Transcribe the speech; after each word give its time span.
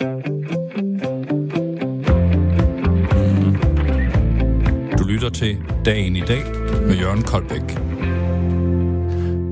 Du 0.00 0.06
lytter 5.04 5.30
til 5.34 5.56
Dagen 5.84 6.16
i 6.16 6.20
dag 6.20 6.42
med 6.86 6.96
Jørgen 6.96 7.22
Koldbæk. 7.22 7.60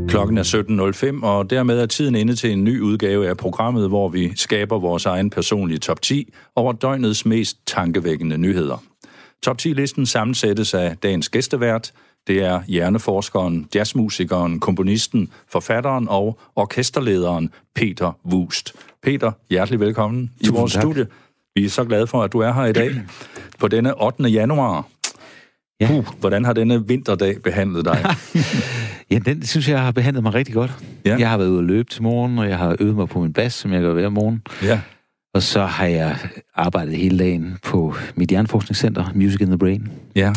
Klokken 0.09 0.39
er 0.39 1.13
17.05, 1.21 1.27
og 1.27 1.51
dermed 1.51 1.81
er 1.81 1.87
tiden 1.87 2.15
inde 2.15 2.37
til 2.37 2.53
en 2.53 2.65
ny 2.65 2.81
udgave 2.81 3.29
af 3.29 3.37
programmet, 3.37 3.89
hvor 3.89 4.09
vi 4.09 4.33
skaber 4.37 4.79
vores 4.79 5.07
egen 5.07 5.31
personlige 5.31 5.79
top 5.79 6.03
10 6.03 6.32
over 6.57 6.73
døgnets 6.73 7.27
mest 7.27 7.59
tankevækkende 7.67 8.39
nyheder. 8.39 8.83
Top 9.43 9.57
10-listen 9.62 10.07
sammensættes 10.07 10.75
af 10.75 10.96
dagens 10.96 11.29
gæstevært. 11.29 11.93
Det 12.27 12.43
er 12.43 12.62
hjerneforskeren, 12.67 13.69
jazzmusikeren, 13.75 14.61
komponisten, 14.61 15.33
forfatteren 15.49 16.09
og 16.09 16.39
orkesterlederen 16.57 17.51
Peter 17.75 18.12
Wust. 18.33 18.75
Peter, 19.03 19.33
hjertelig 19.51 19.80
velkommen 19.80 20.31
i 20.41 20.49
vores 20.49 20.73
tak. 20.73 20.83
studie. 20.83 21.07
Vi 21.55 21.64
er 21.64 21.69
så 21.69 21.85
glade 21.85 22.07
for, 22.07 22.22
at 22.22 22.32
du 22.32 22.39
er 22.41 22.53
her 22.53 22.64
i 22.64 22.72
dag 22.72 22.91
på 23.59 23.68
denne 23.68 24.03
8. 24.03 24.22
januar. 24.25 24.86
Ja. 25.81 25.93
Uh, 25.99 26.07
hvordan 26.21 26.45
har 26.45 26.53
denne 26.53 26.89
vinterdag 26.89 27.43
behandlet 27.43 27.85
dig? 27.85 28.05
Ja, 29.11 29.19
den 29.19 29.43
synes 29.46 29.69
jeg 29.69 29.81
har 29.82 29.93
behandlet 29.93 30.22
mig 30.22 30.35
rigtig 30.35 30.55
godt. 30.55 30.71
Ja. 31.05 31.17
Jeg 31.19 31.31
har 31.31 31.39
været 31.39 31.49
ude 31.49 31.58
at 31.58 31.64
løbe 31.64 31.91
til 31.91 32.03
morgen, 32.03 32.39
og 32.39 32.48
jeg 32.48 32.58
har 32.58 32.77
øvet 32.81 32.97
mig 32.97 33.08
på 33.08 33.20
min 33.20 33.33
bas, 33.33 33.55
som 33.55 33.72
jeg 33.72 33.81
gør 33.81 33.92
hver 33.92 34.08
morgen. 34.08 34.42
ja. 34.62 34.81
Og 35.34 35.42
så 35.42 35.64
har 35.64 35.86
jeg 35.86 36.17
arbejdet 36.55 36.97
hele 36.97 37.19
dagen 37.19 37.56
på 37.64 37.94
mit 38.14 38.28
hjerneforskningscenter, 38.28 39.05
Music 39.14 39.41
in 39.41 39.47
the 39.47 39.58
Brain, 39.58 39.89
Ja. 40.17 40.33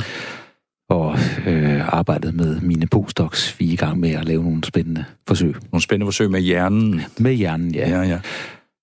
og 0.89 1.17
øh, 1.47 1.93
arbejdet 1.97 2.33
med 2.35 2.59
mine 2.61 2.87
postdocs. 2.87 3.59
Vi 3.59 3.69
er 3.69 3.73
i 3.73 3.75
gang 3.75 3.99
med 3.99 4.09
at 4.11 4.25
lave 4.25 4.43
nogle 4.43 4.63
spændende 4.63 5.05
forsøg. 5.27 5.55
Nogle 5.71 5.83
spændende 5.83 6.07
forsøg 6.07 6.31
med 6.31 6.39
hjernen. 6.41 7.01
Med 7.19 7.33
hjernen, 7.33 7.75
ja. 7.75 7.89
Ja, 7.89 8.01
ja. 8.01 8.19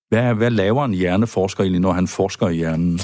Hvad, 0.09 0.33
hvad 0.33 0.51
laver 0.51 0.85
en 0.85 0.93
hjerneforsker 0.93 1.63
egentlig, 1.63 1.81
når 1.81 1.91
han 1.91 2.07
forsker 2.07 2.49
i 2.49 2.55
hjernen? 2.55 2.99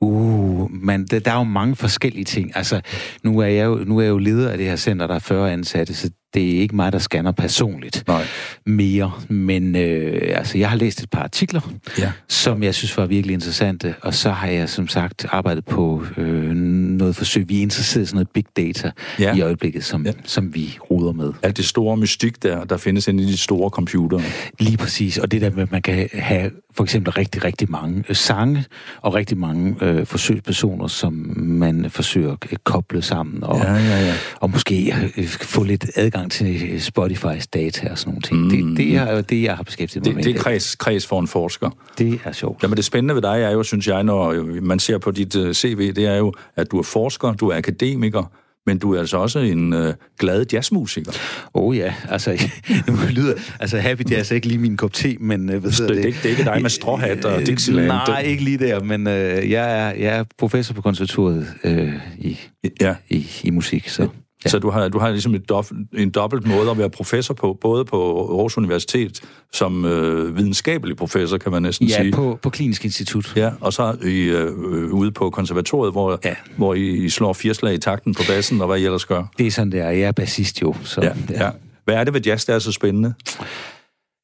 Uh, 0.00 0.70
men 0.70 1.06
der, 1.06 1.20
der 1.20 1.30
er 1.30 1.36
jo 1.36 1.42
mange 1.42 1.76
forskellige 1.76 2.24
ting. 2.24 2.56
Altså, 2.56 2.80
nu 3.22 3.38
er, 3.38 3.46
jeg 3.46 3.66
jo, 3.66 3.74
nu 3.74 3.98
er 3.98 4.02
jeg 4.02 4.10
jo 4.10 4.18
leder 4.18 4.50
af 4.50 4.58
det 4.58 4.66
her 4.66 4.76
center, 4.76 5.06
der 5.06 5.14
er 5.14 5.18
40 5.18 5.52
ansatte, 5.52 5.94
så 5.94 6.10
det 6.34 6.56
er 6.56 6.60
ikke 6.60 6.76
mig, 6.76 6.92
der 6.92 6.98
scanner 6.98 7.32
personligt 7.32 8.04
Nej. 8.08 8.24
mere. 8.66 9.12
Men 9.28 9.76
øh, 9.76 10.20
altså, 10.36 10.58
jeg 10.58 10.70
har 10.70 10.76
læst 10.76 11.02
et 11.02 11.10
par 11.10 11.22
artikler, 11.22 11.60
Ja. 11.98 12.12
som 12.28 12.62
jeg 12.62 12.74
synes 12.74 12.96
var 12.96 13.06
virkelig 13.06 13.34
interessante, 13.34 13.94
og 14.02 14.14
så 14.14 14.30
har 14.30 14.48
jeg 14.48 14.68
som 14.68 14.88
sagt 14.88 15.26
arbejdet 15.30 15.64
på 15.64 16.04
øh, 16.16 16.50
noget 16.54 17.16
forsøg. 17.16 17.48
Vi 17.48 17.58
er 17.58 17.62
interesseret 17.62 18.02
i 18.02 18.06
sådan 18.06 18.16
noget 18.16 18.28
big 18.28 18.44
data 18.56 18.90
Ja. 19.18 19.34
i 19.36 19.40
øjeblikket, 19.40 19.84
som, 19.84 20.06
Ja. 20.06 20.12
som 20.24 20.54
vi 20.54 20.78
ruder 20.90 21.12
med. 21.12 21.32
Alt 21.42 21.56
det 21.56 21.64
store 21.64 21.96
mystik, 21.96 22.42
der, 22.42 22.64
der 22.64 22.76
findes 22.76 23.08
inde 23.08 23.22
i 23.22 23.26
de 23.26 23.36
store 23.36 23.70
computere. 23.70 24.22
Lige 24.60 24.76
præcis, 24.76 25.18
og 25.18 25.32
det 25.32 25.40
der 25.40 25.50
med, 25.50 25.62
at 25.62 25.72
man 25.72 25.82
kan 25.82 26.08
have 26.12 26.50
for 26.74 26.84
eksempel 26.84 27.12
rigtig, 27.12 27.44
rigtig 27.44 27.70
mange 27.70 28.04
øh, 28.08 28.16
sange 28.16 28.64
og 29.02 29.14
rigtig 29.14 29.38
mange 29.38 29.76
øh, 29.80 30.06
forsøgspersoner, 30.06 30.86
som 30.86 31.12
man 31.36 31.90
forsøger 31.90 32.32
at 32.32 32.64
koble 32.64 33.02
sammen, 33.02 33.44
og, 33.44 33.58
Ja, 33.58 33.72
ja, 33.74 34.00
ja. 34.06 34.14
og 34.40 34.50
måske 34.50 34.94
øh, 35.16 35.26
få 35.28 35.62
lidt 35.64 35.86
adgang 35.96 36.21
til 36.30 36.82
Spotify's 36.98 37.44
data 37.54 37.88
og 37.90 37.98
sådan 37.98 38.10
nogle 38.10 38.20
ting. 38.22 38.40
Mm. 38.62 38.76
Det, 38.76 38.86
det, 38.86 38.96
er 38.96 39.20
det, 39.20 39.42
jeg 39.42 39.56
har 39.56 39.62
beskæftiget 39.62 40.06
mig 40.06 40.08
Det, 40.08 40.16
med. 40.16 40.24
det 40.24 40.38
er 40.38 40.42
kreds, 40.42 40.74
kreds 40.74 41.06
for 41.06 41.20
en 41.20 41.28
forsker. 41.28 41.70
det 41.98 42.18
er 42.24 42.32
sjovt. 42.32 42.62
Jamen 42.62 42.76
det 42.76 42.84
spændende 42.84 43.14
ved 43.14 43.22
dig 43.22 43.42
er 43.42 43.50
jo, 43.50 43.62
synes 43.62 43.88
jeg, 43.88 44.02
når 44.04 44.30
øh, 44.32 44.62
man 44.62 44.78
ser 44.78 44.98
på 44.98 45.10
dit 45.10 45.36
uh, 45.36 45.52
CV, 45.52 45.92
det 45.92 46.06
er 46.06 46.16
jo, 46.16 46.32
at 46.56 46.70
du 46.70 46.78
er 46.78 46.82
forsker, 46.82 47.32
du 47.32 47.48
er 47.48 47.56
akademiker, 47.56 48.30
men 48.66 48.78
du 48.78 48.94
er 48.94 49.00
altså 49.00 49.16
også 49.16 49.38
en 49.38 49.72
uh, 49.72 49.88
glad 50.18 50.46
jazzmusiker. 50.52 51.12
Oh 51.54 51.76
ja, 51.76 51.94
altså, 52.08 52.30
nu 52.88 52.94
lyder, 53.10 53.34
altså 53.60 53.78
Happy 53.78 54.10
Jazz 54.10 54.30
er 54.30 54.34
ikke 54.34 54.46
lige 54.48 54.58
min 54.58 54.76
kop 54.76 54.92
te, 54.92 55.16
men 55.20 55.50
øh, 55.50 55.60
hvad 55.60 55.70
Det, 55.70 55.88
det, 55.88 56.04
ikke- 56.04 56.18
det 56.18 56.24
er 56.24 56.30
ikke 56.30 56.44
dig 56.44 56.62
med 56.62 56.70
stråhat 56.70 57.24
og 57.24 57.40
Øh, 57.40 57.46
Dixieland. 57.46 57.86
Nej, 57.86 58.20
ikke 58.20 58.44
lige 58.44 58.58
der, 58.58 58.80
men 58.82 59.06
øh, 59.06 59.50
jeg, 59.50 59.78
er, 59.80 59.94
jeg 59.94 60.16
er 60.18 60.24
professor 60.38 60.74
på 60.74 60.82
konservatoriet 60.82 61.46
øh, 61.64 61.92
i, 62.18 62.38
Ja. 62.80 62.94
i, 63.10 63.26
i 63.44 63.50
musik, 63.50 63.88
så... 63.88 64.08
Ja. 64.44 64.50
Så 64.50 64.58
du 64.58 64.70
har, 64.70 64.88
du 64.88 64.98
har 64.98 65.10
ligesom 65.10 65.34
et 65.34 65.48
dof, 65.48 65.70
en 65.94 66.10
dobbelt 66.10 66.46
måde 66.46 66.70
at 66.70 66.78
være 66.78 66.90
professor 66.90 67.34
på, 67.34 67.58
både 67.60 67.84
på 67.84 68.18
Aarhus 68.36 68.58
Universitet, 68.58 69.20
som 69.52 69.84
øh, 69.84 70.36
videnskabelig 70.36 70.96
professor, 70.96 71.38
kan 71.38 71.52
man 71.52 71.62
næsten 71.62 71.86
Ja, 71.88 72.02
sige. 72.02 72.12
på, 72.12 72.38
på 72.42 72.50
Klinisk 72.50 72.84
Institut. 72.84 73.32
Ja, 73.36 73.50
og 73.60 73.72
så 73.72 73.96
i, 74.04 74.22
øh, 74.22 74.52
ude 74.92 75.10
på 75.12 75.30
konservatoriet, 75.30 75.92
hvor, 75.92 76.10
ja. 76.24 76.28
Ja. 76.28 76.34
hvor 76.56 76.74
I, 76.74 76.88
I 76.90 77.08
slår 77.08 77.32
fire 77.32 77.54
slag 77.54 77.74
i 77.74 77.78
takten 77.78 78.14
på 78.14 78.22
bassen, 78.28 78.60
og 78.60 78.66
hvad 78.66 78.78
I 78.78 78.84
ellers 78.84 79.04
gør. 79.04 79.24
Det 79.38 79.46
er 79.46 79.50
sådan, 79.50 79.72
det 79.72 79.80
er. 79.80 79.90
Jeg 79.90 80.08
er 80.08 80.12
bassist 80.12 80.62
jo, 80.62 80.74
så... 80.84 81.00
Ja, 81.02 81.12
ja. 81.30 81.50
Hvad 81.84 81.94
er 81.94 82.04
det 82.04 82.14
ved 82.14 82.20
jazz, 82.20 82.46
der 82.46 82.54
er 82.54 82.58
så 82.58 82.72
spændende? 82.72 83.14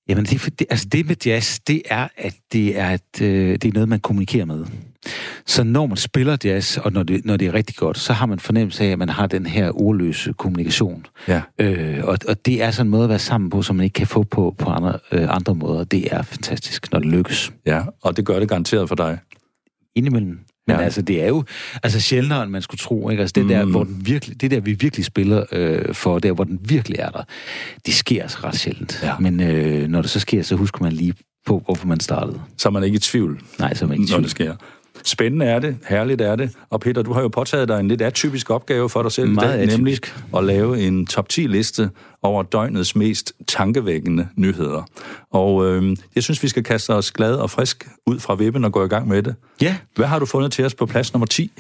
Jamen, 0.09 0.25
det, 0.25 0.59
det, 0.59 0.67
altså 0.71 0.89
det 0.93 1.07
med 1.07 1.17
jazz, 1.27 1.59
det 1.67 1.83
er, 1.91 2.09
at 2.17 2.35
det 2.53 2.79
er, 2.79 2.91
et, 2.91 3.23
øh, 3.23 3.53
det 3.53 3.65
er 3.65 3.73
noget, 3.73 3.89
man 3.89 4.01
kommunikerer 4.01 4.45
med. 4.45 4.65
Så 5.47 5.65
når 5.65 5.87
man 5.87 5.97
spiller 5.97 6.37
jazz, 6.45 6.77
og 6.77 6.93
når 6.93 7.03
det, 7.03 7.25
når 7.25 7.37
det 7.37 7.49
er 7.49 7.55
rigtig 7.55 7.77
godt, 7.77 7.99
så 7.99 8.13
har 8.13 8.27
man 8.27 8.39
fornemmelse 8.39 8.85
af, 8.85 8.89
at 8.89 8.99
man 8.99 9.09
har 9.09 9.27
den 9.27 9.47
her 9.47 9.71
ordløse 9.81 10.33
kommunikation. 10.33 11.07
Ja. 11.29 11.43
Øh, 11.59 12.01
og, 12.05 12.19
og 12.29 12.47
det 12.47 12.63
er 12.63 12.71
sådan 12.71 12.87
en 12.87 12.91
måde 12.91 13.03
at 13.05 13.09
være 13.11 13.19
sammen 13.19 13.51
på, 13.51 13.63
som 13.63 13.77
man 13.77 13.85
ikke 13.85 13.95
kan 13.95 14.07
få 14.07 14.23
på, 14.23 14.55
på 14.59 14.71
andre, 14.71 14.99
øh, 15.13 15.27
andre 15.37 15.55
måder. 15.55 15.85
Det 15.85 16.15
er 16.15 16.23
fantastisk, 16.23 16.93
når 16.93 16.99
det 16.99 17.09
lykkes. 17.09 17.53
Ja, 17.67 17.83
og 18.03 18.17
det 18.17 18.25
gør 18.25 18.39
det 18.39 18.49
garanteret 18.49 18.89
for 18.89 18.95
dig. 18.97 19.19
Indimellem. 19.97 20.39
Men 20.67 20.77
Ja. 20.77 20.83
altså, 20.83 21.03
det 21.03 21.23
er 21.23 21.27
jo 21.29 21.45
altså 21.83 22.01
sjældnere, 22.01 22.43
end 22.43 22.51
man 22.51 22.63
skulle 22.63 22.79
tro. 22.79 23.11
Ikke? 23.11 23.21
Altså, 23.21 23.33
det, 23.41 23.49
der, 23.49 23.65
Mm. 23.65 23.71
hvor 23.71 23.85
den 23.85 24.07
virkelig, 24.07 24.41
det 24.41 24.51
der, 24.51 24.61
vi 24.61 24.73
virkelig 24.73 25.05
spiller 25.05 25.45
øh, 25.53 25.95
for, 25.95 26.19
der 26.19 26.33
hvor 26.33 26.45
den 26.45 26.59
virkelig 26.65 26.99
er 26.99 27.09
der, 27.11 27.23
det 27.87 27.95
sker 27.95 28.23
altså 28.23 28.39
ret 28.45 28.57
sjældent. 28.57 29.01
Ja. 29.03 29.19
Men 29.19 29.41
øh, 29.41 29.89
når 29.89 30.03
det 30.03 30.11
så 30.11 30.21
sker, 30.21 30.43
så 30.43 30.57
husker 30.57 30.83
man 30.83 30.93
lige 30.93 31.15
på, 31.47 31.63
hvorfor 31.65 31.87
man 31.87 32.01
startede. 32.01 32.41
Så 32.59 32.69
er 32.69 32.71
man 32.73 32.85
ikke 32.85 32.97
i 32.97 32.99
tvivl, 32.99 33.41
Nej, 33.59 33.75
så 33.75 33.85
er 33.85 33.89
man 33.89 33.95
ikke 34.01 34.03
i 34.03 34.11
når 34.11 34.17
tvivl. 34.17 34.23
det 34.23 34.31
sker. 34.31 34.55
Spændende 35.09 35.47
er 35.47 35.59
det, 35.59 35.77
herligt 35.89 36.21
er 36.21 36.37
det. 36.37 36.51
Og 36.71 36.81
Peter, 36.81 37.03
du 37.03 37.13
har 37.13 37.21
jo 37.21 37.29
påtaget 37.29 37.69
dig 37.69 37.81
en 37.81 37.89
lidt 37.89 38.03
atypisk 38.03 38.51
opgave 38.51 38.89
for 38.89 39.03
dig 39.03 39.13
selv, 39.13 39.31
Meget 39.31 39.59
dag, 39.59 39.67
nemlig 39.67 39.99
at 40.37 40.45
lave 40.45 40.81
en 40.81 41.07
top 41.07 41.27
10-liste 41.33 41.91
over 42.23 42.43
døgnets 42.43 42.97
mest 42.97 43.33
tankevækkende 43.47 44.29
nyheder. 44.37 44.83
Og 45.31 45.67
øh, 45.67 45.97
jeg 46.15 46.23
synes, 46.23 46.43
vi 46.43 46.49
skal 46.49 46.65
kaste 46.65 46.95
os 46.95 47.13
glad 47.13 47.35
og 47.35 47.51
frisk 47.51 47.89
ud 48.07 48.21
fra 48.21 48.35
vippen 48.35 48.65
og 48.65 48.73
gå 48.73 48.85
i 48.85 48.89
gang 48.89 49.09
med 49.09 49.23
det. 49.23 49.35
Ja, 49.63 49.77
Hvad 49.97 50.07
har 50.07 50.19
du 50.19 50.27
fundet 50.27 50.53
til 50.53 50.65
os 50.65 50.75
på 50.75 50.87
plads 50.87 51.13
nummer 51.13 51.27
10? 51.27 51.53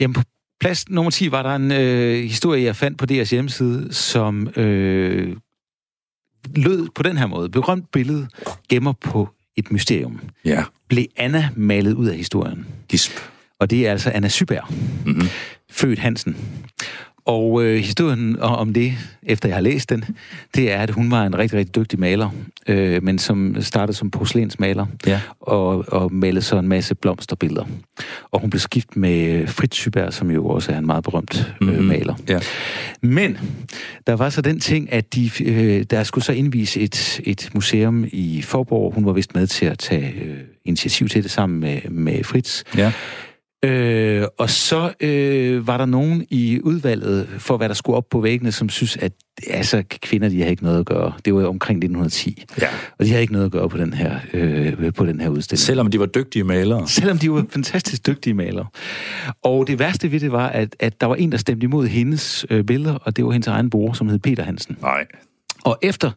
Jamen, 0.00 0.14
på 0.14 0.22
plads 0.60 0.90
nummer 0.90 1.10
10 1.10 1.30
var 1.30 1.42
der 1.42 1.54
en 1.56 1.72
øh, 1.72 2.22
historie, 2.22 2.64
jeg 2.64 2.76
fandt 2.76 2.98
på 2.98 3.06
deres 3.06 3.30
hjemmeside, 3.30 3.92
som 3.94 4.48
øh, 4.56 5.36
lød 6.56 6.88
på 6.94 7.02
den 7.02 7.16
her 7.16 7.26
måde. 7.26 7.48
Berømt 7.48 7.92
billede 7.92 8.28
gemmer 8.68 8.92
på 8.92 9.28
et 9.56 9.72
mysterium. 9.72 10.20
Ja, 10.44 10.64
Blev 10.94 11.06
Anna 11.16 11.48
malet 11.56 11.92
ud 11.92 12.06
af 12.06 12.16
historien? 12.16 12.66
gisp. 12.88 13.12
Og 13.58 13.70
det 13.70 13.86
er 13.86 13.90
altså 13.90 14.10
Anna 14.10 14.28
Syberg, 14.28 14.64
Mm-hmm. 15.06 15.28
født 15.70 15.98
Hansen. 15.98 16.36
Og 17.26 17.64
øh, 17.64 17.76
historien 17.76 18.36
om 18.40 18.72
det, 18.72 18.92
efter 19.22 19.48
jeg 19.48 19.56
har 19.56 19.62
læst 19.62 19.90
den, 19.90 20.04
det 20.54 20.72
er, 20.72 20.78
at 20.78 20.90
hun 20.90 21.10
var 21.10 21.26
en 21.26 21.38
rigtig, 21.38 21.58
rigtig 21.58 21.74
dygtig 21.74 22.00
maler, 22.00 22.30
øh, 22.68 23.02
men 23.02 23.18
som 23.18 23.56
startede 23.60 23.96
som 23.96 24.10
porcelænsmaler, 24.10 24.86
Ja. 25.06 25.20
og, 25.40 25.84
og 25.88 26.12
malede 26.12 26.42
så 26.42 26.58
en 26.58 26.68
masse 26.68 26.94
blomsterbilleder. 26.94 27.64
Og 28.30 28.40
hun 28.40 28.50
blev 28.50 28.60
skift 28.60 28.96
med 28.96 29.46
Fritz 29.46 29.76
Syberg, 29.76 30.12
som 30.12 30.30
jo 30.30 30.46
også 30.46 30.72
er 30.72 30.78
en 30.78 30.86
meget 30.86 31.04
berømt 31.04 31.54
øh, 31.62 31.68
Mhm. 31.68 31.84
maler. 31.84 32.14
Ja. 32.28 32.38
Men 33.02 33.38
der 34.06 34.12
var 34.16 34.30
så 34.30 34.42
den 34.42 34.60
ting, 34.60 34.92
at 34.92 35.14
de, 35.14 35.30
øh, 35.44 35.82
der 35.90 36.02
skulle 36.04 36.24
så 36.24 36.32
indvise 36.32 36.80
et, 36.80 37.20
et 37.24 37.50
museum 37.54 38.04
i 38.12 38.42
Forborg. 38.42 38.94
Hun 38.94 39.06
var 39.06 39.12
vist 39.12 39.34
med 39.34 39.46
til 39.46 39.66
at 39.66 39.78
tage 39.78 40.12
øh, 40.24 40.36
initiativ 40.64 41.08
til 41.08 41.22
det 41.22 41.30
sammen 41.30 41.60
med, 41.60 41.80
med 41.90 42.24
Fritz. 42.24 42.62
Ja. 42.76 42.92
Øh, 43.64 44.26
og 44.38 44.50
så 44.50 44.92
øh, 45.00 45.66
var 45.66 45.76
der 45.76 45.86
nogen 45.86 46.26
i 46.30 46.60
udvalget 46.62 47.28
for, 47.38 47.56
hvad 47.56 47.68
der 47.68 47.74
skulle 47.74 47.96
op 47.96 48.08
på 48.10 48.20
væggene, 48.20 48.52
som 48.52 48.68
synes, 48.68 48.96
at 48.96 49.12
altså, 49.50 49.82
kvinder 49.88 50.28
de 50.28 50.42
har 50.42 50.48
ikke 50.48 50.64
noget 50.64 50.78
at 50.78 50.86
gøre. 50.86 51.12
Det 51.24 51.34
var 51.34 51.40
jo 51.40 51.48
omkring 51.48 51.76
1910. 51.76 52.44
ja. 52.60 52.68
Og 52.98 53.04
de 53.04 53.10
havde 53.10 53.20
ikke 53.20 53.32
noget 53.32 53.46
at 53.46 53.52
gøre 53.52 53.68
på 53.68 53.78
den 53.78 53.92
her, 53.92 54.18
øh, 54.32 54.92
på 54.92 55.06
den 55.06 55.20
her 55.20 55.28
udstilling. 55.28 55.60
Selvom 55.60 55.90
de 55.90 56.00
var 56.00 56.06
dygtige 56.06 56.44
malere. 56.44 56.88
Selvom 56.98 57.18
de 57.18 57.30
var 57.32 57.44
fantastisk 57.50 58.06
dygtige 58.06 58.34
malere. 58.34 58.66
Og 59.42 59.66
det 59.66 59.78
værste 59.78 60.12
ved 60.12 60.20
det 60.20 60.32
var, 60.32 60.48
at, 60.48 60.76
at 60.80 61.00
der 61.00 61.06
var 61.06 61.14
en, 61.14 61.32
der 61.32 61.38
stemte 61.38 61.64
imod 61.64 61.86
hendes 61.86 62.46
øh, 62.50 62.64
billeder, 62.64 62.94
og 62.94 63.16
det 63.16 63.24
var 63.24 63.30
hendes 63.30 63.48
egen 63.48 63.70
bror, 63.70 63.92
som 63.92 64.08
hed 64.08 64.18
Peter 64.18 64.42
Hansen. 64.42 64.76
Nej. 64.80 65.06
Og 65.64 65.78
efter 65.82 66.10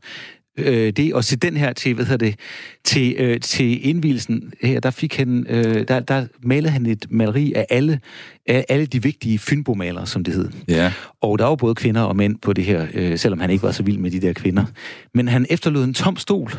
øh, 0.58 0.92
det, 0.92 1.14
og 1.14 1.26
til 1.26 1.42
den 1.42 1.58
her, 1.58 1.74
til, 1.74 1.94
hvad 1.94 2.06
hedder 2.06 2.26
det, 2.26 2.36
til, 2.84 3.16
øh, 3.18 3.40
til 3.40 3.88
indvielsen 3.88 4.54
her, 4.62 4.80
der 4.80 4.92
fik 4.92 5.18
han, 5.18 5.46
øh, 5.50 5.88
der, 5.88 6.00
der 6.00 6.28
malede 6.44 6.72
han 6.72 6.86
et 6.86 7.06
maleri 7.10 7.54
af 7.54 7.66
alle, 7.70 8.00
af 8.48 8.66
alle 8.70 8.86
de 8.86 9.04
vigtige 9.04 9.40
Fynbo-malere, 9.40 10.08
som 10.08 10.24
det 10.24 10.34
hed. 10.34 10.50
Ja. 10.68 10.94
Og 11.22 11.40
der 11.40 11.46
var 11.46 11.56
både 11.56 11.76
kvinder 11.76 12.02
og 12.02 12.16
mænd 12.16 12.36
på 12.42 12.54
det 12.54 12.66
her, 12.66 12.88
øh, 12.94 13.18
selvom 13.18 13.40
han 13.40 13.50
ikke 13.50 13.64
var 13.64 13.72
så 13.72 13.84
vild 13.84 13.98
med 13.98 14.12
de 14.12 14.22
der 14.22 14.34
kvinder. 14.34 14.66
Men 15.14 15.28
han 15.28 15.46
efterlod 15.50 15.84
en 15.84 15.94
tom 15.94 16.18
stol. 16.18 16.52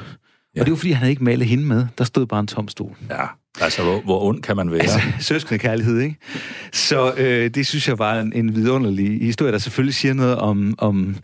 Ja. 0.56 0.60
Og 0.60 0.66
det 0.66 0.70
var, 0.72 0.76
fordi 0.76 0.90
han 0.90 0.98
havde 0.98 1.10
ikke 1.10 1.24
malet 1.24 1.46
hende 1.46 1.64
med. 1.64 1.86
Der 1.98 2.04
stod 2.04 2.26
bare 2.26 2.40
en 2.40 2.46
tom 2.46 2.68
stol. 2.68 2.96
Ja. 3.10 3.26
Altså, 3.60 3.82
hvor, 3.82 4.00
hvor 4.00 4.24
ond 4.24 4.42
kan 4.42 4.56
man 4.56 4.70
være? 4.70 4.80
Altså, 4.80 5.00
søskende 5.20 5.58
kærlighed, 5.58 6.00
ikke? 6.00 6.16
Så 6.72 7.14
øh, 7.16 7.50
det 7.50 7.66
synes 7.66 7.88
jeg 7.88 7.98
var 7.98 8.20
en, 8.20 8.32
en 8.32 8.54
vidunderlig 8.54 9.20
historie, 9.22 9.52
der 9.52 9.58
selvfølgelig 9.58 9.94
siger 9.94 10.14
noget 10.14 10.36
om, 10.36 10.74
om, 10.78 11.16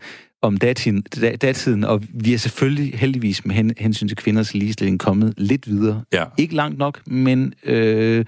om 0.45 0.57
datiden, 0.57 1.03
datiden, 1.41 1.83
og 1.83 2.03
vi 2.09 2.33
er 2.33 2.37
selvfølgelig 2.37 2.99
heldigvis 2.99 3.45
med 3.45 3.55
hen, 3.55 3.73
hensyn 3.77 4.07
til 4.07 4.17
kvinders 4.17 4.53
ligestilling 4.53 4.99
kommet 4.99 5.33
lidt 5.37 5.67
videre. 5.67 6.03
Ja. 6.13 6.23
Ikke 6.37 6.55
langt 6.55 6.77
nok, 6.77 7.01
men 7.07 7.53
øh, 7.63 8.25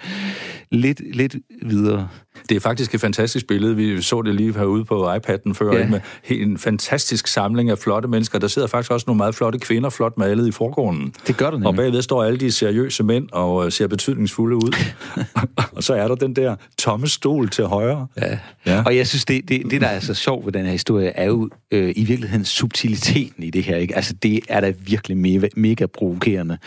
lidt, 0.72 1.02
lidt 1.16 1.36
videre. 1.62 2.08
Det 2.50 2.56
er 2.56 2.60
faktisk 2.60 2.94
et 2.96 3.02
fantastisk 3.02 3.48
billede. 3.48 3.76
Vi 3.76 4.02
så 4.02 4.22
det 4.22 4.36
lige 4.36 4.54
herude 4.54 4.86
på 4.86 5.14
iPad'en 5.14 5.54
før, 5.54 5.78
Ja. 5.78 5.88
med 5.88 6.00
en 6.30 6.58
fantastisk 6.58 7.28
samling 7.28 7.70
af 7.70 7.78
flotte 7.78 8.08
mennesker. 8.08 8.40
Der 8.40 8.48
sidder 8.48 8.68
faktisk 8.68 8.92
også 8.92 9.04
nogle 9.08 9.18
meget 9.18 9.36
flotte 9.36 9.60
kvinder, 9.60 9.90
flot 9.90 10.18
malet 10.18 10.48
i 10.48 10.52
forgrunden. 10.52 11.14
Det 11.28 11.38
gør 11.38 11.46
Og 11.48 11.60
nemlig. 11.60 11.76
bagved 11.76 12.02
står 12.02 12.24
alle 12.24 12.40
de 12.40 12.52
seriøse 12.52 13.04
mænd 13.04 13.28
og 13.32 13.66
øh, 13.66 13.72
ser 13.72 13.88
betydningsfulde 13.88 14.56
ud. 14.56 14.76
og 15.76 15.84
så 15.84 15.94
er 15.94 16.08
der 16.08 16.16
den 16.16 16.36
der 16.36 16.56
tomme 16.78 17.08
stol 17.08 17.50
til 17.50 17.64
højre. 17.66 18.08
Ja. 18.22 18.38
Ja. 18.66 18.84
Og 18.86 18.98
jeg 18.98 19.08
synes, 19.08 19.26
det, 19.26 19.50
det, 19.50 19.72
det, 19.72 19.82
der 19.82 19.88
er 19.88 20.00
så 20.00 20.14
sjovt 20.14 20.46
ved 20.46 20.54
den 20.54 20.66
her 20.66 20.72
historie, 20.72 21.08
er 21.08 21.26
jo 21.26 21.50
øh, 21.72 21.94
i 21.96 22.04
virkeligheden 22.04 22.46
subtiliteten 22.46 23.44
i 23.44 23.50
det 23.50 23.64
her. 23.64 23.76
Ikke? 23.78 23.96
Altså, 23.96 24.14
det 24.14 24.40
er 24.50 24.62
da 24.62 24.74
virkelig 24.86 25.18
mega, 25.18 25.48
mega 25.56 25.86
provokerende, 25.86 26.58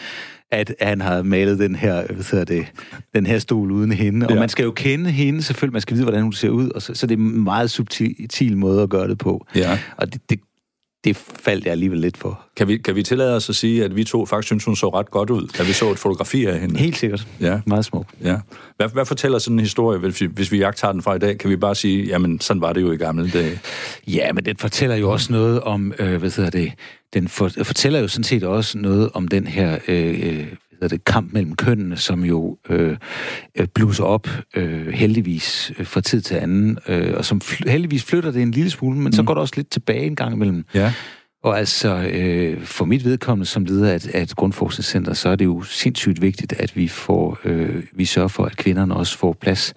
at 0.53 0.75
han 0.81 1.01
har 1.01 1.23
malet 1.23 1.59
den 1.59 1.75
her, 1.75 2.07
hvad 2.13 2.23
det, 2.45 2.67
den 3.15 3.27
her 3.27 3.39
stol 3.39 3.71
uden 3.73 3.93
hende. 3.93 4.27
Og 4.27 4.33
Ja. 4.33 4.39
man 4.41 4.49
skal 4.49 4.63
jo 4.65 4.71
kende 4.71 5.11
hende, 5.11 5.43
selvfølgelig. 5.43 5.73
Man 5.73 5.81
skal 5.83 5.95
vide, 5.95 6.05
hvordan 6.05 6.23
hun 6.23 6.33
ser 6.33 6.49
ud. 6.49 6.71
Og 6.71 6.83
så, 6.83 6.95
så 6.95 7.07
det 7.07 7.15
er 7.15 7.19
en 7.19 7.45
meget 7.45 7.71
subtil 7.71 8.57
måde 8.57 8.83
at 8.83 8.91
gøre 8.91 9.09
det 9.09 9.19
på. 9.19 9.47
Ja. 9.55 9.79
Og 9.97 10.13
det, 10.13 10.31
det, 10.31 10.41
det 11.05 11.17
faldt 11.17 11.65
jeg 11.65 11.73
alligevel 11.73 11.99
lidt 11.99 12.17
for. 12.17 12.41
Kan 12.57 12.69
vi, 12.69 12.79
kan 12.79 12.95
vi 12.95 13.03
tillade 13.03 13.37
os 13.37 13.49
at 13.49 13.57
sige, 13.57 13.85
at 13.85 13.97
vi 13.97 14.05
to 14.05 14.27
faktisk 14.27 14.47
synes, 14.49 14.65
hun 14.65 14.77
så 14.77 14.89
ret 14.89 15.11
godt 15.11 15.31
ud, 15.31 15.47
da 15.59 15.63
vi 15.63 15.73
så 15.73 15.91
et 15.91 15.99
fotografi 15.99 16.45
af 16.45 16.61
hende? 16.61 16.79
Helt 16.79 16.97
sikkert. 16.97 17.27
Ja. 17.41 17.61
Meget 17.67 17.85
smukt. 17.85 18.11
Ja. 18.25 18.37
Hvad, 18.77 18.89
hvad 18.89 19.07
fortæller 19.07 19.39
sådan 19.39 19.57
en 19.57 19.61
historie, 19.61 19.99
hvis 19.99 20.21
vi, 20.21 20.27
hvis 20.27 20.53
vi 20.53 20.59
jagter 20.59 20.93
den 20.93 21.03
fra 21.03 21.15
i 21.15 21.19
dag? 21.19 21.39
Kan 21.39 21.51
vi 21.51 21.57
bare 21.57 21.75
sige, 21.75 22.05
jamen, 22.05 22.41
sådan 22.41 22.61
var 22.61 22.73
det 22.73 22.81
jo 22.81 22.93
i 22.93 22.97
gamle 22.97 23.31
dage. 23.31 23.61
Ja, 24.07 24.33
men 24.33 24.45
den 24.45 24.57
fortæller 24.57 24.97
jo 24.97 25.13
også 25.13 25.33
noget 25.33 25.61
om, 25.61 25.93
øh, 25.99 26.17
hvad 26.17 26.31
hedder 26.37 26.51
det, 26.51 26.73
den 27.15 27.29
for, 27.29 27.51
fortæller 27.63 28.01
jo 28.01 28.09
sådan 28.09 28.25
set 28.25 28.45
også 28.45 28.79
noget 28.79 29.11
om 29.15 29.29
den 29.29 29.47
her 29.47 29.79
øh, 29.89 30.21
øh, 30.23 30.47
hedder 30.81 30.97
det, 30.97 31.05
kamp 31.05 31.33
mellem 31.33 31.57
kønnene, 31.57 31.97
som 31.97 32.25
jo 32.25 32.59
øh, 32.69 32.97
øh, 33.55 33.67
blusser 33.75 34.05
op 34.05 34.29
øh, 34.57 34.87
heldigvis 34.87 35.73
øh, 35.79 35.87
fra 35.87 36.01
tid 36.01 36.21
til 36.21 36.35
anden, 36.35 36.79
øh, 36.89 37.15
og 37.17 37.25
som 37.25 37.41
fl- 37.45 37.71
heldigvis 37.71 38.05
flytter 38.05 38.31
det 38.31 38.43
en 38.43 38.51
lille 38.51 38.71
smule, 38.71 38.97
men 38.97 39.05
mm. 39.05 39.13
så 39.13 39.23
går 39.23 39.35
det 39.35 39.41
også 39.41 39.55
lidt 39.57 39.71
tilbage 39.71 40.07
en 40.07 40.17
gang 40.17 40.35
imellem. 40.35 40.65
Ja. 40.75 40.93
Og 41.43 41.59
altså, 41.59 41.89
øh, 41.89 42.65
for 42.65 42.85
mit 42.85 43.05
vedkommende 43.05 43.47
som 43.47 43.65
leder 43.65 43.91
af 43.91 43.97
et, 43.97 44.07
af 44.07 44.23
et 44.23 44.37
grundforskningscenter, 44.37 45.15
så 45.15 45.29
er 45.29 45.37
det 45.37 45.45
jo 45.45 45.63
sindssygt 45.63 46.23
vigtigt, 46.23 46.53
at 46.53 46.77
vi 46.77 46.89
får, 46.89 47.39
øh, 47.45 47.83
vi 47.93 48.05
sørger 48.05 48.29
for, 48.29 48.45
at 48.45 48.57
kvinderne 48.57 48.97
også 48.97 49.19
får 49.19 49.37
plads, 49.41 49.75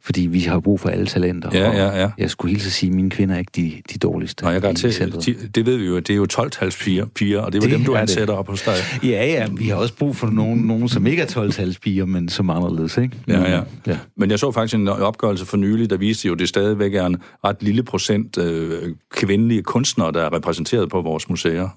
fordi 0.00 0.20
vi 0.20 0.40
har 0.40 0.60
brug 0.60 0.80
for 0.80 0.88
alle 0.88 1.06
talenter. 1.06 1.50
Ja, 1.52 1.68
og 1.68 1.74
ja, 1.74 2.00
ja. 2.00 2.10
Jeg 2.18 2.30
skulle 2.30 2.50
hilse 2.52 2.66
at 2.66 2.72
sige, 2.72 2.90
at 2.90 2.96
mine 2.96 3.10
kvinder 3.10 3.34
er 3.34 3.38
ikke 3.38 3.52
de, 3.56 3.72
de 3.92 3.98
dårligste. 3.98 4.42
Og 4.44 4.52
jeg 4.52 4.62
til, 4.76 5.54
det 5.54 5.66
ved 5.66 5.76
vi 5.76 5.86
jo, 5.86 5.98
det 5.98 6.10
er 6.10 6.14
jo 6.14 6.26
12-tals 6.32 6.76
piger, 6.76 7.06
piger, 7.06 7.40
og 7.40 7.52
det 7.52 7.64
er 7.64 7.68
jo 7.68 7.76
dem, 7.76 7.84
du 7.84 7.92
er 7.92 7.96
det. 7.96 8.02
ansætter 8.02 8.34
op 8.34 8.48
hos 8.48 8.62
dig. 8.62 8.74
Ja, 9.02 9.26
ja, 9.26 9.46
vi 9.56 9.68
har 9.68 9.76
også 9.76 9.94
brug 9.94 10.16
for 10.16 10.26
nogen, 10.26 10.60
nogen 10.60 10.88
som 10.88 11.06
ikke 11.06 11.22
er 11.22 11.26
12-talspiger, 11.26 12.04
men 12.04 12.28
som 12.28 12.50
anderledes, 12.50 12.96
ikke? 12.96 13.16
Ja, 13.28 13.50
ja. 13.50 13.60
ja. 13.86 13.98
Men 14.16 14.30
jeg 14.30 14.38
så 14.38 14.52
faktisk 14.52 14.74
en 14.74 14.88
opgørelse 14.88 15.46
for 15.46 15.56
nylig, 15.56 15.90
der 15.90 15.96
viste 15.96 16.26
jo, 16.26 16.32
at 16.32 16.38
det 16.38 16.48
stadigvæk 16.48 16.94
er 16.94 17.06
en 17.06 17.16
ret 17.44 17.62
lille 17.62 17.82
procent 17.82 18.38
øh, 18.38 18.94
kvindelige 19.10 19.62
kunstnere, 19.62 20.12
der 20.12 20.22
er 20.22 20.32
repræsenteret 20.32 20.88
på 20.88 21.03
vores 21.04 21.28
museer. 21.28 21.68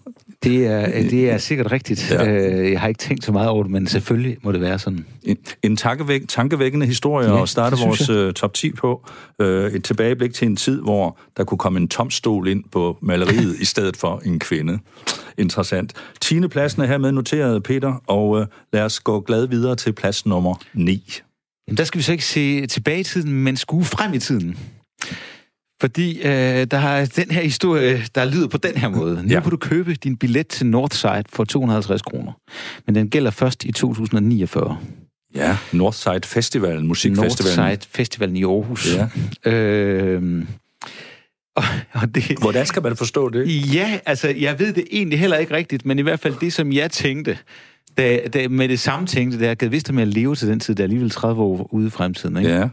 Det 0.44 0.66
er, 0.68 0.86
det 0.88 1.30
er 1.30 1.38
sikkert 1.38 1.72
rigtigt. 1.72 2.12
Ja. 2.12 2.28
Øh, 2.28 2.72
jeg 2.72 2.80
har 2.80 2.88
ikke 2.88 2.98
tænkt 2.98 3.24
så 3.24 3.32
meget 3.32 3.50
over 3.50 3.64
det, 3.64 3.72
men 3.72 3.88
selvfølgelig 3.88 4.38
må 4.44 4.52
det 4.52 4.62
være 4.62 4.80
sådan. 4.80 5.06
En, 5.24 5.38
en 5.64 5.78
tankevæk, 5.78 6.22
tankevækkende 6.28 6.86
historie 6.86 7.34
Ja, 7.34 7.42
at 7.42 7.50
starte 7.50 7.78
vores 7.86 8.10
øh, 8.10 8.34
top 8.34 8.54
10 8.54 8.72
på. 8.72 9.08
Øh, 9.42 9.72
et 9.72 9.84
tilbageblik 9.84 10.34
til 10.34 10.48
en 10.48 10.56
tid, 10.56 10.82
hvor 10.82 11.20
der 11.38 11.44
kunne 11.44 11.58
komme 11.58 11.80
en 11.80 11.88
tom 11.88 12.12
stol 12.12 12.48
ind 12.48 12.64
på 12.72 12.98
maleriet 13.02 13.56
i 13.60 13.66
stedet 13.66 13.98
for 13.98 14.22
en 14.26 14.40
kvinde. 14.40 14.80
Interessant. 15.38 15.94
10. 16.22 16.48
pladsen 16.48 16.82
er 16.82 16.86
hermed 16.86 17.12
noteret, 17.12 17.64
Peter, 17.64 18.04
og 18.08 18.40
øh, 18.40 18.48
lad 18.74 18.82
os 18.82 19.00
gå 19.00 19.20
glad 19.20 19.48
videre 19.48 19.76
til 19.76 19.94
plads 19.94 20.26
nummer 20.26 20.56
9. 20.74 21.22
Jamen, 21.68 21.78
der 21.78 21.84
skal 21.84 21.98
vi 22.00 22.04
så 22.04 22.12
ikke 22.12 22.26
se 22.26 22.66
tilbage 22.66 23.00
i 23.00 23.04
tiden, 23.04 23.44
men 23.44 23.58
skue 23.58 23.86
frem 23.86 24.14
i 24.14 24.20
tiden. 24.20 24.58
Fordi 25.82 26.18
øh, 26.22 26.24
der 26.72 26.78
er 26.78 27.06
den 27.06 27.32
her 27.32 27.42
historie, 27.42 28.04
der 28.16 28.26
lyder 28.26 28.48
på 28.48 28.58
den 28.58 28.76
her 28.78 28.90
måde. 28.90 29.24
Nu 29.24 29.30
Ja. 29.30 29.40
kan 29.42 29.52
du 29.52 29.58
købe 29.58 29.94
din 29.94 30.18
billet 30.18 30.48
til 30.48 30.66
Northside 30.66 31.24
for 31.34 31.44
250 31.44 32.02
kroner. 32.02 32.32
Men 32.86 32.96
den 32.96 33.10
gælder 33.10 33.32
først 33.32 33.64
i 33.66 33.72
2049. 33.72 34.78
Ja, 35.36 35.58
Northside 35.74 36.20
Festivalen, 36.24 36.88
musikfestivalen. 36.88 37.60
Northside 37.70 37.90
Festivalen 37.92 38.36
i 38.36 38.44
Aarhus. 38.44 38.88
Ja. 39.46 39.52
Øh, 39.52 40.44
og, 41.56 41.64
og 41.94 42.16
det, 42.16 42.38
Hvordan 42.42 42.66
skal 42.66 42.84
man 42.84 42.96
forstå 42.96 43.30
det? 43.30 43.74
Ja, 43.74 44.00
altså, 44.06 44.28
jeg 44.30 44.60
ved 44.60 44.74
det 44.74 44.84
egentlig 44.92 45.20
heller 45.20 45.38
ikke 45.38 45.54
rigtigt, 45.54 45.86
men 45.86 46.00
i 46.00 46.02
hvert 46.02 46.20
fald 46.20 46.34
det, 46.42 46.54
som 46.54 46.72
jeg 46.74 46.92
tænkte, 46.92 47.38
da, 47.98 48.20
da 48.34 48.48
med 48.48 48.70
det 48.70 48.80
samme 48.80 49.08
tænkte, 49.08 49.40
det 49.40 49.48
er, 49.48 49.52
at 49.52 49.72
vidste 49.72 49.94
med 49.94 50.02
at 50.02 50.08
leve 50.08 50.36
til 50.36 50.48
den 50.48 50.60
tid, 50.60 50.76
der 50.76 50.84
er 50.84 50.86
alligevel 50.86 51.10
30 51.10 51.42
år 51.42 51.74
ude 51.74 51.88
i 51.88 51.90
fremtiden, 51.90 52.38
ikke? 52.38 52.50
Ja. 52.50 52.68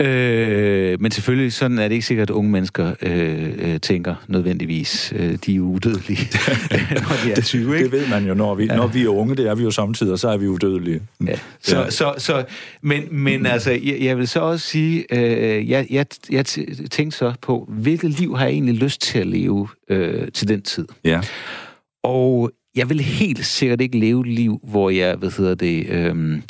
Øh, 0.00 1.00
men 1.00 1.10
selvfølgelig, 1.10 1.52
sådan 1.52 1.78
er 1.78 1.88
det 1.88 1.94
ikke 1.94 2.06
sikkert, 2.06 2.30
at 2.30 2.34
unge 2.34 2.50
mennesker 2.50 2.94
øh, 3.02 3.52
øh, 3.58 3.80
tænker 3.80 4.14
nødvendigvis. 4.28 5.12
Øh, 5.16 5.38
de 5.46 5.52
er 5.52 5.56
jo 5.56 5.64
udødelige, 5.64 6.28
når 7.08 7.16
de 7.24 7.32
er 7.32 7.40
20, 7.44 7.76
ikke? 7.76 7.84
Det 7.84 7.92
ved 7.92 8.08
man 8.08 8.26
jo, 8.26 8.34
når 8.34 8.54
vi, 8.54 8.64
ja. 8.64 8.76
når 8.76 8.86
vi 8.86 9.02
er 9.02 9.08
unge, 9.08 9.36
det 9.36 9.48
er 9.48 9.54
vi 9.54 9.62
jo 9.62 9.70
samtidig, 9.70 10.12
og 10.12 10.18
så 10.18 10.28
er 10.28 10.36
vi 10.36 10.48
udødelige. 10.48 11.00
Ja. 11.26 11.38
Så, 11.62 11.76
Ja. 11.76 11.82
ja. 11.82 11.90
så, 11.90 12.14
så, 12.18 12.44
men, 12.82 13.02
men 13.10 13.46
altså, 13.46 13.70
jeg, 13.70 13.96
jeg 14.00 14.18
vil 14.18 14.28
så 14.28 14.40
også 14.40 14.66
sige, 14.68 15.04
øh, 15.10 15.70
jeg, 15.70 15.86
jeg, 15.90 16.06
jeg 16.30 16.46
tænkte 16.90 17.10
så 17.10 17.32
på, 17.42 17.68
hvilket 17.72 18.10
liv 18.10 18.36
har 18.36 18.44
jeg 18.44 18.52
egentlig 18.52 18.74
lyst 18.74 19.00
til 19.02 19.18
at 19.18 19.26
leve 19.26 19.68
øh, 19.90 20.28
til 20.32 20.48
den 20.48 20.62
tid? 20.62 20.86
Ja. 21.04 21.20
Og 22.04 22.50
jeg 22.76 22.88
vil 22.88 23.00
helt 23.00 23.46
sikkert 23.46 23.80
ikke 23.80 23.98
leve 23.98 24.20
et 24.20 24.26
liv, 24.34 24.60
hvor 24.62 24.90
jeg, 24.90 25.16
hvad 25.16 25.30
hedder 25.38 25.54
det, 25.54 25.86
øhm, 25.88 26.42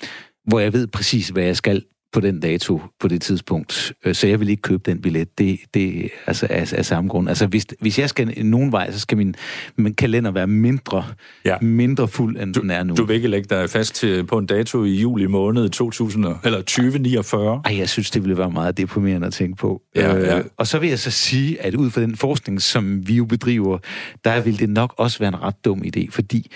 hvor 0.47 0.61
jeg 0.61 0.73
ved 0.73 0.87
præcis, 0.87 1.29
hvad 1.29 1.45
jeg 1.45 1.57
skal 1.57 1.83
på 2.15 2.21
den 2.21 2.41
dato, 2.41 2.81
på 3.01 3.09
det 3.09 3.23
tidspunkt. 3.23 3.93
Øh, 4.05 4.15
Så 4.15 4.27
jeg 4.27 4.41
vil 4.41 4.49
ikke 4.49 4.63
købe 4.63 4.83
den 4.91 5.01
billet. 5.03 5.39
Det, 5.39 5.59
det 5.75 6.11
altså 6.27 6.47
af, 6.51 6.73
af 6.73 6.87
samme 6.87 7.11
grund. 7.11 7.29
Altså, 7.29 7.47
hvis, 7.47 7.67
hvis 7.81 7.99
jeg 7.99 8.09
skal 8.09 8.45
nogen 8.47 8.73
vej, 8.73 8.93
så 8.93 9.01
skal 9.01 9.19
min, 9.19 9.35
min 9.77 9.95
kalender 9.95 10.31
være 10.31 10.47
mindre, 10.47 11.05
Ja. 11.45 11.57
mindre 11.61 12.09
fuld, 12.09 12.41
end 12.41 12.55
den 12.55 12.71
er 12.71 12.83
nu. 12.83 12.95
Du 12.95 13.05
vil 13.05 13.17
ikke 13.17 13.29
lægge 13.29 13.47
dig 13.51 13.71
fast 13.71 13.95
til, 13.95 14.25
på 14.27 14.39
en 14.39 14.47
dato 14.47 14.85
i 14.85 14.95
juli 15.01 15.27
måned 15.27 15.69
2000, 15.69 16.25
og- 16.25 16.39
eller 16.45 16.59
2049? 16.63 17.63
Ej, 17.65 17.77
jeg 17.79 17.89
synes, 17.89 18.11
det 18.11 18.23
ville 18.23 18.39
være 18.39 18.51
meget 18.51 18.77
deprimerende 18.77 19.27
at 19.27 19.33
tænke 19.33 19.57
på. 19.57 19.83
Ja, 19.97 20.15
ja. 20.17 20.39
Øh, 20.39 20.45
og 20.57 20.67
så 20.67 20.79
vil 20.79 20.89
jeg 20.89 20.99
så 20.99 21.11
sige, 21.11 21.63
at 21.63 21.75
ud 21.75 21.91
fra 21.91 22.01
den 22.01 22.17
forskning, 22.17 22.63
som 22.63 23.09
vi 23.09 23.15
jo 23.17 23.25
bedriver, 23.25 23.79
der 24.25 24.41
vil 24.41 24.59
det 24.59 24.69
nok 24.71 24.95
også 24.97 25.19
være 25.19 25.29
en 25.29 25.43
ret 25.43 25.65
dum 25.65 25.83
idé, 25.87 26.07
fordi 26.11 26.51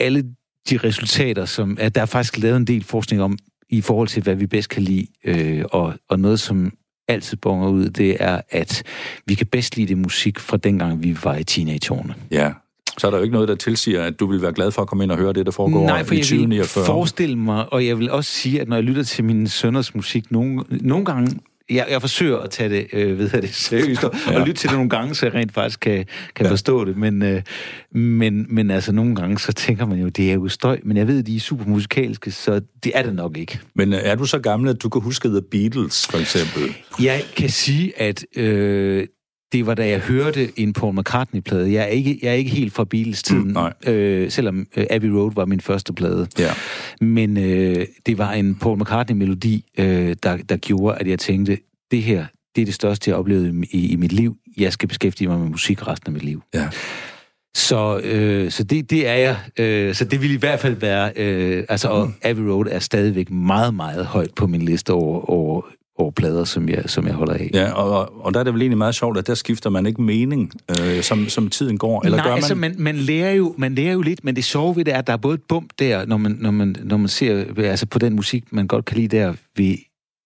alle 0.00 0.24
de 0.70 0.76
resultater, 0.76 1.44
som... 1.44 1.76
At 1.80 1.94
der 1.94 2.00
er 2.00 2.06
faktisk 2.06 2.38
lavet 2.38 2.56
en 2.56 2.64
del 2.66 2.84
forskning 2.84 3.22
om, 3.22 3.38
i 3.68 3.80
forhold 3.80 4.08
til, 4.08 4.22
hvad 4.22 4.34
vi 4.34 4.46
bedst 4.46 4.68
kan 4.68 4.82
lide, 4.82 5.06
øh, 5.24 5.64
og, 5.70 5.94
og 6.08 6.20
noget, 6.20 6.40
som 6.40 6.72
altid 7.08 7.36
bonger 7.36 7.68
ud, 7.68 7.88
det 7.88 8.16
er, 8.20 8.40
at 8.50 8.82
vi 9.26 9.34
kan 9.34 9.46
bedst 9.46 9.76
lide 9.76 9.88
det 9.88 9.98
musik 9.98 10.38
fra 10.38 10.56
dengang, 10.56 11.02
vi 11.02 11.16
var 11.24 11.36
i 11.36 11.44
teenageårene. 11.44 12.14
Ja. 12.30 12.52
Så 12.98 13.06
er 13.06 13.10
der 13.10 13.18
jo 13.18 13.22
ikke 13.22 13.32
noget, 13.32 13.48
der 13.48 13.54
tilsiger, 13.54 14.02
at 14.02 14.20
du 14.20 14.26
vil 14.26 14.42
være 14.42 14.52
glad 14.52 14.70
for 14.70 14.82
at 14.82 14.88
komme 14.88 15.04
ind 15.04 15.12
og 15.12 15.18
høre 15.18 15.32
det, 15.32 15.46
der 15.46 15.52
foregår 15.52 15.86
Nej, 15.86 16.04
for 16.04 16.14
i 16.14 16.16
jeg 16.16 16.20
vil 16.20 16.38
2049. 16.38 16.86
forestille 16.86 17.36
mig, 17.38 17.72
og 17.72 17.86
jeg 17.86 17.98
vil 17.98 18.10
også 18.10 18.30
sige, 18.30 18.60
at 18.60 18.68
når 18.68 18.76
jeg 18.76 18.84
lytter 18.84 19.02
til 19.02 19.24
min 19.24 19.48
sønners 19.48 19.94
musik, 19.94 20.30
nogle, 20.30 20.64
nogle 20.70 21.04
gange, 21.04 21.40
jeg, 21.70 21.86
jeg 21.90 22.00
forsøger 22.00 22.38
at 22.38 22.50
tage 22.50 22.68
det, 22.68 22.86
øh, 22.92 23.18
ved 23.18 23.30
jeg 23.32 23.42
det 23.42 23.54
seriøst, 23.54 24.04
og, 24.04 24.14
Ja. 24.26 24.40
og 24.40 24.46
lytte 24.46 24.60
til 24.60 24.68
det 24.68 24.76
nogle 24.76 24.90
gange, 24.90 25.14
så 25.14 25.26
jeg 25.26 25.34
rent 25.34 25.52
faktisk 25.54 25.80
kan, 25.80 26.04
kan 26.34 26.46
Ja. 26.46 26.50
forstå 26.52 26.84
det, 26.84 26.96
men, 26.96 27.22
øh, 27.22 27.42
men, 27.92 28.46
men 28.48 28.70
altså 28.70 28.92
nogle 28.92 29.16
gange, 29.16 29.38
så 29.38 29.52
tænker 29.52 29.86
man 29.86 29.98
jo, 29.98 30.08
det 30.08 30.30
er 30.30 30.34
jo 30.34 30.48
støj, 30.48 30.80
men 30.84 30.96
jeg 30.96 31.06
ved, 31.08 31.18
at 31.18 31.26
de 31.26 31.36
er 31.36 31.40
super 31.40 31.64
musikalske, 31.64 32.30
så 32.30 32.60
det 32.84 32.92
er 32.94 33.02
det 33.02 33.14
nok 33.14 33.36
ikke. 33.38 33.60
Men 33.74 33.92
øh, 33.92 34.00
er 34.02 34.14
du 34.14 34.24
så 34.24 34.38
gammel, 34.38 34.70
at 34.70 34.82
du 34.82 34.88
kan 34.88 35.02
huske 35.02 35.28
The 35.28 35.42
Beatles, 35.50 36.06
for 36.06 36.18
eksempel? 36.18 36.74
Jeg 37.02 37.22
kan 37.36 37.48
sige, 37.48 38.00
at 38.00 38.24
øh, 38.36 39.06
det 39.54 39.66
var 39.66 39.74
da 39.74 39.88
jeg 39.88 40.00
hørte 40.00 40.60
en 40.60 40.72
Paul 40.72 40.94
McCartney-plade. 41.00 41.72
Jeg 41.72 41.82
er 41.82 41.86
ikke, 41.86 42.18
jeg 42.22 42.28
er 42.30 42.34
ikke 42.34 42.50
helt 42.50 42.72
fra 42.72 42.84
Beatles-tiden, 42.84 43.46
Mm, 43.46 43.52
nej. 43.52 43.72
øh, 43.86 44.30
selvom 44.30 44.66
øh, 44.76 44.86
Abbey 44.90 45.08
Road 45.08 45.32
var 45.34 45.44
min 45.44 45.60
første 45.60 45.92
plade. 45.92 46.26
Ja. 46.38 46.50
Men 47.00 47.36
øh, 47.36 47.86
det 48.06 48.18
var 48.18 48.32
en 48.32 48.54
Paul 48.54 48.78
McCartney-melodi, 48.82 49.64
øh, 49.78 50.16
der, 50.22 50.36
der 50.36 50.56
gjorde, 50.56 50.96
at 50.98 51.06
jeg 51.06 51.18
tænkte, 51.18 51.58
det 51.90 52.02
her, 52.02 52.26
det 52.56 52.62
er 52.62 52.66
det 52.66 52.74
største, 52.74 53.08
jeg 53.10 53.14
har 53.14 53.18
oplevet 53.20 53.64
i, 53.70 53.92
i 53.92 53.96
mit 53.96 54.12
liv. 54.12 54.36
Jeg 54.56 54.72
skal 54.72 54.88
beskæftige 54.88 55.28
mig 55.28 55.38
med 55.40 55.48
musik 55.48 55.88
resten 55.88 56.08
af 56.08 56.12
mit 56.12 56.24
liv. 56.24 56.42
Ja. 56.54 56.68
Så, 57.56 58.00
øh, 58.04 58.50
så 58.50 58.62
det, 58.64 58.90
det 58.90 59.08
er 59.08 59.14
jeg. 59.14 59.36
Øh, 59.58 59.94
så 59.94 60.04
det 60.04 60.22
vil 60.22 60.30
i 60.32 60.36
hvert 60.36 60.60
fald 60.60 60.74
være... 60.74 61.12
Øh, 61.16 61.64
altså, 61.68 61.88
og 61.88 62.12
Abbey 62.22 62.42
Road 62.42 62.66
er 62.70 62.78
stadigvæk 62.78 63.30
meget, 63.30 63.74
meget 63.74 64.06
højt 64.06 64.30
på 64.36 64.46
min 64.46 64.62
liste 64.62 64.92
over, 64.92 65.30
over, 65.30 65.62
over 65.98 66.10
plader, 66.10 66.44
som 66.44 66.68
jeg, 66.68 66.82
som 66.86 67.06
jeg 67.06 67.14
holder 67.14 67.34
af. 67.34 67.50
Ja, 67.54 67.72
og, 67.72 68.24
og 68.24 68.34
der 68.34 68.40
er 68.40 68.44
det 68.44 68.52
vel 68.52 68.62
egentlig 68.62 68.78
meget 68.78 68.94
sjovt, 68.94 69.18
at 69.18 69.26
der 69.26 69.34
skifter 69.34 69.70
man 69.70 69.86
ikke 69.86 70.02
mening, 70.02 70.52
øh, 70.80 71.02
som, 71.02 71.28
som 71.28 71.48
tiden 71.48 71.78
går. 71.78 72.04
Eller 72.04 72.16
Nej, 72.16 72.24
gør 72.24 72.30
man? 72.30 72.36
altså, 72.36 72.54
man, 72.54 72.74
man, 72.78 72.96
lærer 72.96 73.32
jo, 73.32 73.54
man 73.58 73.74
lærer 73.74 73.92
jo 73.92 74.02
lidt, 74.02 74.24
men 74.24 74.36
det 74.36 74.44
sjove 74.44 74.76
ved 74.76 74.84
det 74.84 74.94
er, 74.94 74.98
at 74.98 75.06
der 75.06 75.12
er 75.12 75.16
både 75.16 75.34
et 75.34 75.42
bump 75.48 75.72
der, 75.78 76.06
når 76.06 76.16
man, 76.16 76.36
når 76.40 76.50
man, 76.50 76.76
når 76.82 76.96
man 76.96 77.08
ser 77.08 77.44
altså 77.58 77.86
på 77.86 77.98
den 77.98 78.16
musik, 78.16 78.44
man 78.50 78.66
godt 78.66 78.84
kan 78.84 78.96
lide 78.96 79.16
der 79.16 79.34
ved 79.56 79.76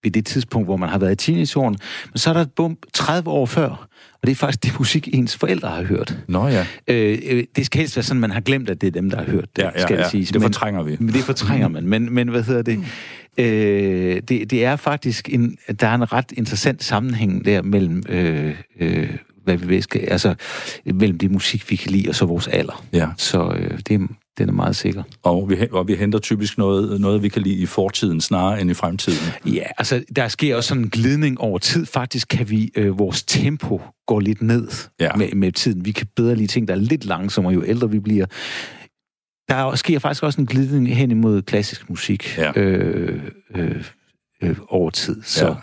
ved 0.02 0.10
det 0.10 0.26
tidspunkt, 0.26 0.66
hvor 0.66 0.76
man 0.76 0.88
har 0.88 0.98
været 0.98 1.12
i 1.12 1.16
teenageåren. 1.16 1.76
Men 2.12 2.18
så 2.18 2.30
er 2.30 2.34
der 2.34 2.40
et 2.40 2.52
bump 2.52 2.86
30 2.94 3.30
år 3.30 3.46
før, 3.46 3.87
og 4.22 4.26
det 4.26 4.30
er 4.30 4.36
faktisk 4.36 4.62
det 4.64 4.78
musik, 4.78 5.08
ens 5.14 5.36
forældre 5.36 5.68
har 5.68 5.82
hørt. 5.82 6.18
Nå 6.28 6.46
ja. 6.48 6.66
Øh, 6.88 7.18
øh, 7.30 7.44
det 7.56 7.66
skal 7.66 7.78
helst 7.78 7.96
være 7.96 8.02
sådan, 8.02 8.20
man 8.20 8.30
har 8.30 8.40
glemt, 8.40 8.70
at 8.70 8.80
det 8.80 8.86
er 8.86 8.90
dem, 8.90 9.10
der 9.10 9.16
har 9.16 9.24
hørt 9.24 9.56
det, 9.56 9.62
Ja, 9.62 9.70
ja, 9.74 9.82
skal 9.82 9.94
ja. 9.96 10.02
det 10.02 10.10
siges. 10.10 10.30
Det 10.30 10.42
fortrænger 10.42 10.82
vi. 10.82 10.96
Men 11.00 11.08
det 11.14 11.22
fortrænger 11.24 11.68
man. 11.68 11.86
Men, 11.86 12.14
men 12.14 12.28
hvad 12.28 12.42
hedder 12.42 12.62
det? 12.62 12.78
Øh, 13.38 14.22
det? 14.28 14.50
Det 14.50 14.64
er 14.64 14.76
faktisk 14.76 15.28
en, 15.32 15.56
der 15.80 15.86
er 15.86 15.94
en 15.94 16.12
ret 16.12 16.32
interessant 16.32 16.84
sammenhæng 16.84 17.44
der 17.44 17.62
mellem, 17.62 18.02
øh, 18.08 18.54
øh, 18.80 19.10
hvad 19.44 19.56
vi 19.56 19.68
ved, 19.68 19.82
skal, 19.82 20.00
altså, 20.00 20.34
mellem 20.94 21.18
det 21.18 21.30
musik, 21.30 21.70
vi 21.70 21.76
kan 21.76 21.90
lide, 21.90 22.08
og 22.08 22.14
så 22.14 22.24
vores 22.26 22.48
alder. 22.48 22.84
Ja. 22.92 23.08
Så 23.16 23.54
øh, 23.58 23.78
det, 23.88 23.94
er- 24.00 24.06
den 24.38 24.48
er 24.48 24.52
meget 24.52 24.76
sikker. 24.76 25.02
Og 25.22 25.50
vi, 25.50 25.56
og 25.72 25.88
vi 25.88 25.94
henter 25.94 26.18
typisk 26.18 26.58
noget, 26.58 27.00
noget, 27.00 27.22
vi 27.22 27.28
kan 27.28 27.42
lide 27.42 27.54
i 27.54 27.66
fortiden, 27.66 28.20
snarere 28.20 28.60
end 28.60 28.70
i 28.70 28.74
fremtiden. 28.74 29.18
Ja, 29.46 29.62
altså 29.78 30.02
der 30.16 30.28
sker 30.28 30.56
også 30.56 30.68
sådan 30.68 30.82
en 30.82 30.90
glidning 30.90 31.40
over 31.40 31.58
tid. 31.58 31.86
Faktisk 31.86 32.28
kan 32.28 32.50
vi, 32.50 32.70
øh, 32.76 32.98
vores 32.98 33.22
tempo 33.22 33.80
går 34.08 34.20
lidt 34.20 34.42
ned 34.42 34.68
Ja. 35.00 35.10
med, 35.16 35.32
med 35.32 35.52
tiden. 35.52 35.84
Vi 35.84 35.92
kan 35.92 36.06
bedre 36.16 36.34
lide 36.34 36.46
ting, 36.46 36.68
der 36.68 36.74
er 36.74 36.78
lidt 36.78 37.04
langsommere, 37.04 37.54
jo 37.54 37.64
ældre 37.66 37.90
vi 37.90 37.98
bliver. 38.00 38.26
Der 39.48 39.54
er- 39.54 39.74
sker 39.74 39.98
faktisk 39.98 40.22
også 40.22 40.40
en 40.40 40.46
glidning 40.46 40.96
hen 40.96 41.10
imod 41.10 41.42
klassisk 41.42 41.90
musik 41.90 42.38
Ja. 42.38 42.52
øh, 42.60 43.22
øh, 43.56 43.84
øh, 44.42 44.56
over 44.68 44.90
tid. 44.90 45.22
Så 45.22 45.46
Ja. 45.46 45.54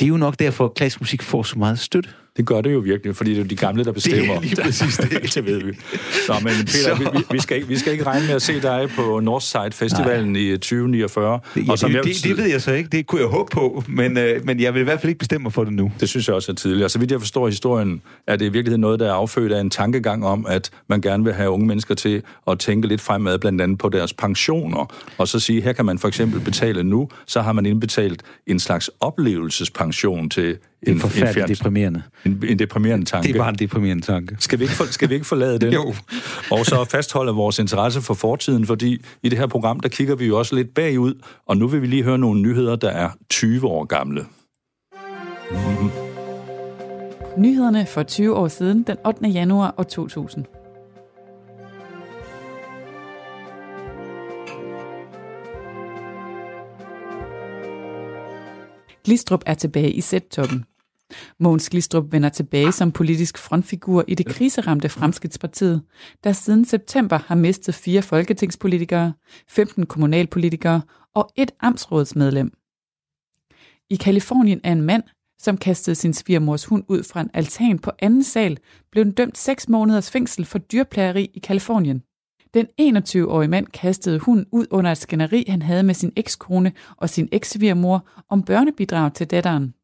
det 0.00 0.06
er 0.06 0.08
jo 0.10 0.16
nok 0.16 0.38
derfor, 0.38 0.64
at 0.64 0.74
klassisk 0.74 1.00
musik 1.00 1.22
får 1.22 1.42
så 1.42 1.58
meget 1.58 1.78
støtte. 1.78 2.10
Det 2.36 2.46
gør 2.46 2.60
det 2.60 2.72
jo 2.72 2.78
virkelig, 2.78 3.16
fordi 3.16 3.34
det 3.34 3.40
er 3.40 3.44
de 3.44 3.56
gamle, 3.56 3.84
der 3.84 3.92
bestemmer. 3.92 4.34
Det 4.34 4.36
er 4.36 4.40
lige 4.40 4.62
præcis 4.62 4.96
det. 4.96 5.10
det 5.34 5.46
ved 5.46 5.62
vi. 5.62 5.72
Nå, 6.28 6.34
men 6.42 6.52
Peter, 6.52 6.98
vi, 6.98 7.24
vi, 7.30 7.40
skal 7.40 7.56
ikke, 7.56 7.68
vi 7.68 7.78
skal 7.78 7.92
ikke 7.92 8.04
regne 8.04 8.26
med 8.26 8.34
at 8.34 8.42
se 8.42 8.62
dig 8.62 8.88
på 8.96 9.20
Northside 9.20 9.72
Festivalen 9.72 10.32
Nej. 10.32 10.40
i 10.42 10.52
2049. 10.52 11.40
Ja, 11.56 11.62
og 11.68 11.78
som 11.78 11.90
det, 11.90 11.96
jeg, 11.96 12.04
det, 12.04 12.24
det 12.24 12.36
ved 12.36 12.44
jeg 12.44 12.62
så 12.62 12.72
ikke. 12.72 12.88
Det 12.92 13.06
kunne 13.06 13.20
jeg 13.20 13.28
håbe 13.28 13.50
på, 13.52 13.84
men, 13.88 14.18
øh, 14.18 14.44
men 14.44 14.60
jeg 14.60 14.74
vil 14.74 14.80
i 14.80 14.84
hvert 14.84 15.00
fald 15.00 15.08
ikke 15.08 15.18
bestemme 15.18 15.42
mig 15.42 15.52
for 15.52 15.64
det 15.64 15.72
nu. 15.72 15.92
Det 16.00 16.08
synes 16.08 16.28
jeg 16.28 16.36
også 16.36 16.52
er 16.52 16.56
tidligt. 16.56 16.84
Og 16.84 16.90
så 16.90 16.98
vidt 16.98 17.10
jeg 17.10 17.20
forstår 17.20 17.48
historien, 17.48 18.02
er 18.26 18.36
det 18.36 18.44
i 18.44 18.48
virkeligheden 18.48 18.80
noget, 18.80 19.00
der 19.00 19.08
er 19.08 19.12
affødt 19.12 19.52
af 19.52 19.60
en 19.60 19.70
tankegang 19.70 20.26
om, 20.26 20.46
at 20.48 20.70
man 20.88 21.00
gerne 21.00 21.24
vil 21.24 21.32
have 21.32 21.50
unge 21.50 21.66
mennesker 21.66 21.94
til 21.94 22.22
at 22.46 22.58
tænke 22.58 22.88
lidt 22.88 23.00
fremad, 23.00 23.38
blandt 23.38 23.60
andet 23.60 23.78
på 23.78 23.88
deres 23.88 24.12
pensioner. 24.12 24.94
Og 25.18 25.28
så 25.28 25.40
sige, 25.40 25.60
her 25.60 25.72
kan 25.72 25.84
man 25.84 25.98
for 25.98 26.08
eksempel 26.08 26.40
betale 26.40 26.84
nu, 26.84 27.08
så 27.26 27.40
har 27.40 27.52
man 27.52 27.66
indbetalt 27.66 28.22
en 28.46 28.58
slags 28.58 28.90
oplevelsespension 29.00 30.30
til 30.30 30.58
Det 30.80 30.88
er 30.88 30.92
en, 30.92 31.00
forfærdeligt 31.00 31.36
en, 31.36 31.42
fjern- 31.42 31.48
deprimerende. 31.58 32.02
en, 32.24 32.42
en 32.48 32.58
deprimerende 32.58 33.04
tanke. 33.06 33.28
Det 33.28 33.34
er 33.34 33.38
bare 33.40 33.48
en 33.48 33.54
deprimerende 33.54 34.02
tanke. 34.02 34.36
Skal 34.38 34.58
vi 34.58 34.64
ikke, 34.64 34.74
for, 34.74 34.84
skal 34.84 35.08
vi 35.08 35.14
ikke 35.14 35.26
forlade 35.26 35.58
den? 35.58 35.72
Jo. 35.78 35.94
Og 36.50 36.66
så 36.66 36.84
fastholde 36.90 37.32
vores 37.32 37.58
interesse 37.58 38.00
for 38.02 38.14
fortiden, 38.14 38.66
fordi 38.66 39.02
i 39.22 39.28
det 39.28 39.38
her 39.38 39.46
program, 39.46 39.80
der 39.80 39.88
kigger 39.88 40.14
vi 40.16 40.26
jo 40.26 40.38
også 40.38 40.54
lidt 40.54 40.74
bagud, 40.74 41.14
og 41.46 41.56
nu 41.56 41.68
vil 41.68 41.82
vi 41.82 41.86
lige 41.86 42.02
høre 42.02 42.18
nogle 42.18 42.40
nyheder, 42.42 42.76
der 42.76 42.88
er 42.90 43.10
20 43.30 43.66
år 43.66 43.84
gamle. 43.84 44.24
Nyhederne 47.38 47.86
for 47.86 48.02
20 48.02 48.34
år 48.36 48.48
siden, 48.48 48.82
den 48.82 48.96
8. 49.06 49.28
januar 49.28 49.74
år 49.76 49.82
2000. 49.82 50.44
Glistrup 59.06 59.42
er 59.46 59.54
tilbage 59.54 59.92
i 59.92 60.00
sættoppen. 60.00 60.64
Mogens 61.40 61.70
Glistrup 61.70 62.12
vender 62.12 62.28
tilbage 62.28 62.72
som 62.72 62.92
politisk 62.92 63.38
frontfigur 63.38 64.04
i 64.08 64.14
det 64.14 64.26
kriseramte 64.26 64.88
Fremskridspartiet, 64.88 65.82
der 66.24 66.32
siden 66.32 66.64
september 66.64 67.18
har 67.18 67.34
mistet 67.34 67.74
fire 67.74 68.02
folketingspolitikere, 68.02 69.12
15 69.48 69.86
kommunalpolitikere 69.86 70.82
og 71.14 71.30
et 71.36 71.50
amtsrådsmedlem. 71.60 72.52
I 73.90 73.96
Kalifornien 73.96 74.60
er 74.64 74.72
en 74.72 74.82
mand, 74.82 75.02
som 75.38 75.58
kastede 75.58 75.94
sin 75.94 76.14
svigermors 76.14 76.64
hund 76.64 76.84
ud 76.88 77.02
fra 77.02 77.20
en 77.20 77.30
altan 77.34 77.78
på 77.78 77.90
anden 77.98 78.22
sal, 78.22 78.58
blev 78.92 79.12
dømt 79.12 79.38
6 79.38 79.68
måneders 79.68 80.10
fængsel 80.10 80.44
for 80.44 80.58
dyrplageri 80.58 81.30
i 81.34 81.38
Kalifornien. 81.38 82.02
Den 82.56 82.66
21-årige 82.80 83.48
mand 83.48 83.66
kastede 83.66 84.18
hunden 84.18 84.46
ud 84.52 84.66
under 84.70 84.92
et 84.92 84.98
skænderi, 84.98 85.44
han 85.48 85.62
havde 85.62 85.82
med 85.82 85.94
sin 85.94 86.12
ekskone 86.16 86.72
og 86.96 87.10
sin 87.10 87.28
eks-svigermor 87.32 88.08
om 88.28 88.42
børnebidrag 88.42 89.14
til 89.14 89.26
datteren. 89.26 89.74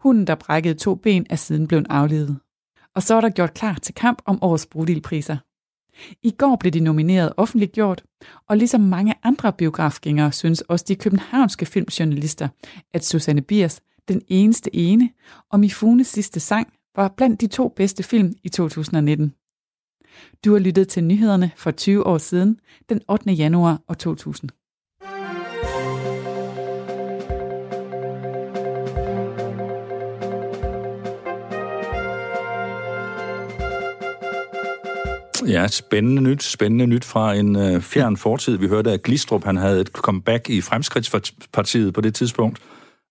Hunden, 0.00 0.26
der 0.26 0.34
brækkede 0.34 0.74
to 0.74 0.94
ben, 0.94 1.26
er 1.30 1.36
siden 1.36 1.66
blevet 1.66 1.86
aflevet. 1.90 2.38
Og 2.94 3.02
så 3.02 3.14
er 3.14 3.20
der 3.20 3.28
gjort 3.28 3.54
klar 3.54 3.74
til 3.74 3.94
kamp 3.94 4.22
om 4.26 4.42
årets 4.42 4.66
brudilpriser. 4.66 5.36
I 6.22 6.30
går 6.30 6.56
blev 6.56 6.72
de 6.72 6.80
nomineret 6.80 7.32
offentliggjort, 7.36 8.04
og 8.48 8.56
ligesom 8.56 8.80
mange 8.80 9.14
andre 9.22 9.52
biografgængere 9.52 10.32
synes 10.32 10.60
også 10.60 10.84
de 10.88 10.96
københavnske 10.96 11.66
filmjournalister, 11.66 12.48
at 12.94 13.04
Susanne 13.04 13.42
Biers 13.42 13.80
Den 14.08 14.22
eneste 14.28 14.76
ene 14.76 15.10
og 15.50 15.60
Mifunes 15.60 16.06
sidste 16.06 16.40
sang 16.40 16.72
var 16.96 17.08
blandt 17.16 17.40
de 17.40 17.46
to 17.46 17.68
bedste 17.68 18.02
film 18.02 18.34
i 18.44 18.48
2019. 18.48 19.34
Du 20.44 20.52
har 20.52 20.58
lyttet 20.58 20.88
til 20.88 21.04
nyhederne 21.04 21.50
for 21.56 21.70
20 21.70 22.06
år 22.06 22.18
siden, 22.18 22.60
den 22.88 23.00
8. 23.08 23.32
januar 23.32 23.80
år 23.88 23.94
2000. 23.94 24.50
Ja, 35.48 35.68
spændende 35.68 36.22
nyt, 36.22 36.42
spændende 36.42 36.86
nyt 36.86 37.04
fra 37.04 37.34
en 37.34 37.56
øh, 37.56 37.80
fjern 37.80 38.16
fortid. 38.16 38.56
Vi 38.56 38.68
hørte, 38.68 38.92
at 38.92 39.02
Glistrup 39.02 39.44
han 39.44 39.56
havde 39.56 39.80
et 39.80 39.88
comeback 39.88 40.50
i 40.50 40.60
Fremskridtspartiet 40.60 41.94
på 41.94 42.00
det 42.00 42.14
tidspunkt. 42.14 42.58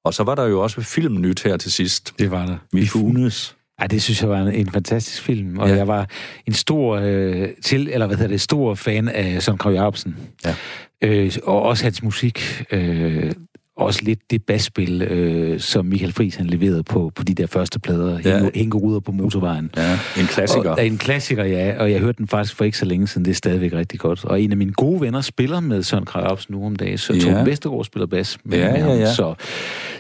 Og 0.06 0.14
så 0.14 0.24
var 0.24 0.36
der 0.36 0.46
jo 0.46 0.62
også 0.62 0.82
filmnyt 0.82 1.44
her 1.44 1.58
til 1.58 1.72
sidst. 1.72 2.14
Det 2.20 2.32
var 2.32 2.46
der. 2.46 2.58
Mifunes. 2.74 3.57
Ja, 3.82 3.88
det 3.88 4.02
synes 4.02 4.22
jeg 4.22 4.30
var 4.30 4.42
en, 4.42 4.54
en 4.54 4.72
fantastisk 4.72 5.22
film, 5.24 5.58
og 5.60 5.70
Ja. 5.70 5.76
jeg 5.76 5.88
var 5.88 6.10
en 6.48 6.54
stor 6.54 6.96
øh, 7.04 7.48
til, 7.64 7.90
eller 7.92 8.08
hvad 8.08 8.18
hedder 8.18 8.30
det, 8.32 8.42
stor 8.42 8.76
fan 8.76 9.08
af 9.10 9.44
Søren 9.44 9.58
Krav 9.58 9.74
Jacobsen. 9.74 10.16
Ja. 10.46 10.56
Øh, 11.02 11.32
og 11.44 11.62
også 11.62 11.84
hans 11.84 12.04
musik. 12.04 12.64
Øh, 12.72 13.32
også 13.78 14.00
lidt 14.04 14.20
det 14.32 14.44
basspil, 14.44 15.02
øh, 15.02 15.60
som 15.60 15.86
Michael 15.86 16.12
Friis 16.14 16.36
han 16.36 16.46
leverede 16.48 16.84
på, 16.84 17.12
på 17.16 17.24
de 17.24 17.34
der 17.34 17.48
første 17.48 17.80
plader. 17.80 18.20
Ja. 18.26 18.38
Ja. 18.44 18.50
Hængeruder 18.56 19.00
på 19.00 19.12
motorvejen. 19.12 19.72
Ja, 19.78 19.92
en 20.20 20.26
klassiker. 20.26 20.70
Og, 20.70 20.86
en 20.88 20.98
klassiker, 20.98 21.44
ja. 21.44 21.76
Og 21.80 21.92
jeg 21.92 22.00
hørte 22.00 22.18
den 22.18 22.28
faktisk 22.28 22.56
for 22.56 22.64
ikke 22.66 22.78
så 22.78 22.86
længe 22.86 23.08
siden. 23.08 23.26
Det 23.26 23.32
er 23.32 23.36
stadigvæk 23.36 23.74
rigtig 23.74 24.00
godt. 24.00 24.26
Og 24.26 24.42
en 24.42 24.52
af 24.52 24.58
mine 24.58 24.72
gode 24.72 25.02
venner 25.02 25.22
spiller 25.22 25.60
med 25.60 25.84
Søren 25.84 26.06
Jacobsen 26.16 26.56
nu 26.56 26.66
om 26.66 26.76
dagen. 26.76 26.98
Så 26.98 27.14
Ja. 27.14 27.20
Torben 27.20 27.46
Vestergaard 27.46 27.84
spiller 27.86 28.06
bas 28.08 28.38
med, 28.44 28.58
Ja, 28.58 28.72
med 28.72 28.80
ja, 28.80 28.84
ham. 28.86 28.98
ja. 29.00 29.14
Så, 29.14 29.34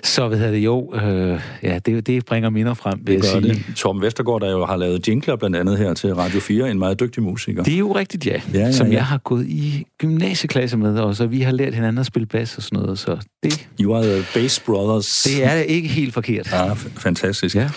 så 0.03 0.27
hvad 0.27 0.37
hedder 0.37 0.51
det? 0.51 0.59
Jo, 0.59 0.93
øh, 0.95 1.39
ja, 1.63 1.79
det, 1.85 2.07
det 2.07 2.25
bringer 2.25 2.49
minder 2.49 2.73
frem, 2.73 2.99
vil 3.03 3.13
jeg 3.13 3.23
Det 3.23 3.31
gør 3.33 3.41
sige. 3.41 3.53
det. 3.53 3.75
Torben 3.75 4.01
Vestergaard, 4.01 4.41
der 4.41 4.51
jo 4.51 4.65
har 4.65 4.75
lavet 4.77 5.07
jingler 5.07 5.35
blandt 5.35 5.55
andet 5.55 5.77
her 5.77 5.93
til 5.93 6.15
Radio 6.15 6.39
4, 6.39 6.71
en 6.71 6.79
meget 6.79 6.99
dygtig 6.99 7.23
musiker. 7.23 7.63
Det 7.63 7.73
er 7.73 7.77
jo 7.77 7.95
rigtigt, 7.95 8.25
ja. 8.27 8.41
Ja, 8.53 8.59
ja, 8.59 8.71
Som 8.71 8.87
ja. 8.87 8.93
jeg 8.93 9.05
har 9.05 9.17
gået 9.17 9.45
i 9.47 9.85
gymnasieklasse 9.97 10.77
med, 10.77 10.99
og 10.99 11.15
så 11.15 11.25
vi 11.27 11.41
har 11.41 11.51
lært 11.51 11.73
hinanden 11.73 11.97
at 11.99 12.05
spille 12.05 12.25
bas 12.25 12.57
og 12.57 12.63
sådan 12.63 12.79
noget, 12.79 12.99
så 12.99 13.17
det, 13.43 13.66
You 13.81 13.95
are 13.95 14.03
the 14.03 14.25
Bass 14.33 14.59
Brothers. 14.59 15.23
det 15.23 15.43
er 15.45 15.53
ikke 15.53 15.87
helt 15.89 16.13
forkert. 16.13 16.49
Ja, 16.51 16.73
fantastisk. 16.73 17.55
Ja. 17.55 17.69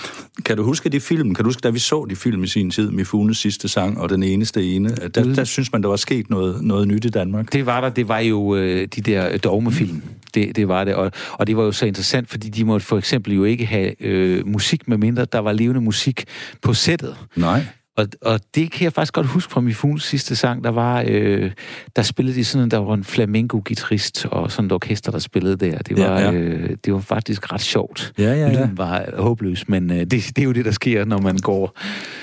Kan 0.44 0.56
du 0.56 0.62
huske 0.62 0.88
de 0.88 1.00
film? 1.00 1.34
Kan 1.34 1.44
du 1.44 1.48
huske, 1.48 1.60
da 1.60 1.70
vi 1.70 1.78
så 1.78 2.06
de 2.10 2.16
film 2.16 2.44
i 2.44 2.46
sin 2.46 2.70
tid, 2.70 2.90
Mifunes 2.90 3.38
sidste 3.38 3.68
sang 3.68 3.98
og 4.00 4.08
Den 4.08 4.22
eneste 4.22 4.64
ene? 4.74 4.88
Der, 5.14 5.24
Mm. 5.24 5.34
der 5.34 5.44
synes 5.44 5.72
man, 5.72 5.82
der 5.82 5.88
var 5.88 5.96
sket 5.96 6.30
noget, 6.30 6.62
noget 6.64 6.88
nyt 6.88 7.04
i 7.04 7.08
Danmark. 7.08 7.52
Det 7.52 7.66
var 7.66 7.80
der, 7.80 7.88
det 7.88 8.08
var 8.08 8.18
jo 8.18 8.56
øh, 8.56 8.88
de 8.96 9.00
der 9.00 9.36
dogmefilm. 9.38 10.02
Det, 10.34 10.56
det 10.56 10.68
var 10.68 10.84
det, 10.84 10.94
og, 10.94 11.12
og 11.32 11.46
det 11.46 11.56
var 11.56 11.62
jo 11.62 11.72
så 11.72 11.86
interessant, 11.86 12.30
fordi 12.30 12.48
de 12.48 12.64
måtte 12.64 12.86
for 12.86 12.98
eksempel 12.98 13.34
jo 13.34 13.44
ikke 13.44 13.66
have 13.66 14.02
øh, 14.02 14.46
musik, 14.46 14.88
med 14.88 14.98
mindre 14.98 15.24
der 15.24 15.38
var 15.38 15.52
levende 15.52 15.80
musik 15.80 16.24
på 16.62 16.74
sættet. 16.74 17.16
Nej. 17.36 17.64
Og, 17.96 18.06
og 18.22 18.40
det 18.54 18.72
kan 18.72 18.84
jeg 18.84 18.92
faktisk 18.92 19.12
godt 19.12 19.26
huske 19.26 19.52
fra 19.52 19.60
min 19.60 19.74
Funes 19.74 20.02
sidste 20.02 20.36
sang. 20.36 20.64
Der 20.64 20.70
var, 20.70 21.04
øh, 21.08 21.50
der 21.96 22.02
spillede 22.02 22.36
de 22.36 22.44
sådan, 22.44 22.68
der 22.68 22.78
var 22.78 22.94
en 22.94 23.04
flamenco-gitarrist 23.04 24.26
og 24.30 24.50
sådan 24.52 24.66
et 24.66 24.72
orkester, 24.72 25.12
der 25.12 25.18
spillede 25.18 25.56
der. 25.56 25.78
Det 25.78 25.98
Ja, 25.98 26.08
var, 26.08 26.20
ja. 26.20 26.32
Øh, 26.32 26.76
det 26.84 26.92
var 26.92 27.00
faktisk 27.00 27.52
ret 27.52 27.60
sjovt. 27.60 28.12
Ja, 28.18 28.24
ja, 28.24 28.34
ja. 28.34 28.48
Lyden 28.52 28.78
var 28.78 29.04
håbløs, 29.18 29.68
men 29.68 29.90
øh, 29.90 29.96
det, 29.98 30.10
det 30.10 30.38
er 30.38 30.42
jo 30.42 30.52
det, 30.52 30.64
der 30.64 30.70
sker, 30.70 31.04
når 31.04 31.18
man 31.20 31.36
går... 31.36 31.78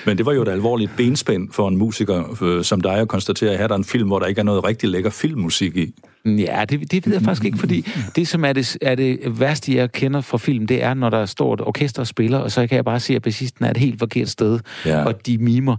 Men 0.06 0.18
det 0.18 0.26
var 0.26 0.32
jo 0.34 0.42
et 0.42 0.48
alvorligt 0.48 0.92
benspænd 0.98 1.52
for 1.52 1.68
en 1.68 1.78
musiker 1.78 2.44
øh, 2.44 2.64
som 2.64 2.82
dig 2.82 2.94
at 2.96 3.08
konstatere, 3.08 3.52
at 3.52 3.58
her 3.58 3.64
er 3.64 3.68
der 3.68 3.76
en 3.76 3.84
film, 3.84 4.08
hvor 4.08 4.20
der 4.20 4.26
ikke 4.26 4.40
er 4.40 4.46
noget 4.46 4.64
rigtig 4.64 4.90
lækker 4.90 5.10
filmmusik 5.10 5.78
i. 5.78 5.94
Ja, 6.36 6.66
det, 6.70 6.92
det 6.92 7.06
ved 7.06 7.14
jeg 7.14 7.22
faktisk 7.22 7.46
ikke, 7.46 7.58
fordi 7.58 7.86
det, 8.16 8.28
som 8.28 8.46
er 8.46 8.54
det, 8.54 8.78
er 8.82 8.96
det 8.96 9.20
værste, 9.40 9.76
jeg 9.76 9.92
kender 9.92 10.22
fra 10.22 10.38
film, 10.38 10.68
det 10.68 10.84
er, 10.84 10.94
når 10.94 11.10
der 11.10 11.26
står 11.26 11.54
et 11.54 11.62
orkester 11.62 12.00
og 12.02 12.08
spiller, 12.08 12.38
og 12.38 12.52
så 12.52 12.68
kan 12.68 12.76
jeg 12.76 12.86
bare 12.86 13.00
se, 13.00 13.16
at 13.16 13.22
bassisten 13.22 13.66
er 13.66 13.72
et 13.72 13.78
helt 13.78 14.00
forkert 14.00 14.30
sted, 14.30 14.60
Ja. 14.86 15.04
og 15.04 15.26
de 15.26 15.38
mimer. 15.38 15.78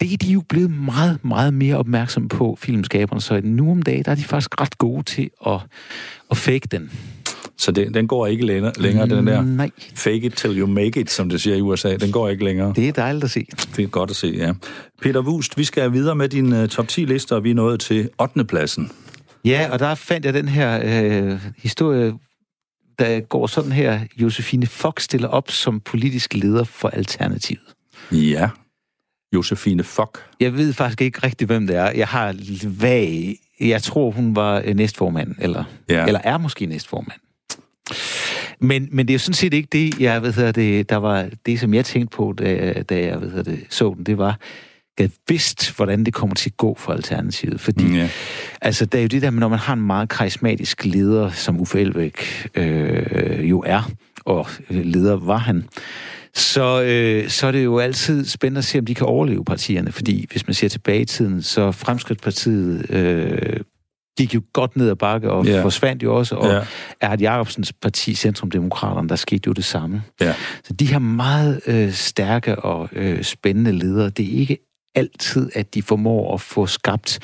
Det 0.00 0.12
er 0.12 0.16
de 0.16 0.32
jo 0.32 0.42
blevet 0.48 0.70
meget, 0.70 1.18
meget 1.24 1.54
mere 1.54 1.76
opmærksom 1.76 2.28
på, 2.28 2.58
filmskaberne, 2.60 3.20
så 3.20 3.40
nu 3.44 3.70
om 3.70 3.82
dagen, 3.82 4.04
der 4.04 4.10
er 4.10 4.14
de 4.14 4.24
faktisk 4.24 4.60
ret 4.60 4.78
gode 4.78 5.02
til 5.02 5.30
at, 5.46 5.58
at 6.30 6.36
fake 6.36 6.68
den. 6.70 6.90
Så 7.56 7.72
det, 7.72 7.94
den 7.94 8.06
går 8.08 8.26
ikke 8.26 8.46
længere, 8.46 8.72
længere 8.78 9.06
den 9.08 9.26
der 9.26 9.42
Nej, 9.42 9.70
fake 9.94 10.16
it 10.26 10.32
till 10.32 10.58
you 10.58 10.66
make 10.66 11.00
it, 11.00 11.10
som 11.10 11.28
det 11.28 11.40
siger 11.40 11.56
i 11.56 11.60
USA. 11.60 11.96
Den 11.96 12.12
går 12.12 12.28
ikke 12.28 12.44
længere. 12.44 12.72
det 12.76 12.88
er 12.88 12.92
dejligt 12.92 13.24
at 13.24 13.30
se. 13.30 13.46
Det 13.76 13.82
er 13.84 13.88
godt 13.88 14.10
at 14.10 14.16
se, 14.16 14.26
ja. 14.26 14.52
Peter 15.02 15.20
Wust, 15.20 15.58
vi 15.58 15.64
skal 15.64 15.92
videre 15.92 16.14
med 16.14 16.28
din 16.28 16.52
uh, 16.52 16.66
top 16.68 16.88
10 16.88 17.00
lister, 17.04 17.36
og 17.36 17.44
vi 17.44 17.50
er 17.50 17.54
nået 17.54 17.80
til 17.80 18.08
8. 18.20 18.44
pladsen. 18.44 18.90
Ja, 19.44 19.68
og 19.72 19.78
der 19.78 19.94
fandt 19.94 20.26
jeg 20.26 20.34
den 20.34 20.48
her 20.48 20.80
øh, 20.84 21.40
historie, 21.58 22.12
der 22.98 23.20
går 23.20 23.46
sådan 23.46 23.72
her. 23.72 24.00
Josefine 24.16 24.66
Fox 24.66 25.02
stiller 25.02 25.28
op 25.28 25.50
som 25.50 25.80
politisk 25.80 26.34
leder 26.34 26.64
for 26.64 26.88
Alternativet. 26.88 27.74
Ja. 28.12 28.48
Josefine 29.34 29.84
Fock. 29.84 30.18
Jeg 30.40 30.54
ved 30.54 30.72
faktisk 30.72 31.00
ikke 31.00 31.18
rigtig, 31.22 31.46
hvem 31.46 31.66
det 31.66 31.76
er. 31.76 31.90
Jeg 31.90 32.08
har 32.08 32.34
vag... 32.80 33.36
Jeg 33.60 33.82
tror, 33.82 34.10
hun 34.10 34.36
var 34.36 34.62
øh, 34.64 34.74
næstformand, 34.74 35.34
eller, 35.38 35.64
ja. 35.88 36.06
eller 36.06 36.20
er 36.24 36.38
måske 36.38 36.66
næstformand. 36.66 37.20
Men, 38.60 38.88
men 38.92 39.08
det 39.08 39.12
er 39.12 39.14
jo 39.14 39.18
sådan 39.18 39.34
set 39.34 39.54
ikke 39.54 39.68
det, 39.72 40.00
jeg 40.00 40.22
ved, 40.22 40.52
det, 40.52 40.90
der 40.90 40.96
var 40.96 41.28
det, 41.46 41.60
som 41.60 41.74
jeg 41.74 41.84
tænkte 41.84 42.16
på, 42.16 42.34
da, 42.38 42.72
da 42.88 43.00
jeg 43.00 43.20
ved, 43.20 43.44
det, 43.44 43.60
så 43.70 43.94
den. 43.96 44.06
Det 44.06 44.18
var, 44.18 44.38
jeg 45.00 45.10
vidste, 45.28 45.74
hvordan 45.76 46.04
det 46.04 46.14
kommer 46.14 46.34
til 46.34 46.50
at 46.50 46.56
gå 46.56 46.76
for 46.78 46.92
Alternativet. 46.92 47.60
Fordi, 47.60 47.84
mm, 47.84 47.94
yeah. 47.94 48.10
altså, 48.60 48.84
der 48.84 48.98
er 48.98 49.02
jo 49.02 49.08
det 49.08 49.22
der 49.22 49.30
når 49.30 49.48
man 49.48 49.58
har 49.58 49.72
en 49.72 49.80
meget 49.82 50.08
karismatisk 50.08 50.84
leder, 50.84 51.30
som 51.30 51.60
Uffe 51.60 51.80
Elbæk 51.80 52.48
øh, 52.54 53.50
jo 53.50 53.62
er, 53.66 53.90
og 54.24 54.46
leder 54.68 55.16
var 55.16 55.38
han, 55.38 55.64
så, 56.34 56.82
øh, 56.82 57.28
så 57.28 57.46
er 57.46 57.52
det 57.52 57.64
jo 57.64 57.78
altid 57.78 58.24
spændende 58.24 58.58
at 58.58 58.64
se, 58.64 58.78
om 58.78 58.86
de 58.86 58.94
kan 58.94 59.06
overleve 59.06 59.44
partierne. 59.44 59.92
Fordi 59.92 60.26
hvis 60.30 60.46
man 60.46 60.54
ser 60.54 60.68
tilbage 60.68 61.00
i 61.00 61.04
tiden, 61.04 61.42
så 61.42 61.72
Fremskridtspartiet 61.72 62.90
øh, 62.90 63.60
gik 64.18 64.34
jo 64.34 64.42
godt 64.52 64.76
ned 64.76 64.90
ad 64.90 64.96
bakke 64.96 65.30
og 65.30 65.46
yeah. 65.46 65.62
forsvandt 65.62 66.02
jo 66.02 66.16
også. 66.16 66.34
Og 66.34 66.50
yeah. 66.50 66.66
Erhard 67.00 67.20
Jacobsens 67.20 67.72
parti, 67.72 68.14
Centrumdemokraterne, 68.14 69.08
der 69.08 69.16
skete 69.16 69.42
jo 69.46 69.52
det 69.52 69.64
samme. 69.64 70.02
Yeah. 70.22 70.34
Så 70.64 70.72
de 70.72 70.86
her 70.86 70.98
meget 70.98 71.60
øh, 71.66 71.92
stærke 71.92 72.58
og 72.58 72.88
øh, 72.92 73.22
spændende 73.22 73.72
ledere, 73.72 74.10
det 74.10 74.34
er 74.34 74.38
ikke 74.38 74.58
altid, 74.98 75.50
at 75.54 75.74
de 75.74 75.82
formår 75.82 76.34
at 76.34 76.40
få 76.40 76.66
skabt 76.66 77.18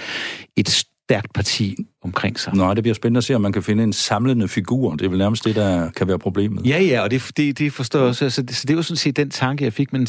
et 0.56 0.68
stærkt 0.68 1.32
parti 1.32 1.76
omkring 2.02 2.40
sig. 2.40 2.54
Nej, 2.54 2.74
det 2.74 2.82
bliver 2.82 2.94
spændende 2.94 3.18
at 3.18 3.24
se, 3.24 3.34
om 3.34 3.40
man 3.40 3.52
kan 3.52 3.62
finde 3.62 3.82
en 3.82 3.92
samlende 3.92 4.48
figur. 4.48 4.94
Det 4.96 5.04
er 5.04 5.08
vel 5.08 5.18
nærmest 5.18 5.44
det, 5.44 5.54
der 5.54 5.90
kan 5.90 6.08
være 6.08 6.18
problemet. 6.18 6.66
Ja, 6.66 6.82
ja, 6.82 7.00
og 7.00 7.10
det, 7.10 7.30
det, 7.36 7.58
det 7.58 7.72
forstår 7.72 7.98
jeg 7.98 8.08
også. 8.08 8.24
Altså, 8.24 8.42
det, 8.42 8.56
så 8.56 8.64
det 8.66 8.76
var 8.76 8.82
sådan 8.82 8.96
set 8.96 9.16
den 9.16 9.30
tanke, 9.30 9.64
jeg 9.64 9.72
fik. 9.72 9.92
Men, 9.92 10.06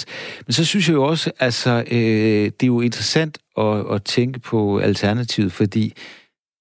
men 0.48 0.53
så 0.53 0.65
synes 0.65 0.88
jeg 0.88 0.95
jo 0.95 1.03
også, 1.03 1.31
altså, 1.39 1.84
øh, 1.91 1.98
det 2.45 2.63
er 2.63 2.67
jo 2.67 2.81
interessant 2.81 3.38
at, 3.57 3.86
at 3.91 4.03
tænke 4.03 4.39
på 4.39 4.79
alternativet, 4.79 5.51
fordi 5.51 5.93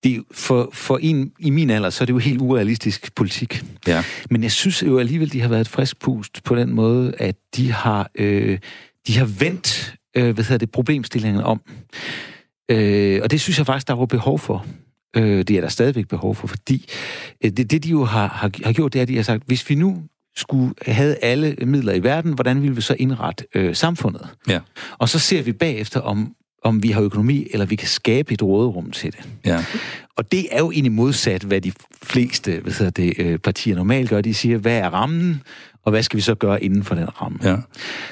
det, 0.04 0.22
for, 0.32 0.70
for 0.72 0.98
en 1.02 1.32
i 1.38 1.50
min 1.50 1.70
alder, 1.70 1.90
så 1.90 2.04
er 2.04 2.06
det 2.06 2.12
jo 2.12 2.18
helt 2.18 2.40
urealistisk 2.40 3.14
politik. 3.14 3.64
Ja. 3.86 4.04
Men 4.30 4.42
jeg 4.42 4.52
synes 4.52 4.82
jo 4.82 4.98
alligevel, 4.98 5.32
de 5.32 5.40
har 5.40 5.48
været 5.48 5.60
et 5.60 5.68
frisk 5.68 6.00
pust 6.00 6.44
på 6.44 6.54
den 6.54 6.72
måde, 6.72 7.14
at 7.18 7.36
de 7.56 7.72
har, 7.72 8.10
øh, 8.14 8.58
de 9.06 9.18
har 9.18 9.24
vendt 9.24 9.94
øh, 10.16 10.34
hvad 10.34 10.44
hedder 10.44 10.58
det, 10.58 10.70
problemstillingen 10.70 11.42
om. 11.42 11.60
Øh, 12.70 13.20
og 13.22 13.30
det 13.30 13.40
synes 13.40 13.58
jeg 13.58 13.66
faktisk, 13.66 13.88
der 13.88 13.94
var 13.94 14.06
behov 14.06 14.38
for. 14.38 14.66
Øh, 15.16 15.42
det 15.42 15.50
er 15.50 15.60
der 15.60 15.68
stadigvæk 15.68 16.08
behov 16.08 16.34
for, 16.34 16.46
fordi 16.46 16.88
øh, 17.44 17.50
det, 17.50 17.70
det, 17.70 17.84
de 17.84 17.88
jo 17.88 18.04
har, 18.04 18.28
har, 18.28 18.50
har 18.64 18.72
gjort, 18.72 18.92
det 18.92 18.98
er, 18.98 19.02
at 19.02 19.08
de 19.08 19.16
har 19.16 19.22
sagt, 19.22 19.42
hvis 19.46 19.70
vi 19.70 19.74
nu 19.74 20.02
skulle 20.36 20.74
have 20.86 21.16
alle 21.24 21.56
midler 21.60 21.92
i 21.92 22.02
verden, 22.02 22.32
hvordan 22.32 22.62
ville 22.62 22.74
vi 22.74 22.80
så 22.80 22.96
indrette 22.98 23.44
øh, 23.54 23.74
samfundet? 23.74 24.28
Ja. 24.48 24.60
Og 24.98 25.08
så 25.08 25.18
ser 25.18 25.42
vi 25.42 25.52
bagefter, 25.52 26.00
om, 26.00 26.34
om 26.62 26.82
vi 26.82 26.90
har 26.90 27.02
økonomi, 27.02 27.46
eller 27.50 27.66
vi 27.66 27.76
kan 27.76 27.88
skabe 27.88 28.34
et 28.34 28.42
råderum 28.42 28.90
til 28.90 29.12
det. 29.12 29.28
Ja. 29.44 29.64
Og 30.16 30.32
det 30.32 30.46
er 30.50 30.58
jo 30.58 30.70
egentlig 30.70 30.92
modsat, 30.92 31.42
hvad 31.42 31.60
de 31.60 31.72
fleste 32.02 32.60
hvad 32.60 32.72
hedder 32.72 32.90
det, 32.90 33.14
øh, 33.18 33.38
partier 33.38 33.76
normalt 33.76 34.10
gør. 34.10 34.20
De 34.20 34.34
siger, 34.34 34.58
hvad 34.58 34.78
er 34.78 34.90
rammen, 34.90 35.42
og 35.84 35.90
hvad 35.90 36.02
skal 36.02 36.16
vi 36.16 36.22
så 36.22 36.34
gøre 36.34 36.64
inden 36.64 36.84
for 36.84 36.94
den 36.94 37.22
ramme? 37.22 37.38
Ja. 37.42 37.56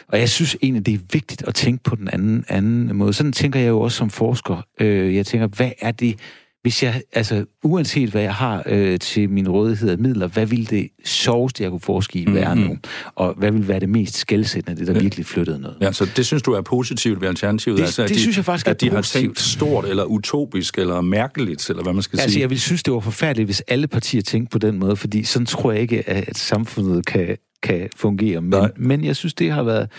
Og 0.08 0.18
jeg 0.18 0.28
synes 0.28 0.56
egentlig, 0.62 0.86
det 0.86 0.94
er 0.94 0.98
vigtigt 1.12 1.42
at 1.46 1.54
tænke 1.54 1.84
på 1.84 1.96
den 1.96 2.08
anden, 2.08 2.44
anden 2.48 2.96
måde. 2.96 3.12
Sådan 3.12 3.32
tænker 3.32 3.60
jeg 3.60 3.68
jo 3.68 3.80
også 3.80 3.98
som 3.98 4.10
forsker. 4.10 4.66
Øh, 4.80 5.14
jeg 5.14 5.26
tænker, 5.26 5.46
hvad 5.46 5.70
er 5.80 5.90
det, 5.90 6.16
hvis 6.62 6.82
jeg, 6.82 7.02
altså 7.12 7.44
uanset 7.62 8.10
hvad 8.10 8.22
jeg 8.22 8.34
har 8.34 8.62
øh, 8.66 8.98
til 8.98 9.30
min 9.30 9.48
rådighed 9.48 9.90
af 9.90 9.98
midler, 9.98 10.26
hvad 10.26 10.46
vil 10.46 10.70
det 10.70 10.88
sjoveste, 11.04 11.62
jeg 11.62 11.70
kunne 11.70 11.80
forske 11.80 12.18
i, 12.18 12.34
være 12.34 12.54
mm-hmm. 12.54 12.70
nu? 12.70 12.76
Og 13.14 13.34
hvad 13.34 13.52
vil 13.52 13.68
være 13.68 13.80
det 13.80 13.88
mest 13.88 14.16
skældsættende, 14.16 14.80
det 14.80 14.86
der 14.86 14.92
ja. 14.92 15.00
virkelig 15.00 15.26
flyttede 15.26 15.58
noget? 15.58 15.76
Ja, 15.80 15.92
så 15.92 16.06
det 16.16 16.26
synes 16.26 16.42
du 16.42 16.52
er 16.52 16.60
positivt 16.60 17.20
ved 17.20 17.28
Alternativet? 17.28 17.78
Det, 17.78 17.84
altså, 17.84 18.02
det 18.02 18.10
de, 18.10 18.20
synes 18.20 18.36
jeg 18.36 18.44
faktisk 18.44 18.68
at 18.68 18.80
de 18.80 18.90
har 18.90 19.02
tænkt 19.02 19.40
stort, 19.40 19.84
eller 19.84 20.04
utopisk, 20.04 20.78
eller 20.78 21.00
mærkeligt, 21.00 21.70
eller 21.70 21.82
hvad 21.82 21.92
man 21.92 22.02
skal 22.02 22.20
altså, 22.20 22.32
sige? 22.32 22.40
jeg 22.40 22.50
vil 22.50 22.60
synes, 22.60 22.82
det 22.82 22.94
var 22.94 23.00
forfærdeligt, 23.00 23.46
hvis 23.46 23.60
alle 23.60 23.86
partier 23.86 24.22
tænkte 24.22 24.50
på 24.52 24.58
den 24.58 24.78
måde, 24.78 24.96
fordi 24.96 25.24
sådan 25.24 25.46
tror 25.46 25.72
jeg 25.72 25.80
ikke, 25.80 26.08
at 26.08 26.38
samfundet 26.38 27.06
kan, 27.06 27.36
kan 27.62 27.88
fungere. 27.96 28.40
Men, 28.40 28.70
men 28.76 29.04
jeg 29.04 29.16
synes, 29.16 29.34
det 29.34 29.50
har 29.50 29.62
været 29.62 29.90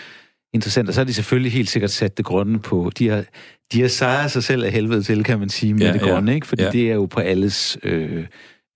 interessant. 0.54 0.88
Og 0.88 0.94
så 0.94 1.00
har 1.00 1.04
de 1.04 1.14
selvfølgelig 1.14 1.52
helt 1.52 1.70
sikkert 1.70 1.90
sat 1.90 2.16
det 2.16 2.24
grønne 2.24 2.58
på. 2.58 2.90
De 2.98 3.08
har, 3.08 3.24
de 3.72 3.80
har 3.80 3.88
sejret 3.88 4.30
sig 4.30 4.44
selv 4.44 4.64
af 4.64 4.72
helvede 4.72 5.02
til, 5.02 5.24
kan 5.24 5.38
man 5.38 5.48
sige, 5.48 5.74
med 5.74 5.86
ja, 5.86 5.92
det 5.92 6.00
grønne, 6.00 6.30
ja. 6.30 6.34
ikke? 6.34 6.46
Fordi 6.46 6.62
ja. 6.62 6.70
det 6.70 6.90
er 6.90 6.94
jo 6.94 7.06
på 7.06 7.20
alles 7.20 7.78
øh, 7.82 8.26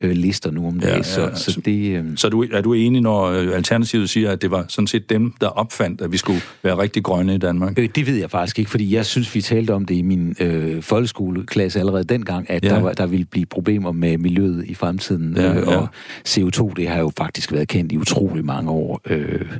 øh, 0.02 0.11
lister 0.11 0.50
nu 0.50 0.66
om 0.66 0.80
dagen. 0.80 0.92
Ja, 0.92 0.96
ja, 0.96 1.02
så, 1.02 1.30
så, 1.34 1.52
så, 1.52 1.61
det, 1.61 1.96
øh... 1.96 2.04
så 2.16 2.28
du, 2.28 2.44
er 2.52 2.61
du 2.61 2.72
enig, 2.72 3.00
når 3.00 3.24
øh, 3.24 3.56
Alternativet 3.56 4.11
siger, 4.11 4.30
at 4.30 4.42
det 4.42 4.50
var 4.50 4.64
sådan 4.68 4.87
set 4.87 5.11
dem, 5.11 5.34
der 5.40 5.46
opfandt, 5.46 6.00
at 6.00 6.12
vi 6.12 6.16
skulle 6.16 6.40
være 6.62 6.78
rigtig 6.78 7.04
grønne 7.04 7.34
i 7.34 7.38
Danmark? 7.38 7.78
Øh, 7.78 7.88
det 7.94 8.06
ved 8.06 8.16
jeg 8.16 8.30
faktisk 8.30 8.58
ikke, 8.58 8.70
fordi 8.70 8.94
jeg 8.94 9.06
synes, 9.06 9.34
vi 9.34 9.40
talte 9.40 9.74
om 9.74 9.84
det 9.84 9.94
i 9.94 10.02
min 10.02 10.37
øh, 10.40 10.82
folkeskoleklasse 10.82 11.78
allerede 11.78 12.04
dengang, 12.04 12.50
at 12.50 12.64
ja. 12.64 12.68
der, 12.68 12.80
var, 12.80 12.92
der 12.92 13.06
ville 13.06 13.24
blive 13.24 13.46
problemer 13.46 13.92
med 13.92 14.18
miljøet 14.18 14.64
i 14.66 14.74
fremtiden. 14.74 15.37
Ja, 15.37 15.54
øh, 15.54 15.66
og 15.66 15.88
ja. 16.37 16.42
CO2, 16.42 16.72
det 16.76 16.88
har 16.88 16.98
jo 16.98 17.12
faktisk 17.18 17.52
været 17.52 17.68
kendt 17.68 17.92
i 17.92 17.96
utrolig 17.96 18.44
mange 18.44 18.70
år. 18.70 19.00
Øh, 19.06 19.52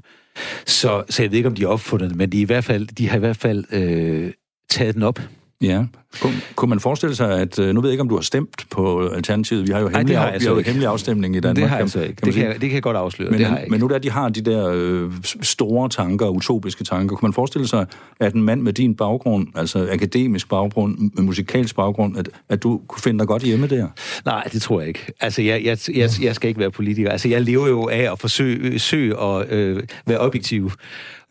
så, 0.67 1.03
så 1.09 1.23
jeg 1.23 1.31
ved 1.31 1.37
ikke, 1.37 1.49
om 1.49 1.55
de 1.55 1.63
har 1.63 1.69
opfundet 1.69 2.11
det, 2.11 2.17
men 2.17 2.33
de, 2.33 2.41
i 2.41 2.45
hvert 2.45 2.65
fald, 2.65 2.87
de 2.87 3.09
har 3.09 3.17
i 3.17 3.21
hvert 3.21 3.37
fald 3.37 3.65
øh, 3.73 4.33
taget 4.71 4.95
den 4.95 5.03
op. 5.03 5.21
Ja. 5.63 5.85
Kun, 6.21 6.33
kunne 6.57 6.69
man 6.69 6.81
forestille 6.81 7.15
sig, 7.15 7.41
at... 7.41 7.59
Øh, 7.59 7.75
nu 7.75 7.81
ved 7.81 7.89
jeg 7.89 7.93
ikke, 7.93 8.01
om 8.01 8.09
du 8.09 8.15
har 8.15 8.23
stemt 8.23 8.67
på 8.71 9.09
Alternativet. 9.09 9.67
Vi 9.67 9.73
har 9.73 9.81
jo 9.81 9.89
hemmelig, 9.89 10.15
Ej, 10.15 10.31
har 10.31 10.39
vi 10.39 10.45
har 10.45 10.55
jo 10.55 10.61
hemmelig 10.61 10.89
afstemning 10.89 11.37
i 11.37 11.41
Danmark. 11.41 11.57
Det 11.57 11.69
har 11.69 11.79
jeg 11.79 11.91
så 11.91 12.01
ikke. 12.01 12.15
Kan 12.15 12.27
det, 12.27 12.35
kan, 12.35 12.53
det 12.53 12.61
kan 12.61 12.73
jeg 12.73 12.83
godt 12.83 12.97
afsløre. 12.97 13.31
Men, 13.31 13.39
det 13.39 13.47
har 13.47 13.55
jeg 13.55 13.65
ikke. 13.65 13.71
men 13.71 13.81
nu 13.81 13.87
der 13.87 13.99
de 13.99 14.11
har 14.11 14.29
de 14.29 14.41
der 14.41 14.71
øh, 14.75 15.13
store 15.43 15.89
tanker, 15.89 16.29
utopiske 16.29 16.85
tanker, 16.85 17.17
kunne 17.17 17.27
man 17.27 17.33
forestille 17.33 17.69
sig, 17.69 17.87
at 18.21 18.35
en 18.35 18.43
mand 18.43 18.63
med 18.63 18.73
din 18.73 18.95
baggrund, 18.95 19.47
altså 19.55 19.89
akademisk 19.93 20.49
baggrund, 20.49 21.11
musikalsk 21.23 21.77
baggrund, 21.77 22.19
at, 22.19 22.29
at 22.49 22.63
du 22.63 22.81
kunne 22.89 23.03
finde 23.03 23.19
dig 23.19 23.27
godt 23.27 23.43
hjemme 23.43 23.67
der? 23.67 23.87
Nej, 24.25 24.45
det 24.53 24.63
tror 24.63 24.81
jeg 24.81 24.89
ikke. 24.89 25.07
Altså, 25.21 25.43
jeg, 25.43 25.65
jeg, 25.65 25.79
jeg, 25.95 26.11
jeg 26.23 26.35
skal 26.35 26.49
ikke 26.49 26.61
være 26.61 26.71
politiker. 26.71 27.11
Altså, 27.11 27.29
jeg 27.29 27.43
lever 27.43 27.69
jo 27.69 27.89
af 27.89 28.13
at 28.13 28.19
forsøge 28.19 28.79
søge 28.79 29.23
at 29.23 29.53
øh, 29.53 29.83
være 30.07 30.19
objektiv. 30.19 30.71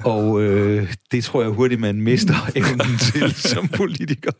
Og 0.03 0.41
øh, 0.41 0.93
det 1.12 1.23
tror 1.23 1.41
jeg 1.41 1.51
hurtigt, 1.51 1.81
man 1.81 2.01
mister 2.01 2.33
evnen 2.55 2.97
til 2.97 3.33
som 3.33 3.67
politiker. 3.67 4.31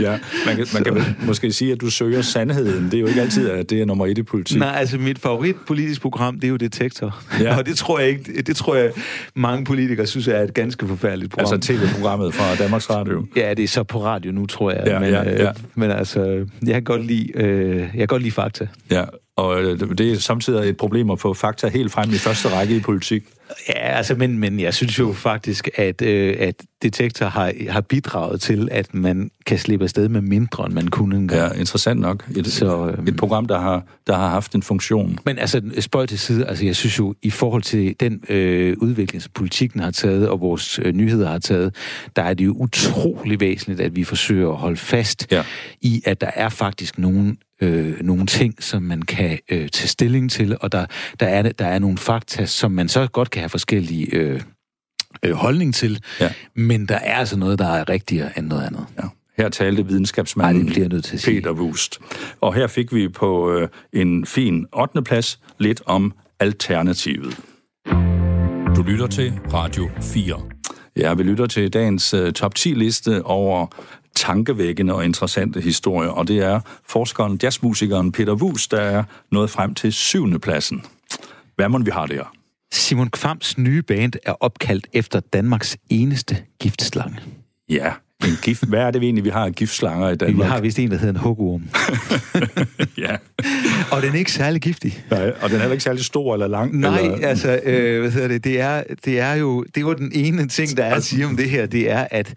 Ja, 0.00 0.18
man 0.46 0.56
kan, 0.56 0.66
man 0.74 0.84
kan 0.84 1.16
måske 1.26 1.52
sige, 1.52 1.72
at 1.72 1.80
du 1.80 1.90
søger 1.90 2.22
sandheden. 2.22 2.84
Det 2.84 2.94
er 2.94 3.00
jo 3.00 3.06
ikke 3.06 3.20
altid, 3.20 3.50
at 3.50 3.70
det 3.70 3.80
er 3.80 3.84
nummer 3.84 4.06
et 4.06 4.18
i 4.18 4.22
politik. 4.22 4.58
Nej, 4.58 4.74
altså 4.76 4.98
mit 4.98 5.18
favorit 5.18 5.56
politisk 5.66 6.00
program, 6.02 6.34
det 6.34 6.44
er 6.44 6.48
jo 6.48 6.56
Detektor. 6.56 7.22
Ja. 7.40 7.56
Og 7.58 7.66
det 7.66 7.76
tror 7.76 7.98
jeg 7.98 8.08
ikke, 8.08 8.42
det 8.42 8.56
tror 8.56 8.74
jeg, 8.74 8.92
mange 9.34 9.64
politikere 9.64 10.06
synes 10.06 10.28
er 10.28 10.40
et 10.40 10.54
ganske 10.54 10.88
forfærdeligt 10.88 11.30
program. 11.30 11.54
Altså 11.54 11.72
tv-programmet 11.72 12.34
fra 12.34 12.54
Danmarks 12.54 12.90
Radio. 12.90 13.26
Ja, 13.36 13.54
det 13.54 13.62
er 13.62 13.68
så 13.68 13.82
på 13.82 14.04
radio 14.04 14.32
nu, 14.32 14.46
tror 14.46 14.70
jeg. 14.70 14.82
Ja, 14.86 14.98
men, 14.98 15.10
ja, 15.10 15.22
ja. 15.22 15.48
Øh, 15.48 15.54
men 15.74 15.90
altså, 15.90 16.46
jeg 16.66 16.74
kan 16.74 16.84
godt 16.84 17.06
lide, 17.06 17.32
øh, 17.34 17.78
jeg 17.78 17.90
kan 17.92 18.06
godt 18.06 18.22
lide 18.22 18.32
fakta. 18.34 18.66
Ja, 18.90 19.04
og 19.36 19.62
øh, 19.62 19.80
det 19.98 20.12
er 20.12 20.16
samtidig 20.16 20.68
et 20.68 20.76
problem 20.76 21.10
at 21.10 21.20
få 21.20 21.34
fakta 21.34 21.68
helt 21.68 21.92
frem 21.92 22.10
i 22.10 22.14
første 22.14 22.48
række 22.48 22.76
i 22.76 22.80
politik. 22.80 23.22
Ja, 23.68 23.96
altså, 23.96 24.14
men, 24.14 24.38
men 24.38 24.60
jeg 24.60 24.74
synes 24.74 24.98
jo 24.98 25.12
faktisk, 25.12 25.68
at, 25.74 26.02
øh, 26.02 26.36
at 26.38 26.54
Detektor 26.82 27.26
har, 27.26 27.52
har 27.68 27.80
bidraget 27.80 28.40
til, 28.40 28.68
at 28.70 28.94
man 28.94 29.30
kan 29.46 29.58
slippe 29.58 29.84
afsted 29.84 30.08
med 30.08 30.20
mindre, 30.20 30.66
end 30.66 30.74
man 30.74 30.88
kunne 30.88 31.16
engang. 31.16 31.54
Ja, 31.54 31.60
interessant 31.60 32.00
nok. 32.00 32.28
Et, 32.36 32.46
så, 32.46 32.86
øh, 32.86 33.08
et 33.08 33.16
program, 33.16 33.46
der 33.46 33.58
har, 33.58 33.84
der 34.06 34.14
har 34.14 34.28
haft 34.28 34.54
en 34.54 34.62
funktion. 34.62 35.18
Men 35.24 35.38
altså, 35.38 35.62
spørg 35.80 36.08
til 36.08 36.18
side, 36.18 36.46
altså 36.46 36.64
jeg 36.64 36.76
synes 36.76 36.98
jo, 36.98 37.14
i 37.22 37.30
forhold 37.30 37.62
til 37.62 37.94
den 38.00 38.20
øh, 38.28 38.76
udvikling, 38.80 39.22
som 39.22 39.30
politikken 39.34 39.80
har 39.80 39.90
taget, 39.90 40.28
og 40.28 40.40
vores 40.40 40.78
øh, 40.78 40.94
nyheder 40.94 41.28
har 41.28 41.38
taget, 41.38 41.74
der 42.16 42.22
er 42.22 42.34
det 42.34 42.44
jo 42.44 42.52
utrolig 42.52 43.40
væsentligt, 43.40 43.80
at 43.80 43.96
vi 43.96 44.04
forsøger 44.04 44.50
at 44.50 44.56
holde 44.56 44.76
fast 44.76 45.26
ja. 45.30 45.44
i, 45.80 46.02
at 46.04 46.20
der 46.20 46.30
er 46.34 46.48
faktisk 46.48 46.98
nogen 46.98 47.38
øh, 47.64 48.00
nogle 48.00 48.26
ting, 48.26 48.62
som 48.62 48.82
man 48.82 49.02
kan 49.02 49.38
øh, 49.48 49.68
tage 49.68 49.88
stilling 49.88 50.30
til, 50.30 50.56
og 50.60 50.72
der, 50.72 50.86
der, 51.20 51.26
er, 51.26 51.42
der 51.42 51.66
er 51.66 51.78
nogle 51.78 51.98
fakta, 51.98 52.46
som 52.46 52.72
man 52.72 52.88
så 52.88 53.06
godt 53.06 53.30
kan 53.30 53.40
have 53.40 53.48
forskellige 53.48 54.14
øh, 54.14 54.40
øh, 55.22 55.32
holdning 55.32 55.74
til, 55.74 56.02
ja. 56.20 56.32
men 56.54 56.86
der 56.86 56.94
er 56.96 57.14
altså 57.14 57.36
noget, 57.36 57.58
der 57.58 57.66
er 57.68 57.88
rigtigere 57.88 58.38
end 58.38 58.46
noget 58.46 58.66
andet. 58.66 58.86
Ja. 58.98 59.02
Her 59.36 59.48
talte 59.48 59.86
videnskabsmanden 59.86 60.66
Ej, 60.66 60.72
bliver 60.72 60.88
nødt 60.88 61.04
til 61.04 61.14
at 61.14 61.20
sige. 61.20 61.40
Peter 61.40 61.52
Wust. 61.52 61.98
Og 62.40 62.54
her 62.54 62.66
fik 62.66 62.94
vi 62.94 63.08
på 63.08 63.52
øh, 63.52 63.68
en 63.92 64.26
fin 64.26 64.66
8. 64.72 65.02
plads 65.02 65.40
lidt 65.58 65.82
om 65.86 66.12
alternativet. 66.40 67.40
Du 68.76 68.82
lytter 68.82 69.06
til 69.06 69.32
Radio 69.52 69.90
4. 70.00 70.40
Ja, 70.96 71.14
vi 71.14 71.22
lytter 71.22 71.46
til 71.46 71.72
dagens 71.72 72.14
uh, 72.14 72.30
top 72.30 72.54
10 72.54 72.68
liste 72.68 73.22
over 73.22 73.66
tankevækkende 74.16 74.94
og 74.94 75.04
interessante 75.04 75.60
historier, 75.60 76.10
og 76.10 76.28
det 76.28 76.38
er 76.38 76.60
forskeren, 76.88 77.40
jazzmusikeren 77.42 78.12
Peter 78.12 78.34
Wus, 78.34 78.68
der 78.68 78.80
er 78.80 79.04
nået 79.30 79.50
frem 79.50 79.74
til 79.74 79.92
syvende 79.92 80.38
pladsen. 80.38 80.84
Hvad 81.56 81.68
må 81.68 81.78
vi 81.78 81.90
har 81.90 82.06
der? 82.06 82.32
Simon 82.72 83.10
Kvams 83.10 83.58
nye 83.58 83.82
band 83.82 84.12
er 84.24 84.32
opkaldt 84.40 84.86
efter 84.92 85.20
Danmarks 85.20 85.76
eneste 85.90 86.36
giftslange. 86.60 87.18
Ja, 87.68 87.92
En 88.28 88.38
gift. 88.42 88.64
Hvad 88.68 88.80
er 88.80 88.90
det 88.90 89.02
egentlig, 89.02 89.24
vi 89.24 89.30
har 89.30 89.50
giftslanger 89.50 90.08
i 90.08 90.16
Danmark? 90.16 90.46
Vi 90.46 90.50
har 90.50 90.60
vist 90.60 90.78
en, 90.78 90.90
der 90.90 90.96
hedder 90.96 91.14
en 91.14 91.20
hugorm. 91.20 91.62
ja. 93.04 93.16
Og 93.90 94.02
den 94.02 94.10
er 94.10 94.18
ikke 94.18 94.32
særlig 94.32 94.60
giftig. 94.62 95.04
Nej, 95.10 95.32
og 95.40 95.48
den 95.48 95.56
er 95.56 95.60
heller 95.60 95.72
ikke 95.72 95.84
særlig 95.84 96.04
stor 96.04 96.32
eller 96.34 96.46
lang. 96.46 96.80
Nej, 96.80 97.00
eller... 97.00 97.28
altså, 97.28 97.60
øh, 97.64 98.00
hvad 98.00 98.10
hedder 98.10 98.28
det, 98.28 98.44
det 98.44 98.60
er, 98.60 98.82
det 99.04 99.20
er 99.20 99.34
jo, 99.34 99.64
det 99.74 99.86
var 99.86 99.94
den 99.94 100.10
ene 100.14 100.48
ting, 100.48 100.76
der 100.76 100.84
er 100.84 100.94
at 100.94 101.04
sige 101.04 101.26
om 101.26 101.36
det 101.36 101.50
her, 101.50 101.66
det 101.66 101.90
er, 101.90 102.06
at, 102.10 102.34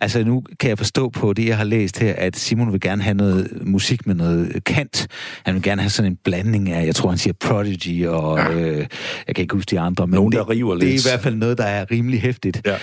altså 0.00 0.24
nu 0.24 0.42
kan 0.60 0.68
jeg 0.68 0.78
forstå 0.78 1.08
på 1.08 1.32
det, 1.32 1.46
jeg 1.46 1.56
har 1.56 1.64
læst 1.64 1.98
her, 1.98 2.14
at 2.18 2.36
Simon 2.36 2.72
vil 2.72 2.80
gerne 2.80 3.02
have 3.02 3.14
noget 3.14 3.48
musik 3.60 4.06
med 4.06 4.14
noget 4.14 4.64
kant. 4.66 5.08
Han 5.44 5.54
vil 5.54 5.62
gerne 5.62 5.82
have 5.82 5.90
sådan 5.90 6.12
en 6.12 6.18
blanding 6.24 6.70
af, 6.70 6.86
jeg 6.86 6.94
tror, 6.94 7.08
han 7.08 7.18
siger 7.18 7.34
Prodigy, 7.40 8.06
og 8.06 8.38
ja. 8.38 8.50
øh, 8.52 8.86
jeg 9.26 9.34
kan 9.34 9.42
ikke 9.42 9.54
huske 9.54 9.70
de 9.70 9.80
andre, 9.80 10.06
men 10.06 10.14
Nogen, 10.14 10.32
det, 10.32 10.38
der 10.38 10.50
river 10.50 10.74
det 10.74 10.82
er 10.82 10.90
lidt. 10.90 11.06
i 11.06 11.08
hvert 11.08 11.20
fald 11.20 11.34
noget, 11.34 11.58
der 11.58 11.64
er 11.64 11.90
rimelig 11.90 12.20
hæftigt. 12.20 12.60
Ja. 12.66 12.74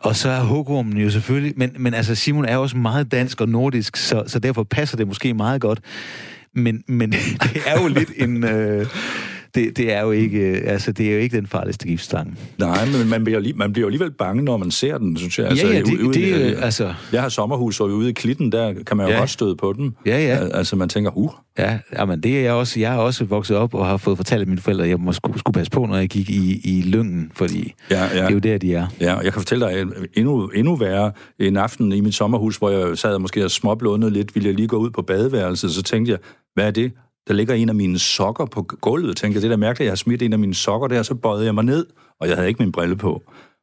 Og 0.00 0.16
så 0.16 0.28
er 0.28 0.40
hugormen 0.40 0.96
jo 0.96 1.10
selvfølgelig, 1.10 1.52
men, 1.56 1.70
men 1.78 1.94
altså 1.94 2.05
Altså, 2.08 2.24
Simon 2.24 2.44
er 2.44 2.56
også 2.56 2.76
meget 2.76 3.12
dansk 3.12 3.40
og 3.40 3.48
nordisk, 3.48 3.96
så, 3.96 4.22
så 4.26 4.38
derfor 4.38 4.62
passer 4.62 4.96
det 4.96 5.06
måske 5.06 5.34
meget 5.34 5.60
godt. 5.60 5.80
Men, 6.54 6.84
men 6.86 7.12
det 7.42 7.62
er 7.66 7.82
jo 7.82 7.88
lidt 7.88 8.10
en... 8.16 8.44
Øh, 8.44 8.86
det, 9.56 9.76
det 9.76 9.92
er 9.92 10.02
jo 10.02 10.10
ikke, 10.10 10.38
øh, 10.38 10.62
altså, 10.72 10.92
det 10.92 11.08
er 11.08 11.12
jo 11.12 11.18
ikke 11.18 11.36
den 11.36 11.46
farligste 11.46 11.86
giftstang. 11.86 12.38
Nej, 12.58 12.86
men 12.98 13.08
man 13.10 13.24
bliver, 13.24 13.52
man 13.56 13.72
bliver 13.72 13.86
alligevel 13.88 14.10
bange, 14.10 14.42
når 14.44 14.56
man 14.56 14.70
ser 14.70 14.98
den, 14.98 15.16
synes 15.16 15.38
jeg. 15.38 15.52
Ja, 15.56 15.68
ja, 15.68 15.78
det, 15.80 15.84
ude, 16.00 16.14
det, 16.14 16.34
ude, 16.34 16.50
øh, 16.52 16.64
altså... 16.64 16.94
Jeg 17.12 17.22
har 17.22 17.28
sommerhus, 17.28 17.80
og 17.80 17.88
ude 17.90 18.08
i 18.10 18.12
klitten, 18.12 18.52
der 18.52 18.74
kan 18.86 18.96
man 18.96 19.06
jo 19.06 19.12
Ja. 19.12 19.18
godt 19.18 19.30
støde 19.30 19.56
på 19.56 19.72
den. 19.72 19.94
Ja, 20.06 20.18
ja. 20.18 20.36
Al- 20.36 20.50
Altså, 20.54 20.76
man 20.76 20.88
tænker, 20.88 21.10
uh, 21.16 21.30
Ja, 21.58 21.78
jamen 21.98 22.20
det 22.20 22.36
er 22.38 22.42
jeg 22.42 22.52
også. 22.52 22.80
Jeg 22.80 22.94
er 22.94 22.98
også 22.98 23.24
vokset 23.24 23.56
op 23.56 23.74
og 23.74 23.86
har 23.86 23.96
fået 23.96 24.16
fortalt 24.16 24.40
af 24.40 24.46
mine 24.46 24.60
forældre, 24.60 24.84
at 24.84 24.90
jeg 24.90 24.98
må 25.00 25.12
skulle, 25.12 25.38
skulle 25.38 25.54
passe 25.54 25.70
på, 25.70 25.86
når 25.86 25.96
jeg 25.96 26.08
gik 26.08 26.30
i, 26.30 26.60
i 26.64 26.82
lyngen, 26.82 27.30
fordi 27.34 27.72
ja, 27.90 28.02
ja. 28.04 28.08
det 28.14 28.18
er 28.20 28.30
jo 28.30 28.38
der, 28.38 28.58
de 28.58 28.74
er. 28.74 28.86
Ja, 29.00 29.14
og 29.14 29.24
jeg 29.24 29.32
kan 29.32 29.40
fortælle 29.42 29.66
dig 29.66 29.86
endnu, 30.14 30.46
endnu 30.48 30.76
værre 30.76 31.12
en 31.38 31.56
aften 31.56 31.92
i 31.92 32.00
mit 32.00 32.14
sommerhus, 32.14 32.56
hvor 32.56 32.70
jeg 32.70 32.98
sad 32.98 33.14
og 33.14 33.20
måske 33.20 33.44
og 33.44 33.50
småblundet 33.50 34.12
lidt, 34.12 34.34
ville 34.34 34.46
jeg 34.48 34.54
lige 34.56 34.68
gå 34.68 34.76
ud 34.76 34.90
på 34.90 35.02
badeværelset, 35.02 35.70
så 35.70 35.82
tænkte 35.82 36.10
jeg, 36.12 36.18
hvad 36.54 36.66
er 36.66 36.70
det? 36.70 36.92
Der 37.28 37.34
ligger 37.34 37.54
en 37.54 37.68
af 37.68 37.74
mine 37.74 37.98
sokker 37.98 38.46
på 38.46 38.62
gulvet. 38.62 39.08
Jeg 39.08 39.16
tænkte, 39.16 39.40
det 39.40 39.46
er 39.46 39.50
da 39.50 39.56
mærkeligt, 39.56 39.86
jeg 39.86 39.90
har 39.90 39.96
smidt 39.96 40.22
en 40.22 40.32
af 40.32 40.38
mine 40.38 40.54
sokker 40.54 40.88
der, 40.88 41.02
så 41.02 41.14
bøjede 41.14 41.44
jeg 41.44 41.54
mig 41.54 41.64
ned, 41.64 41.86
og 42.20 42.28
jeg 42.28 42.36
havde 42.36 42.48
ikke 42.48 42.62
min 42.62 42.72
brille 42.72 42.96
på, 42.96 43.22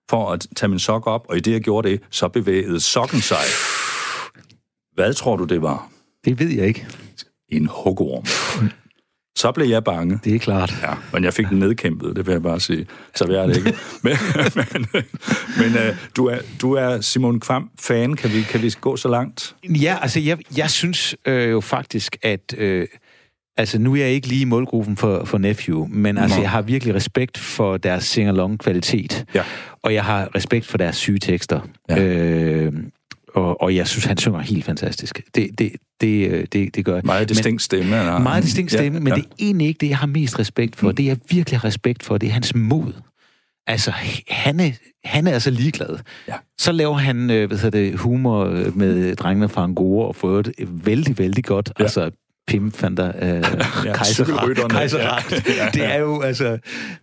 for 0.10 0.32
at 0.32 0.48
tage 0.56 0.70
min 0.70 0.80
sok 0.80 1.08
op, 1.08 1.26
og 1.30 1.38
i 1.38 1.40
det, 1.40 1.52
jeg 1.52 1.62
gjorde 1.62 1.90
det, 1.90 2.02
så 2.10 2.28
bevægede 2.28 2.80
sokken 2.80 3.22
sig. 3.22 3.46
Hvad 4.96 5.14
tror 5.14 5.36
du, 5.36 5.44
det 5.44 5.62
var? 5.62 5.90
Det 6.26 6.40
ved 6.40 6.50
jeg 6.50 6.68
ikke. 6.68 6.88
En 7.50 7.66
hugorm. 7.72 8.26
Så 9.36 9.52
blev 9.52 9.68
jeg 9.68 9.84
bange. 9.84 10.20
Det 10.24 10.36
er 10.36 10.40
klart. 10.40 10.74
Ja, 10.82 10.94
men 11.14 11.24
jeg 11.24 11.34
fik 11.34 11.48
den 11.50 11.60
nedkæmpet, 11.60 12.16
det 12.16 12.26
vil 12.26 12.32
jeg 12.32 12.44
bare 12.44 12.60
sige. 12.60 12.88
Så 13.16 13.26
er 13.26 13.48
det 13.48 13.58
ikke. 13.58 13.78
Men, 14.04 14.18
men, 14.56 14.88
men 15.58 15.90
uh, 15.90 15.96
du, 16.18 16.26
er, 16.26 16.38
du 16.62 16.74
er 16.74 17.02
Simon 17.02 17.40
Kvam 17.40 17.70
fan. 17.80 18.14
Kan 18.14 18.34
vi, 18.34 18.42
kan 18.42 18.62
vi 18.62 18.74
gå 18.82 18.98
så 18.98 19.08
langt? 19.08 19.56
Ja, 19.64 19.98
altså 20.02 20.20
jeg, 20.20 20.38
jeg 20.58 20.70
synes 20.70 21.16
øh, 21.26 21.52
jo 21.52 21.62
faktisk, 21.62 22.18
at... 22.22 22.54
Øh, 22.58 22.88
altså 23.58 23.80
nu 23.80 23.94
er 23.94 23.98
jeg 23.98 24.10
ikke 24.10 24.28
lige 24.28 24.42
i 24.42 24.46
målgruppen 24.46 24.98
for, 24.98 25.26
for 25.26 25.38
Nephew, 25.38 25.88
men 25.88 26.18
altså 26.18 26.42
jeg 26.42 26.50
har 26.50 26.62
virkelig 26.62 26.96
respekt 26.96 27.38
for 27.38 27.78
deres 27.78 28.04
sing-along-kvalitet. 28.04 29.26
Ja. 29.36 29.44
Og 29.84 29.94
jeg 29.94 30.04
har 30.04 30.36
respekt 30.36 30.66
for 30.66 30.78
deres 30.78 30.96
syge 30.96 31.20
tekster. 31.20 31.60
Ja. 31.90 32.04
Øh, 32.04 32.74
og, 33.36 33.62
og 33.62 33.76
jeg 33.76 33.88
synes, 33.88 34.06
han 34.06 34.18
synger 34.18 34.40
helt 34.40 34.66
fantastisk. 34.66 35.22
Det, 35.36 35.60
det, 35.60 35.72
det, 36.02 36.30
øh, 36.30 36.46
det, 36.54 36.76
det 36.76 36.86
gør 36.86 36.94
jeg. 36.94 37.02
Meget 37.06 37.30
distinkt 37.30 37.62
stemme. 37.62 37.96
har. 37.96 38.20
Meget 38.20 38.44
distinkt 38.44 38.72
stemme, 38.72 38.98
ja, 38.98 39.04
men 39.04 39.08
ja. 39.08 39.16
det 39.16 39.24
er 39.24 39.36
egentlig 39.40 39.68
ikke 39.68 39.78
det, 39.78 39.90
jeg 39.90 39.98
har 39.98 40.08
mest 40.08 40.40
respekt 40.40 40.76
for. 40.76 40.90
Mm. 40.90 40.96
Det, 40.96 41.06
jeg 41.06 41.18
virkelig 41.30 41.60
har 41.60 41.68
respekt 41.68 42.04
for, 42.04 42.18
det 42.18 42.30
er 42.30 42.34
hans 42.34 42.56
mod. 42.56 42.94
Altså, 43.68 43.94
han 44.28 44.60
er, 44.60 44.72
han 45.06 45.28
er 45.28 45.32
altså 45.32 45.50
ligeglad. 45.50 45.98
Ja. 46.28 46.34
Så 46.60 46.72
laver 46.72 46.98
han 46.98 47.32
øh, 47.32 47.48
hvad 47.48 47.58
hedder 47.58 47.80
det, 47.80 48.00
humor 48.00 48.46
øh, 48.46 48.78
med 48.78 49.16
drengene 49.16 49.50
fra 49.50 49.64
Angora, 49.64 50.08
og 50.08 50.16
får 50.16 50.42
det 50.42 50.54
vældig, 50.86 51.18
vældig 51.18 51.44
godt. 51.44 51.72
Ja. 51.80 51.84
Altså, 51.84 52.12
Pim 52.48 52.74
van 52.82 52.98
der 52.98 53.08
øh, 53.22 53.24
ja. 53.26 53.40
Ja. 53.86 53.94
Det 55.74 55.86
er 55.86 55.98
jo 56.00 56.22
altså, 56.22 56.58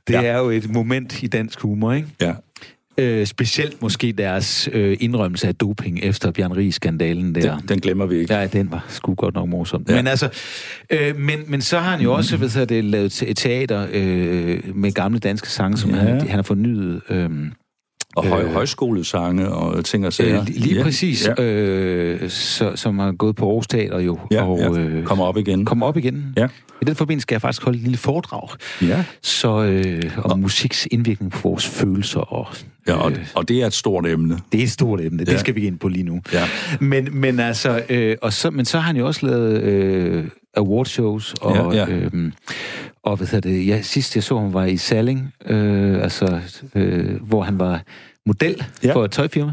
det 0.07 0.15
Ja. 0.15 0.23
er 0.25 0.39
jo 0.39 0.51
et 0.51 0.71
moment 0.71 1.23
i 1.23 1.27
dansk 1.27 1.61
humor, 1.61 1.93
ikke? 1.93 2.09
Ja. 2.21 2.33
Øh, 2.99 3.27
specielt 3.27 3.83
måske 3.83 4.13
deres 4.13 4.69
øh, 4.73 4.97
indrømmelse 5.01 5.49
af 5.49 5.55
doping 5.55 6.01
efter 6.03 6.31
Bjørn 6.31 6.53
Ries-skandalen 6.57 7.35
der. 7.35 7.59
Den, 7.59 7.69
den 7.69 7.81
glemmer 7.81 8.07
vi 8.07 8.17
ikke. 8.19 8.35
Ja, 8.35 8.47
den 8.47 8.71
var 8.71 8.85
sgu 8.89 9.15
godt 9.15 9.35
nok 9.35 9.49
morsom. 9.49 9.85
Ja. 9.89 9.95
Men 9.95 10.07
altså, 10.07 10.29
øh, 10.91 11.17
men, 11.17 11.39
men 11.47 11.61
så 11.61 11.79
har 11.79 11.91
han 11.91 12.01
jo 12.01 12.13
også, 12.15 12.37
ved 12.37 12.67
det, 12.67 12.85
lavet 12.85 13.13
te- 13.13 13.35
teater 13.35 13.87
øh, 13.93 14.61
med 14.77 14.93
gamle 14.93 15.19
danske 15.19 15.49
sange, 15.49 15.77
som 15.79 15.91
ja. 15.91 15.97
han, 15.97 16.21
han 16.21 16.31
har 16.31 16.43
fornyet. 16.43 17.01
Øh, 17.11 17.31
Og 18.17 18.27
høj, 18.27 18.43
Øh. 18.43 18.53
højskolesange 18.53 19.49
og 19.49 19.85
ting 19.85 20.07
og 20.07 20.13
sager. 20.13 20.41
øh, 20.41 20.47
lige 20.47 20.77
ja. 20.77 20.83
præcis, 20.83 21.29
Ja. 21.39 21.43
øh, 21.45 22.31
så, 22.31 22.73
som 22.75 22.99
har 22.99 23.13
gået 23.13 23.37
på 23.37 23.47
Aarhus 23.49 23.67
Teater 23.67 23.99
jo. 23.99 24.19
Ja, 24.31 24.45
og, 24.45 24.59
ja. 24.59 24.81
øh, 24.81 25.05
Kommer 25.05 25.25
op 25.25 25.37
igen. 25.37 25.65
kommer 25.65 25.87
op 25.87 25.97
igen. 25.97 26.25
Ja. 26.37 26.49
I 26.83 26.85
den 26.85 26.95
forbindelse 26.95 27.23
skal 27.23 27.35
jeg 27.35 27.41
faktisk 27.41 27.65
holde 27.65 27.77
et 27.79 27.83
lille 27.83 27.99
foredrag 27.99 28.49
Ja. 28.83 29.05
så, 29.23 29.63
øh, 29.63 30.03
om 30.25 30.39
musiks 30.39 30.89
indvirkning 30.91 31.33
på 31.33 31.39
vores 31.49 31.67
følelser. 31.67 32.21
Og, 32.21 32.49
Ja, 32.89 32.95
og, 32.95 33.11
øh, 33.13 33.27
og 33.35 33.49
det 33.49 33.63
er 33.63 33.67
et 33.67 33.75
stort 33.75 34.07
emne. 34.07 34.39
det 34.53 34.61
er 34.61 34.65
et 34.65 34.71
stort 34.71 35.01
emne, 35.01 35.25
Ja. 35.27 35.33
det 35.33 35.41
skal 35.41 35.55
vi 35.55 35.67
ind 35.67 35.79
på 35.79 35.89
lige 35.89 36.03
nu. 36.05 36.21
Ja. 36.33 36.45
Men, 36.81 37.09
men 37.13 37.41
altså, 37.41 37.83
øh, 37.89 38.17
og 38.23 38.33
så, 38.33 38.51
men 38.51 38.65
så 38.65 38.79
har 38.79 38.87
han 38.87 38.97
jo 38.97 39.07
også 39.07 39.27
lavet 39.27 39.63
øh, 39.63 40.25
awardshows, 40.57 41.35
og, 41.41 41.75
Ja, 41.75 41.85
ja. 41.87 41.91
Øhm, 41.95 42.33
og 43.05 43.17
hvad 43.17 43.27
hedder 43.27 43.51
det, 43.51 43.67
ja, 43.67 43.83
sidst 43.83 44.15
jeg 44.17 44.23
så 44.25 44.39
ham 44.39 44.53
var 44.55 44.65
i 44.65 44.77
Salling, 44.77 45.33
øh, 45.47 46.03
altså, 46.03 46.41
øh, 46.75 47.23
hvor 47.23 47.43
han 47.43 47.59
var 47.59 47.83
model 48.27 48.65
Ja. 48.85 48.95
for 48.95 49.05
et 49.05 49.11
tøjfirma. 49.11 49.53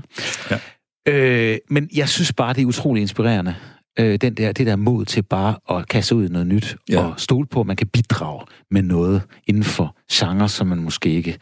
Ja. 0.51 0.59
Øh, 1.07 1.57
men 1.69 1.89
jeg 1.95 2.09
synes 2.09 2.33
bare, 2.33 2.53
det 2.53 2.61
er 2.61 2.65
utrolig 2.65 3.01
inspirerende, 3.01 3.55
øh, 3.99 4.15
den 4.21 4.33
der, 4.33 4.51
det 4.51 4.67
der 4.67 4.75
mod 4.75 5.05
til 5.05 5.21
bare 5.23 5.77
at 5.77 5.87
kaste 5.87 6.15
ud 6.15 6.29
noget 6.29 6.47
nyt, 6.47 6.75
Ja. 6.89 6.99
og 7.03 7.13
stole 7.19 7.45
på, 7.47 7.59
at 7.59 7.67
man 7.67 7.75
kan 7.75 7.87
bidrage 7.87 8.41
med 8.71 8.81
noget 8.81 9.21
inden 9.47 9.63
for 9.63 9.95
genre, 10.11 10.49
som 10.49 10.67
man 10.67 10.77
måske 10.77 11.09
ikke 11.09 11.37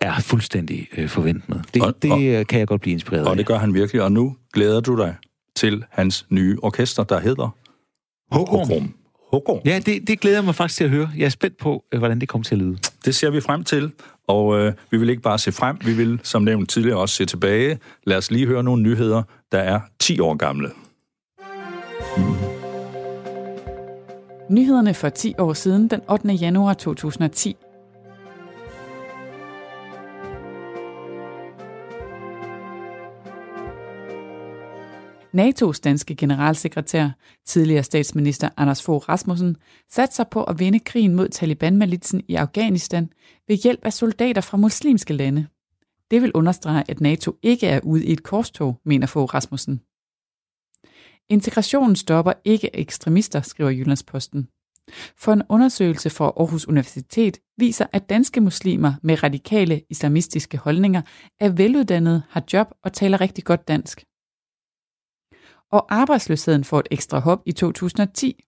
er 0.00 0.20
fuldstændig 0.20 0.88
øh, 0.96 1.08
forventet 1.08 1.48
med. 1.48 1.60
Det, 1.74 1.82
Og- 1.82 1.94
det 2.02 2.38
og- 2.40 2.46
kan 2.46 2.58
jeg 2.58 2.66
godt 2.68 2.80
blive 2.80 2.92
inspireret 2.92 3.24
Og 3.24 3.30
af. 3.30 3.36
det 3.36 3.46
gør 3.46 3.58
han 3.58 3.74
virkelig. 3.74 4.02
Og 4.02 4.12
nu 4.12 4.36
glæder 4.54 4.80
du 4.80 4.96
dig 4.96 5.14
til 5.56 5.84
hans 5.90 6.26
nye 6.30 6.58
orkester, 6.62 7.02
der 7.04 7.20
hedder 7.20 7.56
Hugorm. 8.32 8.94
Hugorm. 9.34 9.60
Ja, 9.64 9.78
det, 9.86 10.08
det 10.08 10.20
glæder 10.20 10.36
jeg 10.36 10.44
mig 10.44 10.54
faktisk 10.54 10.76
til 10.76 10.84
at 10.84 10.90
høre. 10.90 11.10
Jeg 11.16 11.24
er 11.24 11.28
spændt 11.28 11.56
på, 11.56 11.84
øh, 11.92 11.98
hvordan 11.98 12.20
det 12.20 12.28
kommer 12.28 12.44
til 12.44 12.54
at 12.54 12.58
lyde. 12.58 12.78
Det 13.04 13.14
ser 13.14 13.30
vi 13.30 13.40
frem 13.40 13.64
til, 13.64 13.92
og 14.28 14.58
øh, 14.58 14.72
vi 14.90 14.96
vil 14.96 15.08
ikke 15.10 15.22
bare 15.22 15.38
se 15.38 15.52
frem, 15.52 15.76
vi 15.84 15.92
vil, 15.92 16.20
som 16.22 16.42
nævnt 16.42 16.70
tidligere, 16.70 16.98
også 16.98 17.14
se 17.14 17.24
tilbage. 17.24 17.78
Lad 18.06 18.16
os 18.16 18.30
lige 18.30 18.46
høre 18.46 18.62
nogle 18.62 18.82
nyheder, 18.82 19.22
der 19.52 19.58
er 19.58 19.80
10 20.00 20.20
år 20.20 20.34
gamle. 20.34 20.70
Nyhederne 24.50 24.94
for 24.94 25.08
10 25.08 25.34
år 25.38 25.52
siden, 25.52 25.88
den 25.88 26.00
8. 26.10 26.28
januar 26.28 26.74
2010. 26.74 27.56
NATO's 35.34 35.80
danske 35.84 36.14
generalsekretær, 36.14 37.10
tidligere 37.46 37.82
statsminister 37.82 38.48
Anders 38.56 38.82
Fogh 38.82 39.08
Rasmussen, 39.08 39.56
satte 39.90 40.14
sig 40.14 40.26
på 40.30 40.44
at 40.44 40.58
vinde 40.58 40.78
krigen 40.78 41.14
mod 41.14 41.28
Taliban-militsen 41.28 42.22
i 42.28 42.34
Afghanistan 42.34 43.12
ved 43.48 43.56
hjælp 43.56 43.80
af 43.82 43.92
soldater 43.92 44.40
fra 44.40 44.56
muslimske 44.56 45.14
lande. 45.14 45.46
Det 46.10 46.22
vil 46.22 46.32
understrege, 46.34 46.84
at 46.88 47.00
NATO 47.00 47.38
ikke 47.42 47.66
er 47.66 47.80
ude 47.82 48.04
i 48.06 48.12
et 48.12 48.22
korstog, 48.22 48.80
mener 48.84 49.06
Fogh 49.06 49.34
Rasmussen. 49.34 49.80
Integrationen 51.28 51.96
stopper 51.96 52.32
ikke 52.44 52.76
ekstremister, 52.76 53.40
skriver 53.40 53.70
Jyllandsposten. 53.70 54.48
For 55.16 55.32
en 55.32 55.42
undersøgelse 55.48 56.10
fra 56.10 56.24
Aarhus 56.24 56.68
Universitet 56.68 57.38
viser, 57.56 57.86
at 57.92 58.08
danske 58.08 58.40
muslimer 58.40 58.94
med 59.02 59.22
radikale 59.22 59.82
islamistiske 59.90 60.58
holdninger 60.58 61.02
er 61.40 61.48
veluddannede, 61.48 62.22
har 62.28 62.44
job 62.52 62.66
og 62.84 62.92
taler 62.92 63.20
rigtig 63.20 63.44
godt 63.44 63.68
dansk. 63.68 64.04
Og 65.74 65.94
arbejdsløsheden 65.94 66.64
får 66.64 66.78
et 66.80 66.88
ekstra 66.90 67.18
hop 67.18 67.42
i 67.46 67.52
2010. 67.52 68.44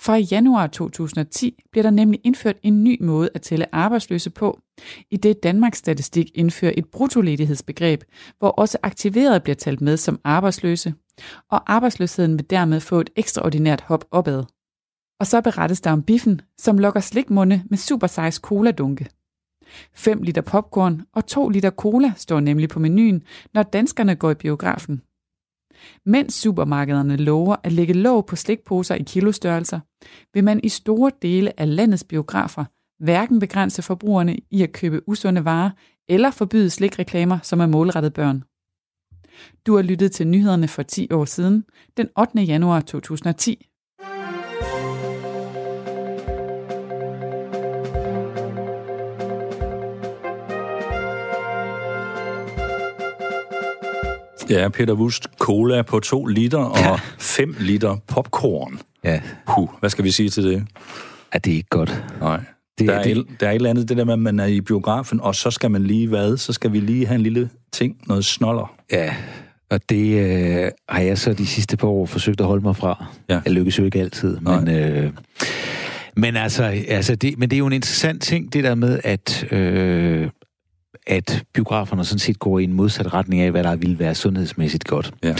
Fra 0.00 0.16
januar 0.16 0.66
2010 0.66 1.62
bliver 1.72 1.82
der 1.82 1.90
nemlig 1.90 2.20
indført 2.24 2.56
en 2.62 2.84
ny 2.84 3.02
måde 3.02 3.30
at 3.34 3.42
tælle 3.42 3.74
arbejdsløse 3.74 4.30
på, 4.30 4.60
i 5.10 5.16
det 5.16 5.42
Danmarks 5.42 5.78
Statistik 5.78 6.30
indfører 6.34 6.72
et 6.76 6.90
bruttoledighedsbegreb, 6.90 8.02
hvor 8.38 8.48
også 8.48 8.78
aktiverede 8.82 9.40
bliver 9.40 9.54
talt 9.54 9.80
med 9.80 9.96
som 9.96 10.20
arbejdsløse, 10.24 10.94
og 11.50 11.72
arbejdsløsheden 11.74 12.38
vil 12.38 12.50
dermed 12.50 12.80
få 12.80 13.00
et 13.00 13.10
ekstraordinært 13.16 13.80
hop 13.80 14.04
opad. 14.10 14.44
Og 15.20 15.26
så 15.26 15.40
berettes 15.40 15.80
der 15.80 15.92
om 15.92 16.02
biffen, 16.02 16.40
som 16.58 16.78
lokker 16.78 17.00
slikmunde 17.00 17.62
med 17.70 17.78
supersize 17.78 18.40
cola-dunke. 18.40 19.06
5 19.94 20.22
liter 20.22 20.42
popcorn 20.42 21.02
og 21.12 21.26
2 21.26 21.48
liter 21.48 21.70
cola 21.70 22.12
står 22.16 22.40
nemlig 22.40 22.68
på 22.68 22.78
menuen, 22.78 23.22
når 23.54 23.62
danskerne 23.62 24.16
går 24.16 24.30
i 24.30 24.34
biografen. 24.34 25.02
Mens 26.06 26.34
supermarkederne 26.34 27.16
lover 27.16 27.56
at 27.64 27.72
lægge 27.72 27.94
låg 27.94 28.26
på 28.26 28.36
slikposer 28.36 28.94
i 28.94 29.02
kilostørrelser, 29.02 29.80
vil 30.34 30.44
man 30.44 30.60
i 30.62 30.68
store 30.68 31.10
dele 31.22 31.60
af 31.60 31.76
landets 31.76 32.04
biografer 32.04 32.64
hverken 32.98 33.40
begrænse 33.40 33.82
forbrugerne 33.82 34.36
i 34.50 34.62
at 34.62 34.72
købe 34.72 35.08
usunde 35.08 35.44
varer 35.44 35.70
eller 36.08 36.30
forbyde 36.30 36.70
slikreklamer, 36.70 37.38
som 37.42 37.60
er 37.60 37.66
målrettet 37.66 38.12
børn. 38.12 38.44
Du 39.66 39.76
har 39.76 39.82
lyttet 39.82 40.12
til 40.12 40.26
nyhederne 40.26 40.68
for 40.68 40.82
10 40.82 41.12
år 41.12 41.24
siden, 41.24 41.64
den 41.96 42.08
8. 42.18 42.42
januar 42.42 42.80
2010. 42.80 43.66
Ja, 54.50 54.68
Peter 54.68 54.94
Wust, 54.94 55.26
cola 55.38 55.82
på 55.82 56.00
to 56.00 56.26
liter 56.26 56.58
og 56.58 57.00
5 57.18 57.56
liter 57.60 57.96
popcorn. 58.06 58.78
Ja, 59.04 59.20
Puh, 59.54 59.68
hvad 59.80 59.90
skal 59.90 60.04
vi 60.04 60.10
sige 60.10 60.28
til 60.28 60.44
det? 60.44 60.66
er 61.32 61.38
det 61.38 61.50
ikke 61.50 61.68
godt? 61.70 62.04
Nej. 62.20 62.40
Det 62.78 62.88
der, 62.88 62.94
er 62.94 62.98
er 62.98 63.02
det- 63.02 63.16
et, 63.18 63.26
der 63.40 63.46
er 63.46 63.50
et 63.50 63.54
eller 63.54 63.70
andet, 63.70 63.88
det 63.88 63.96
der 63.96 64.04
med, 64.04 64.12
at 64.12 64.18
man 64.18 64.40
er 64.40 64.46
i 64.46 64.60
biografen, 64.60 65.20
og 65.20 65.34
så 65.34 65.50
skal 65.50 65.70
man 65.70 65.82
lige 65.82 66.08
hvad? 66.08 66.36
Så 66.36 66.52
skal 66.52 66.72
vi 66.72 66.80
lige 66.80 67.06
have 67.06 67.14
en 67.14 67.22
lille 67.22 67.50
ting, 67.72 67.96
noget 68.06 68.24
snoller. 68.24 68.74
Ja, 68.92 69.14
og 69.70 69.80
det 69.88 70.18
øh, 70.20 70.70
har 70.88 71.00
jeg 71.00 71.18
så 71.18 71.32
de 71.32 71.46
sidste 71.46 71.76
par 71.76 71.88
år 71.88 72.06
forsøgt 72.06 72.40
at 72.40 72.46
holde 72.46 72.62
mig 72.64 72.76
fra. 72.76 73.04
Ja. 73.28 73.40
Jeg 73.44 73.52
lykkes 73.52 73.78
jo 73.78 73.84
ikke 73.84 74.00
altid, 74.00 74.38
Nej. 74.40 74.60
men... 74.60 74.74
Øh, 74.74 75.10
men 76.16 76.36
altså, 76.36 76.62
altså 76.88 77.14
det, 77.14 77.38
men 77.38 77.50
det 77.50 77.56
er 77.56 77.58
jo 77.58 77.66
en 77.66 77.72
interessant 77.72 78.22
ting, 78.22 78.52
det 78.52 78.64
der 78.64 78.74
med, 78.74 79.00
at, 79.04 79.52
øh, 79.52 80.28
at 81.08 81.44
biograferne 81.54 82.04
sådan 82.04 82.18
set 82.18 82.38
går 82.38 82.58
i 82.58 82.64
en 82.64 82.72
modsat 82.72 83.14
retning 83.14 83.42
af, 83.42 83.50
hvad 83.50 83.62
der 83.62 83.76
ville 83.76 83.98
være 83.98 84.14
sundhedsmæssigt 84.14 84.84
godt. 84.84 85.14
Ja. 85.24 85.34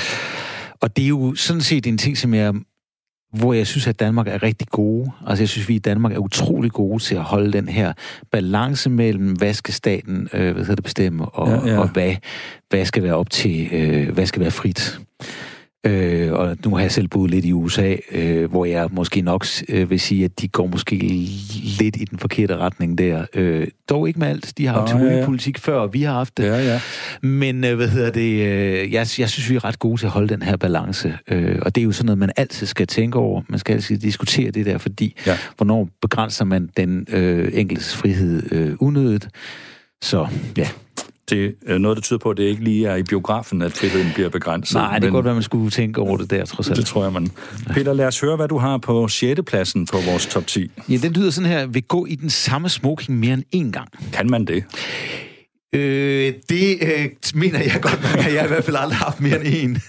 Og 0.81 0.97
det 0.97 1.05
er 1.05 1.09
jo 1.09 1.35
sådan 1.35 1.63
set 1.63 1.87
en 1.87 1.99
ting, 1.99 2.19
som 2.19 2.35
jeg 2.35 2.55
hvor 3.33 3.53
jeg 3.53 3.67
synes, 3.67 3.87
at 3.87 4.01
Danmark 4.01 4.29
er 4.29 4.43
rigtig 4.43 4.69
gode. 4.69 5.11
Altså, 5.27 5.43
jeg 5.43 5.49
synes, 5.49 5.69
vi 5.69 5.75
i 5.75 5.79
Danmark 5.79 6.13
er 6.13 6.19
utrolig 6.19 6.73
gode 6.73 7.03
til 7.03 7.15
at 7.15 7.23
holde 7.23 7.53
den 7.53 7.69
her 7.69 7.93
balance 8.33 8.91
mellem, 8.91 9.33
hvad 9.33 9.55
skal 9.55 9.75
staten 9.75 10.29
øh, 10.33 10.53
hvad 10.53 10.55
hedder 10.55 10.75
det, 10.75 10.85
bestemme, 10.85 11.25
og, 11.25 11.67
ja. 11.67 11.73
ja. 11.73 11.79
og 11.79 11.89
hvad, 11.89 12.15
hvad 12.71 12.85
skal 12.85 13.03
være 13.03 13.15
op 13.15 13.31
til, 13.31 13.69
øh, 13.73 14.13
hvad 14.15 14.27
skal 14.27 14.41
være 14.41 14.51
frit. 14.51 15.01
Øh, 15.87 16.33
og 16.33 16.57
nu 16.65 16.75
har 16.75 16.81
jeg 16.81 16.93
selv 16.93 17.09
boet 17.09 17.31
lidt 17.31 17.45
i 17.45 17.53
USA, 17.53 17.97
øh, 18.13 18.51
hvor 18.51 18.65
jeg 18.65 18.89
måske 18.93 19.21
nok 19.21 19.47
øh, 19.69 19.91
vil 19.91 20.01
sige, 20.01 20.25
at 20.25 20.41
de 20.41 20.49
går 20.49 20.67
måske 20.67 20.97
lidt 21.79 21.97
i 21.97 22.05
den 22.05 22.19
forkerte 22.19 22.57
retning 22.57 22.99
der. 22.99 23.27
Øh, 23.35 23.67
dog 23.89 24.09
ikke 24.09 24.21
med 24.21 24.29
alt. 24.29 24.53
De 24.59 24.67
har 24.67 24.81
haft 24.81 24.95
Nå, 24.95 25.01
ja, 25.01 25.19
ja. 25.19 25.25
politik 25.25 25.59
før, 25.59 25.79
og 25.79 25.95
vi 25.95 26.03
har 26.03 26.13
haft 26.13 26.37
det. 26.37 26.45
Ja, 26.45 26.73
ja. 26.73 26.81
Men 27.23 27.65
øh, 27.65 27.77
hvad 27.77 27.89
hedder 27.89 28.11
det? 28.11 28.47
Øh, 28.47 28.93
jeg, 28.93 29.07
jeg 29.19 29.31
synes, 29.31 29.51
vi 29.51 29.57
er 29.57 29.65
ret 29.65 29.79
gode 29.79 30.01
til 30.01 30.07
at 30.07 30.13
holde 30.13 30.29
den 30.29 30.43
her 30.43 30.57
balance. 30.57 31.19
Øh, 31.29 31.59
og 31.63 31.75
det 31.75 31.81
er 31.81 31.85
jo 31.85 31.93
sådan 31.93 32.07
noget, 32.07 32.19
man 32.19 32.31
altid 32.37 32.67
skal 32.67 32.87
tænke 32.87 33.19
over. 33.19 33.43
Man 33.49 33.59
skal 33.59 33.75
altid 33.75 33.99
diskutere 33.99 34.51
det 34.51 34.67
der, 34.67 34.79
fordi 34.79 35.17
ja. 35.27 35.39
hvornår 35.57 35.89
begrænser 36.03 36.45
man 36.45 36.69
den 36.77 37.07
øh, 37.11 37.51
enkeltes 37.55 37.97
frihed 37.97 38.53
øh, 38.53 38.77
unødigt? 38.81 39.29
Så 40.03 40.27
ja, 40.57 40.69
Det 41.31 41.55
er 41.67 41.79
noget, 41.79 41.97
der 41.97 42.03
tyder 42.03 42.19
på, 42.19 42.31
at 42.31 42.37
det 42.37 42.43
ikke 42.43 42.65
lige 42.65 42.87
er 42.87 42.97
i 42.97 43.03
biografen, 43.03 43.63
at 43.63 43.73
friheden 43.73 44.11
bliver 44.15 44.29
begrænset. 44.29 44.75
nej, 44.75 44.95
det 44.95 45.03
kan 45.03 45.13
godt 45.13 45.25
være, 45.25 45.35
man 45.35 45.43
skulle 45.43 45.71
tænke 45.71 46.01
over 46.01 46.17
det 46.17 46.31
der, 46.31 46.45
trods 46.45 46.69
alt. 46.69 46.77
Det 46.77 46.87
tror 46.87 47.03
jeg, 47.03 47.13
man... 47.13 47.31
Peter, 47.71 47.93
lad 47.93 48.07
os 48.07 48.21
høre, 48.21 48.37
hvad 48.37 48.49
du 48.49 48.59
har 48.59 48.79
på 48.79 49.09
6. 49.09 49.41
pladsen 49.47 49.87
på 49.87 49.97
vores 50.07 50.27
top 50.27 50.47
10. 50.47 50.71
Ja, 50.89 50.97
den 50.97 51.13
lyder 51.13 51.31
sådan 51.31 51.51
her, 51.51 51.67
vil 51.67 51.83
gå 51.83 52.07
i 52.07 52.15
den 52.15 52.31
samme 52.31 52.69
smoking 52.69 53.19
mere 53.19 53.35
end 53.35 53.69
én 53.69 53.71
gang. 53.71 53.89
Kan 54.13 54.31
man 54.31 54.45
det? 54.45 54.65
Øh, 55.73 56.33
det 56.49 56.79
øh, 56.83 57.09
mener 57.35 57.59
jeg 57.59 57.79
godt 57.83 58.03
nok, 58.03 58.27
at 58.27 58.33
jeg 58.33 58.41
har 58.41 58.45
i 58.45 58.49
hvert 58.49 58.65
fald 58.65 58.77
aldrig 58.79 58.97
haft 58.99 59.21
mere 59.21 59.47
end 59.47 59.55
en. 59.55 59.83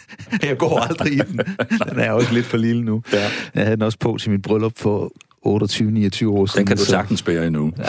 Jeg 0.43 0.57
går 0.57 0.79
aldrig 0.79 1.13
i 1.13 1.17
den. 1.17 1.39
Den 1.89 1.99
er 1.99 2.11
også 2.11 2.33
lidt 2.33 2.45
for 2.45 2.57
lille 2.57 2.81
nu. 2.83 3.03
Ja. 3.13 3.19
Jeg 3.55 3.63
havde 3.63 3.75
den 3.75 3.81
også 3.81 3.97
på 3.99 4.17
til 4.21 4.31
mit 4.31 4.41
bryllup 4.41 4.73
for 4.77 5.11
28-29 5.45 5.47
år 5.47 6.45
siden. 6.45 6.47
Den 6.55 6.65
kan 6.65 6.77
du 6.77 6.85
sagtens 6.85 7.21
bære 7.21 7.47
endnu. 7.47 7.71
Ja. 7.77 7.83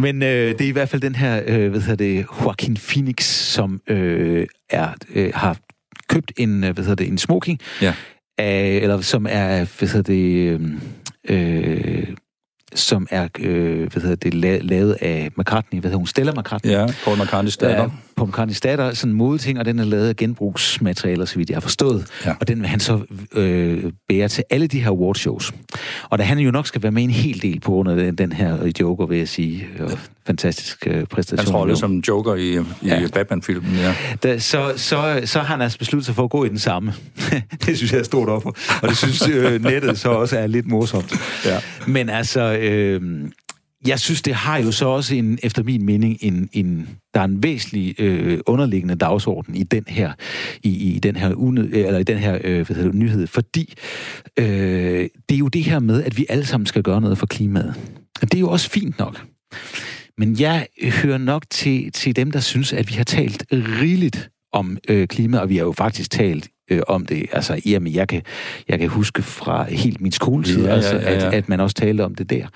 Men 0.00 0.22
øh, 0.22 0.48
det 0.58 0.60
er 0.60 0.68
i 0.68 0.70
hvert 0.70 0.88
fald 0.88 1.02
den 1.02 1.14
her, 1.14 1.42
øh, 1.46 1.70
hvad 1.70 1.80
hedder 1.80 1.96
det, 1.96 2.26
Joaquin 2.42 2.76
Phoenix, 2.88 3.24
som 3.24 3.80
øh, 3.88 4.46
er, 4.70 4.88
øh, 5.14 5.30
har 5.34 5.56
købt 6.08 6.32
en, 6.36 6.64
øh, 6.64 6.74
hvad 6.74 6.84
hedder 6.84 6.94
det, 7.04 7.08
en 7.08 7.18
smoking, 7.18 7.58
Ja. 7.82 7.94
af, 8.38 8.78
eller 8.82 9.00
som 9.00 9.26
er, 9.30 9.64
hvad 9.78 9.88
hedder 9.88 10.02
det, 10.02 10.60
øh, 11.28 12.00
øh, 12.00 12.06
som 12.74 13.06
er, 13.10 13.28
øh, 13.38 13.92
hvad 13.92 14.02
hedder 14.02 14.16
det, 14.16 14.34
la- 14.34 14.62
lavet 14.66 14.96
af 15.00 15.28
McCartney, 15.38 15.80
hvad 15.80 15.88
hedder 15.90 15.98
hun, 15.98 16.06
Stella 16.06 16.32
McCartney. 16.32 16.72
Ja, 16.72 16.86
Paul 17.04 17.16
McCartney's 17.16 17.56
datter. 17.60 17.82
Ja, 17.82 17.88
på 18.16 18.24
McCartney's 18.24 18.60
datter, 18.62 18.94
sådan 18.94 19.12
en 19.12 19.16
modeting, 19.18 19.58
og 19.58 19.64
den 19.64 19.78
er 19.78 19.84
lavet 19.84 20.08
af 20.08 20.16
genbrugsmaterialer, 20.16 21.24
så 21.24 21.36
vidt 21.36 21.50
jeg 21.50 21.56
har 21.56 21.60
forstået. 21.60 22.06
Ja. 22.26 22.34
Og 22.40 22.48
den 22.48 22.60
vil 22.60 22.68
han 22.68 22.80
så 22.80 23.00
øh, 23.34 23.92
bære 24.08 24.28
til 24.28 24.44
alle 24.50 24.66
de 24.66 24.80
her 24.80 24.90
awardshows. 24.90 25.52
Og 26.10 26.18
da 26.18 26.24
han 26.24 26.38
jo 26.38 26.50
nok 26.50 26.66
skal 26.66 26.82
være 26.82 26.92
med 26.92 27.02
en 27.02 27.10
hel 27.10 27.42
del 27.42 27.60
på 27.60 27.70
grund 27.70 27.88
af 27.90 27.96
den, 27.96 28.14
den 28.14 28.32
her 28.32 28.72
Joker, 28.80 29.06
vil 29.06 29.18
jeg 29.18 29.28
sige, 29.28 29.66
og 29.80 29.90
fantastisk 30.30 30.86
øh, 30.86 31.04
præstation. 31.06 31.44
Hans 31.44 31.54
rolle 31.54 31.76
som 31.76 32.02
Joker 32.08 32.34
i, 32.34 32.54
i 32.54 32.64
Ja. 32.82 33.06
Batman-filmen, 33.14 33.74
ja. 33.74 33.94
Da, 34.22 34.38
så, 34.38 34.72
så, 34.76 35.20
så 35.24 35.38
har 35.38 35.46
han 35.46 35.60
altså 35.60 35.78
besluttet 35.78 36.06
sig 36.06 36.14
for 36.14 36.24
at 36.24 36.30
gå 36.30 36.44
i 36.44 36.48
den 36.48 36.58
samme. 36.58 36.92
det 37.66 37.76
synes 37.76 37.92
jeg 37.92 37.98
er 37.98 38.04
stort 38.04 38.28
offer. 38.28 38.50
Og 38.82 38.88
det 38.88 38.96
synes 38.96 39.28
øh, 39.28 39.62
nettet 39.64 39.98
så 39.98 40.08
også 40.08 40.38
er 40.38 40.46
lidt 40.46 40.66
morsomt. 40.66 41.14
Ja. 41.44 41.58
Men 41.86 42.08
altså, 42.08 42.56
øh, 42.60 43.30
jeg 43.86 44.00
synes, 44.00 44.22
det 44.22 44.34
har 44.34 44.58
jo 44.58 44.72
så 44.72 44.86
også 44.86 45.14
en, 45.14 45.38
efter 45.42 45.62
min 45.62 45.86
mening, 45.86 46.18
en, 46.20 46.48
en, 46.52 46.88
der 47.14 47.20
er 47.20 47.24
en 47.24 47.42
væsentlig 47.42 47.94
øh, 48.00 48.38
underliggende 48.46 48.94
dagsorden 48.94 49.54
i 49.54 49.62
den 49.62 49.84
her, 49.88 50.12
i, 50.62 50.94
i 50.94 50.98
den 50.98 51.16
her, 51.16 51.34
unød, 51.34 51.68
eller 51.72 51.98
i 51.98 52.02
den 52.02 52.18
her 52.18 52.38
øh, 52.44 52.66
hvad 52.66 52.76
hedder 52.76 52.90
det, 52.90 52.94
nyhed, 52.94 53.26
fordi 53.26 53.74
øh, 54.36 55.08
det 55.28 55.34
er 55.34 55.38
jo 55.38 55.48
det 55.48 55.64
her 55.64 55.78
med, 55.78 56.02
at 56.02 56.16
vi 56.16 56.26
alle 56.28 56.46
sammen 56.46 56.66
skal 56.66 56.82
gøre 56.82 57.00
noget 57.00 57.18
for 57.18 57.26
klimaet. 57.26 57.74
Og 58.22 58.32
det 58.32 58.34
er 58.34 58.40
jo 58.40 58.50
også 58.50 58.70
fint 58.70 58.98
nok. 58.98 59.26
Men 60.20 60.40
jeg 60.40 60.66
hører 61.02 61.18
nok 61.18 61.42
til, 61.50 61.92
til 61.92 62.16
dem, 62.16 62.30
der 62.30 62.40
synes, 62.40 62.72
at 62.72 62.88
vi 62.88 62.94
har 62.94 63.04
talt 63.04 63.44
rigeligt 63.52 64.30
om 64.52 64.78
øh, 64.88 65.08
klima, 65.08 65.38
og 65.38 65.48
vi 65.48 65.56
har 65.56 65.64
jo 65.64 65.72
faktisk 65.72 66.10
talt 66.10 66.48
øh, 66.70 66.80
om 66.88 67.06
det. 67.06 67.26
Altså, 67.32 67.60
jamen, 67.66 67.94
jeg 67.94 68.08
kan, 68.08 68.22
jeg 68.68 68.78
kan 68.78 68.88
huske 68.88 69.22
fra 69.22 69.64
helt 69.64 70.00
min 70.00 70.12
skoletid, 70.12 70.62
Ja, 70.62 70.68
ja, 70.68 70.74
altså, 70.74 70.96
ja, 70.96 71.12
ja. 71.12 71.26
At, 71.26 71.34
at 71.34 71.48
man 71.48 71.60
også 71.60 71.74
talte 71.74 72.04
om 72.04 72.14
det 72.14 72.30
der. 72.30 72.46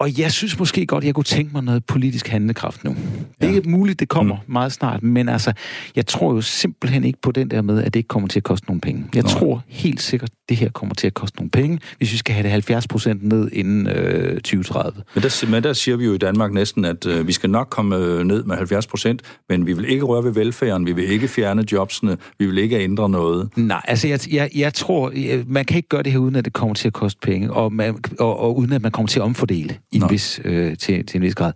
Og 0.00 0.18
jeg 0.18 0.32
synes 0.32 0.58
måske 0.58 0.86
godt, 0.86 1.04
jeg 1.04 1.14
kunne 1.14 1.24
tænke 1.24 1.52
mig 1.52 1.62
noget 1.62 1.84
politisk 1.84 2.28
handlekraft 2.28 2.84
nu. 2.84 2.90
Det 2.90 3.46
er 3.46 3.50
Ja. 3.50 3.54
ikke 3.56 3.70
muligt, 3.70 4.00
det 4.00 4.08
kommer 4.08 4.34
Mm. 4.46 4.52
meget 4.52 4.72
snart, 4.72 5.02
men 5.02 5.28
altså, 5.28 5.52
jeg 5.96 6.06
tror 6.06 6.34
jo 6.34 6.40
simpelthen 6.40 7.04
ikke 7.04 7.18
på 7.22 7.32
den 7.32 7.50
der 7.50 7.62
med, 7.62 7.82
at 7.82 7.94
det 7.94 8.00
ikke 8.00 8.08
kommer 8.08 8.28
til 8.28 8.38
at 8.38 8.42
koste 8.44 8.66
nogle 8.66 8.80
penge. 8.80 9.04
Jeg 9.14 9.22
Nej. 9.22 9.32
tror 9.32 9.62
helt 9.68 10.02
sikkert, 10.02 10.30
det 10.48 10.56
her 10.56 10.68
kommer 10.70 10.94
til 10.94 11.06
at 11.06 11.14
koste 11.14 11.36
nogle 11.38 11.50
penge, 11.50 11.78
hvis 11.98 12.12
vi 12.12 12.16
skal 12.16 12.34
have 12.34 12.42
det 12.42 12.50
70 12.50 12.88
procent 12.88 13.22
ned 13.22 13.50
inden 13.52 13.86
øh, 13.86 14.34
2030. 14.40 15.02
Men 15.14 15.22
der, 15.22 15.46
men 15.50 15.62
der 15.62 15.72
siger 15.72 15.96
vi 15.96 16.04
jo 16.04 16.14
i 16.14 16.18
Danmark 16.18 16.52
næsten, 16.52 16.84
at 16.84 17.06
øh, 17.06 17.26
vi 17.26 17.32
skal 17.32 17.50
nok 17.50 17.66
komme 17.70 17.96
øh, 17.96 18.24
ned 18.24 18.44
med 18.44 18.56
70 18.56 18.86
procent, 18.86 19.22
men 19.48 19.66
vi 19.66 19.72
vil 19.72 19.84
ikke 19.92 20.04
røre 20.04 20.24
ved 20.24 20.32
velfærden, 20.32 20.86
vi 20.86 20.92
vil 20.92 21.04
ikke 21.10 21.28
fjerne 21.28 21.64
jobsene, 21.72 22.16
vi 22.38 22.46
vil 22.46 22.58
ikke 22.58 22.78
ændre 22.78 23.08
noget. 23.10 23.48
Nej, 23.56 23.80
altså 23.88 24.08
jeg, 24.08 24.20
jeg, 24.32 24.50
jeg 24.54 24.74
tror, 24.74 25.10
jeg, 25.10 25.44
man 25.46 25.64
kan 25.64 25.76
ikke 25.76 25.88
gøre 25.88 26.02
det 26.02 26.12
her, 26.12 26.18
uden 26.18 26.36
at 26.36 26.44
det 26.44 26.52
kommer 26.52 26.74
til 26.74 26.86
at 26.88 26.92
koste 26.92 27.20
penge, 27.22 27.52
og, 27.52 27.72
man, 27.72 27.96
og, 28.18 28.40
og 28.40 28.58
uden 28.58 28.72
at 28.72 28.82
man 28.82 28.92
kommer 28.92 29.08
til 29.08 29.18
at 29.20 29.22
omfordele 29.24 29.76
i 29.92 29.96
en 29.96 30.10
vis, 30.10 30.40
øh, 30.44 30.76
til, 30.76 31.06
til 31.06 31.18
en 31.18 31.22
vis 31.22 31.34
grad. 31.34 31.52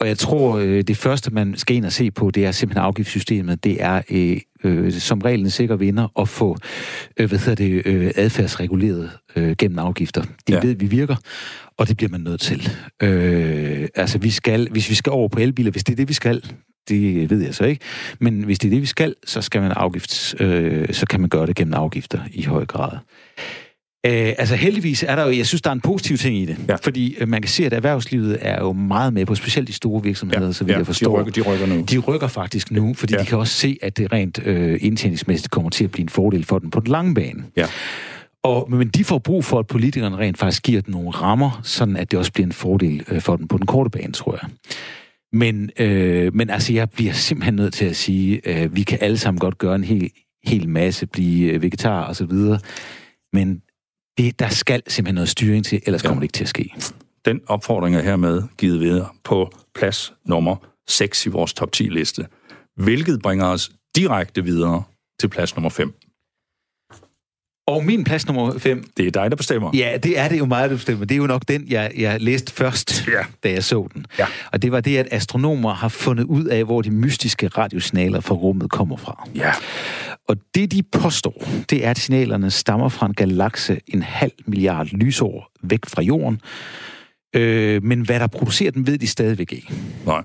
Og 0.00 0.08
jeg 0.08 0.18
tror, 0.18 0.58
øh, 0.58 0.82
det 0.82 0.96
første, 0.96 1.30
man 1.30 1.56
skal 1.56 1.76
ind 1.76 1.84
og 1.84 1.92
se 1.92 2.10
på, 2.10 2.30
det 2.30 2.46
er 2.46 2.52
simpelthen 2.52 2.84
afgiftssystemet. 2.84 3.64
Det 3.64 3.82
er 3.82 4.02
øh, 4.10 4.40
øh, 4.64 4.92
som 4.92 5.18
regel 5.18 5.40
en 5.40 5.50
sikker 5.50 5.76
vinder 5.76 6.20
at 6.20 6.28
få 6.28 6.56
øh, 7.16 7.28
hvad 7.28 7.38
hedder 7.38 7.54
det, 7.54 7.82
øh, 7.86 8.10
adfærdsreguleret 8.16 9.10
øh, 9.36 9.56
gennem 9.56 9.78
afgifter. 9.78 10.22
Det 10.46 10.54
ja. 10.54 10.60
ved 10.60 10.74
vi 10.74 10.86
virker, 10.86 11.16
og 11.76 11.88
det 11.88 11.96
bliver 11.96 12.10
man 12.10 12.20
nødt 12.20 12.40
til. 12.40 12.70
Øh, 13.02 13.88
altså, 13.94 14.18
vi 14.18 14.30
skal, 14.30 14.68
hvis 14.70 14.90
vi 14.90 14.94
skal 14.94 15.10
over 15.10 15.28
på 15.28 15.40
elbiler, 15.40 15.70
hvis 15.70 15.84
det 15.84 15.92
er 15.92 15.96
det, 15.96 16.08
vi 16.08 16.14
skal, 16.14 16.42
det 16.88 17.30
ved 17.30 17.42
jeg 17.42 17.54
så 17.54 17.64
ikke. 17.64 17.84
Men 18.18 18.44
hvis 18.44 18.58
det 18.58 18.68
er 18.68 18.70
det, 18.70 18.80
vi 18.80 18.86
skal, 18.86 19.14
så 19.26 19.42
skal 19.42 19.60
man 19.60 19.72
afgifts, 19.72 20.34
øh, 20.40 20.92
så 20.92 21.06
kan 21.06 21.20
man 21.20 21.28
gøre 21.30 21.46
det 21.46 21.56
gennem 21.56 21.74
afgifter 21.74 22.20
i 22.32 22.42
høj 22.42 22.66
grad. 22.66 22.98
Øh, 24.06 24.32
altså 24.38 24.56
heldigvis 24.56 25.02
er 25.08 25.16
der 25.16 25.24
jo, 25.24 25.30
jeg 25.36 25.46
synes, 25.46 25.62
der 25.62 25.70
er 25.70 25.74
en 25.74 25.80
positiv 25.80 26.16
ting 26.16 26.36
i 26.38 26.44
det. 26.44 26.56
Ja. 26.68 26.74
Fordi 26.74 27.16
øh, 27.20 27.28
man 27.28 27.42
kan 27.42 27.48
se, 27.48 27.66
at 27.66 27.72
erhvervslivet 27.72 28.38
er 28.40 28.58
jo 28.60 28.72
meget 28.72 29.12
med 29.12 29.26
på, 29.26 29.34
specielt 29.34 29.68
de 29.68 29.72
store 29.72 30.02
virksomheder, 30.02 30.46
ja, 30.46 30.52
så 30.52 30.64
vidt 30.64 30.72
ja 30.72 30.78
jeg 30.78 30.86
forstår. 30.86 31.16
de, 31.16 31.20
rykker, 31.22 31.32
de 31.32 31.40
rykker 31.50 31.66
nu. 31.66 31.80
De 31.90 31.98
rykker 31.98 32.28
faktisk 32.28 32.70
nu, 32.70 32.94
fordi 32.94 33.14
Ja. 33.14 33.20
de 33.20 33.26
kan 33.26 33.38
også 33.38 33.54
se, 33.54 33.78
at 33.82 33.96
det 33.98 34.12
rent 34.12 34.40
øh, 34.46 34.78
indtjeningsmæssigt 34.80 35.50
kommer 35.50 35.70
til 35.70 35.84
at 35.84 35.90
blive 35.90 36.02
en 36.02 36.08
fordel 36.08 36.44
for 36.44 36.58
den 36.58 36.70
på 36.70 36.80
den 36.80 36.88
lange 36.88 37.14
bane. 37.14 37.44
Ja. 37.56 37.66
Og, 38.44 38.70
men 38.70 38.88
de 38.88 39.04
får 39.04 39.18
brug 39.18 39.44
for, 39.44 39.58
at 39.58 39.66
politikerne 39.66 40.16
rent 40.16 40.38
faktisk 40.38 40.62
giver 40.62 40.80
den 40.80 40.92
nogle 40.92 41.10
rammer, 41.10 41.60
sådan 41.62 41.96
at 41.96 42.10
det 42.10 42.18
også 42.18 42.32
bliver 42.32 42.46
en 42.46 42.52
fordel 42.52 43.04
øh, 43.08 43.20
for 43.20 43.36
den 43.36 43.48
på 43.48 43.58
den 43.58 43.66
korte 43.66 43.90
bane, 43.90 44.12
tror 44.12 44.38
jeg. 44.42 44.50
Men, 45.32 45.70
øh, 45.78 46.34
men 46.34 46.50
altså, 46.50 46.72
jeg 46.72 46.90
bliver 46.90 47.12
simpelthen 47.12 47.54
nødt 47.54 47.74
til 47.74 47.84
at 47.84 47.96
sige, 47.96 48.40
øh, 48.62 48.76
vi 48.76 48.82
kan 48.82 48.98
alle 49.00 49.18
sammen 49.18 49.38
godt 49.38 49.58
gøre 49.58 49.74
en 49.74 49.84
hel, 49.84 50.10
hel 50.46 50.68
masse, 50.68 51.06
blive 51.06 51.52
øh, 51.52 51.62
vegetar 51.62 52.02
og 52.04 52.16
så 52.16 52.24
videre, 52.24 52.58
men 53.32 53.60
det, 54.18 54.38
der 54.38 54.48
skal 54.48 54.82
simpelthen 54.88 55.14
noget 55.14 55.28
styring 55.28 55.64
til, 55.64 55.80
ellers 55.86 56.02
Ja. 56.02 56.08
kommer 56.08 56.20
det 56.20 56.24
ikke 56.24 56.32
til 56.32 56.44
at 56.44 56.48
ske. 56.48 56.74
Den 57.24 57.40
opfordring 57.46 57.96
er 57.96 58.02
hermed 58.02 58.42
givet 58.58 58.80
videre 58.80 59.08
på 59.24 59.50
plads 59.74 60.12
nummer 60.24 60.56
6 60.88 61.26
i 61.26 61.28
vores 61.28 61.54
top 61.54 61.68
10-liste, 61.76 62.26
hvilket 62.76 63.22
bringer 63.22 63.46
os 63.46 63.70
direkte 63.96 64.44
videre 64.44 64.82
til 65.20 65.28
plads 65.28 65.56
nummer 65.56 65.70
5. 65.70 65.94
Og 67.66 67.84
min 67.84 68.04
plads 68.04 68.26
nummer 68.26 68.58
5, 68.58 68.84
Det 68.96 69.06
er 69.06 69.10
dig, 69.10 69.30
der 69.30 69.36
bestemmer. 69.36 69.70
Ja, 69.74 69.96
det 70.02 70.18
er 70.18 70.28
det 70.28 70.38
jo 70.38 70.46
meget, 70.46 70.70
du 70.70 70.76
bestemmer. 70.76 71.04
Det 71.06 71.14
er 71.14 71.18
jo 71.18 71.26
nok 71.26 71.42
den, 71.48 71.64
jeg, 71.68 71.92
jeg 71.96 72.20
læste 72.20 72.52
først, 72.52 73.08
Ja. 73.08 73.22
da 73.44 73.50
jeg 73.52 73.64
så 73.64 73.88
den. 73.94 74.06
Ja. 74.18 74.26
Og 74.52 74.62
det 74.62 74.72
var 74.72 74.80
det, 74.80 74.96
at 74.96 75.08
astronomer 75.10 75.74
har 75.74 75.88
fundet 75.88 76.24
ud 76.24 76.44
af, 76.44 76.64
hvor 76.64 76.82
de 76.82 76.90
mystiske 76.90 77.48
radiosignaler 77.48 78.20
fra 78.20 78.34
rummet 78.34 78.70
kommer 78.70 78.96
fra. 78.96 79.28
Ja. 79.34 79.52
Og 80.28 80.36
det, 80.54 80.72
de 80.72 80.82
påstår, 80.82 81.44
det 81.70 81.86
er, 81.86 81.90
at 81.90 81.98
signalerne 81.98 82.50
stammer 82.50 82.88
fra 82.88 83.06
en 83.06 83.14
galakse 83.14 83.80
en 83.86 84.02
halv 84.02 84.32
milliard 84.46 84.86
lysår 84.86 85.52
væk 85.62 85.86
fra 85.86 86.02
jorden. 86.02 86.40
Øh, 87.36 87.84
men 87.84 88.00
hvad 88.00 88.20
der 88.20 88.26
producerer 88.26 88.70
den, 88.70 88.86
ved 88.86 88.98
de 88.98 89.06
stadigvæk 89.06 89.52
ikke. 89.52 89.72
Nej. 90.06 90.22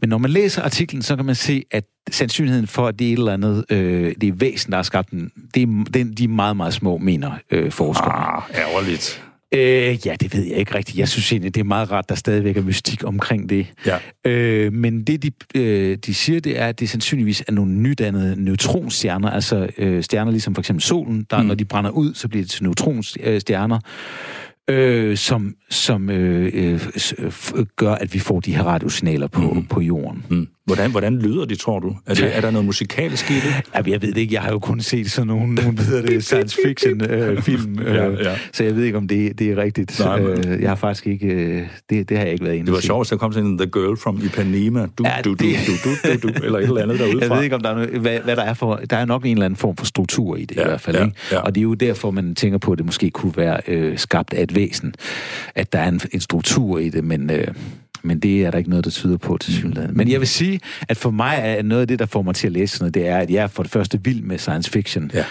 Men 0.00 0.10
når 0.10 0.18
man 0.18 0.30
læser 0.30 0.62
artiklen, 0.62 1.02
så 1.02 1.16
kan 1.16 1.24
man 1.24 1.34
se, 1.34 1.64
at 1.70 1.84
sandsynligheden 2.10 2.66
for, 2.66 2.86
at 2.86 2.98
det 2.98 3.08
er 3.08 3.12
et 3.12 3.18
eller 3.18 3.32
andet, 3.32 3.64
øh, 3.70 4.14
det 4.20 4.28
er 4.28 4.32
væsen, 4.32 4.72
der 4.72 4.78
har 4.78 4.82
skabt 4.82 5.10
den, 5.10 5.30
det 5.54 5.62
er, 5.62 5.84
den, 5.94 6.12
de 6.12 6.24
er 6.24 6.28
meget, 6.28 6.56
meget 6.56 6.74
små, 6.74 6.98
mener 6.98 7.32
øh, 7.50 7.72
forskerne. 7.72 8.12
Ah, 8.12 8.42
ærgerligt. 8.54 9.25
Øh, 9.56 10.06
ja, 10.06 10.14
det 10.20 10.34
ved 10.34 10.44
jeg 10.44 10.56
ikke 10.56 10.74
rigtigt. 10.74 10.98
Jeg 10.98 11.08
synes 11.08 11.32
egentlig, 11.32 11.54
det 11.54 11.60
er 11.60 11.64
meget 11.64 11.90
rart, 11.90 12.08
der 12.08 12.14
stadigvæk 12.14 12.56
er 12.56 12.62
mystik 12.62 13.04
omkring 13.04 13.48
det. 13.48 13.66
Ja. 13.86 13.98
Øh, 14.24 14.72
men 14.72 15.04
det, 15.04 15.22
de, 15.22 15.30
øh, 15.54 15.98
de 16.06 16.14
siger, 16.14 16.40
det 16.40 16.60
er, 16.60 16.66
at 16.66 16.80
det 16.80 16.88
sandsynligvis 16.88 17.44
er 17.48 17.52
nogle 17.52 17.72
nydannede 17.72 18.44
neutronstjerner, 18.44 19.30
altså 19.30 19.68
øh, 19.78 20.02
stjerner 20.02 20.30
ligesom 20.30 20.54
for 20.54 20.62
eksempel 20.62 20.82
solen, 20.82 21.26
der 21.30 21.42
mm. 21.42 21.46
når 21.46 21.54
de 21.54 21.64
brænder 21.64 21.90
ud, 21.90 22.14
så 22.14 22.28
bliver 22.28 22.42
det 22.42 22.50
til 22.50 22.64
neutronstjerner, 22.64 23.78
øh, 24.70 25.16
som, 25.16 25.54
som 25.70 26.10
øh, 26.10 26.50
øh, 26.54 26.80
gør, 27.76 27.92
at 27.92 28.14
vi 28.14 28.18
får 28.18 28.40
de 28.40 28.56
her 28.56 28.62
radiosignaler 28.62 29.26
på, 29.26 29.40
mm. 29.40 29.66
på 29.66 29.80
jorden. 29.80 30.24
Mm. 30.30 30.48
Hvordan, 30.66 30.90
hvordan 30.90 31.18
lyder 31.18 31.44
de, 31.44 31.54
tror 31.56 31.80
du? 31.80 31.96
Er, 32.06 32.14
det, 32.14 32.36
er 32.36 32.40
der 32.40 32.50
noget 32.50 32.64
musikalsk 32.66 33.30
i 33.30 33.34
det? 33.34 33.42
Jamen, 33.76 33.92
jeg 33.92 34.02
ved 34.02 34.08
det 34.12 34.20
ikke. 34.20 34.34
Jeg 34.34 34.42
har 34.42 34.50
jo 34.50 34.58
kun 34.58 34.80
set 34.80 35.10
sådan 35.10 35.26
nogle, 35.26 35.54
nogle 35.62 35.78
hedder 35.82 36.02
det, 36.06 36.24
science 36.24 36.58
fiction 36.66 37.04
øh, 37.10 37.42
film, 37.42 37.78
øh, 37.86 37.94
Ja, 37.94 38.10
ja. 38.10 38.36
så 38.52 38.64
jeg 38.64 38.76
ved 38.76 38.84
ikke, 38.84 38.98
om 38.98 39.08
det, 39.08 39.38
det 39.38 39.50
er 39.50 39.56
rigtigt. 39.56 40.00
Nej, 40.00 40.20
men- 40.20 40.48
øh, 40.48 40.60
jeg 40.62 40.70
har 40.70 40.76
faktisk 40.76 41.06
ikke... 41.06 41.26
Øh, 41.26 41.62
det, 41.90 42.08
det 42.08 42.16
har 42.16 42.24
jeg 42.24 42.32
ikke 42.32 42.44
været 42.44 42.54
inde 42.54 42.66
Det 42.66 42.74
var 42.74 42.80
sjovt, 42.80 43.06
at 43.06 43.10
der 43.10 43.16
kom 43.16 43.32
sådan 43.32 43.48
en 43.50 43.58
The 43.58 43.66
Girl 43.66 43.96
from 43.96 44.20
Ipanema. 44.24 44.86
Du, 44.98 45.04
Ja, 45.06 45.12
du, 45.24 45.30
du, 45.30 45.34
det- 45.44 45.56
du, 45.66 45.90
du, 45.90 46.12
du, 46.22 46.28
du, 46.28 46.44
eller 46.44 46.58
et 46.58 46.64
eller 46.64 46.82
andet 46.82 46.98
derude 46.98 47.20
Jeg 47.26 47.30
ved 47.36 47.42
ikke, 47.42 47.56
om 47.56 47.62
der 47.62 47.70
er 47.70 47.74
noget, 47.74 47.90
hvad, 47.90 48.18
hvad 48.20 48.36
der 48.36 48.42
er 48.42 48.54
for... 48.54 48.76
Der 48.90 48.96
er 48.96 49.04
nok 49.04 49.24
en 49.24 49.32
eller 49.32 49.44
anden 49.44 49.56
form 49.56 49.76
for 49.76 49.86
struktur 49.86 50.36
i 50.36 50.44
det 50.44 50.56
Ja, 50.56 50.62
i 50.62 50.64
hvert 50.64 50.80
fald. 50.80 50.96
ja, 50.96 51.04
ikke? 51.04 51.16
ja. 51.32 51.38
Og 51.40 51.54
det 51.54 51.60
er 51.60 51.62
jo 51.62 51.74
derfor, 51.74 52.10
man 52.10 52.34
tænker 52.34 52.58
på, 52.58 52.72
at 52.72 52.78
det 52.78 52.86
måske 52.86 53.10
kunne 53.10 53.32
være 53.36 53.60
øh, 53.68 53.98
skabt 53.98 54.34
af 54.34 54.42
et 54.42 54.54
væsen. 54.54 54.94
At 55.54 55.72
der 55.72 55.78
er 55.78 55.88
en, 55.88 56.00
en 56.12 56.20
struktur 56.20 56.78
i 56.78 56.88
det, 56.88 57.04
men... 57.04 57.30
Øh, 57.30 57.46
men 58.06 58.18
det 58.18 58.44
er 58.44 58.50
der 58.50 58.58
ikke 58.58 58.70
noget, 58.70 58.84
der 58.84 58.90
tyder 58.90 59.16
på 59.16 59.38
til 59.38 59.54
synligheden. 59.54 59.96
Men 59.96 60.10
jeg 60.10 60.20
vil 60.20 60.28
sige, 60.28 60.60
at 60.88 60.96
for 60.96 61.10
mig 61.10 61.40
er 61.42 61.62
noget 61.62 61.80
af 61.80 61.88
det, 61.88 61.98
der 61.98 62.06
får 62.06 62.22
mig 62.22 62.34
til 62.34 62.46
at 62.46 62.52
læse 62.52 62.78
noget, 62.80 62.94
det 62.94 63.08
er, 63.08 63.18
at 63.18 63.30
jeg 63.30 63.42
er 63.42 63.46
for 63.46 63.62
det 63.62 63.72
første 63.72 64.00
vild 64.04 64.22
med 64.22 64.38
science 64.38 64.70
fiction. 64.70 65.10
Ja. 65.14 65.24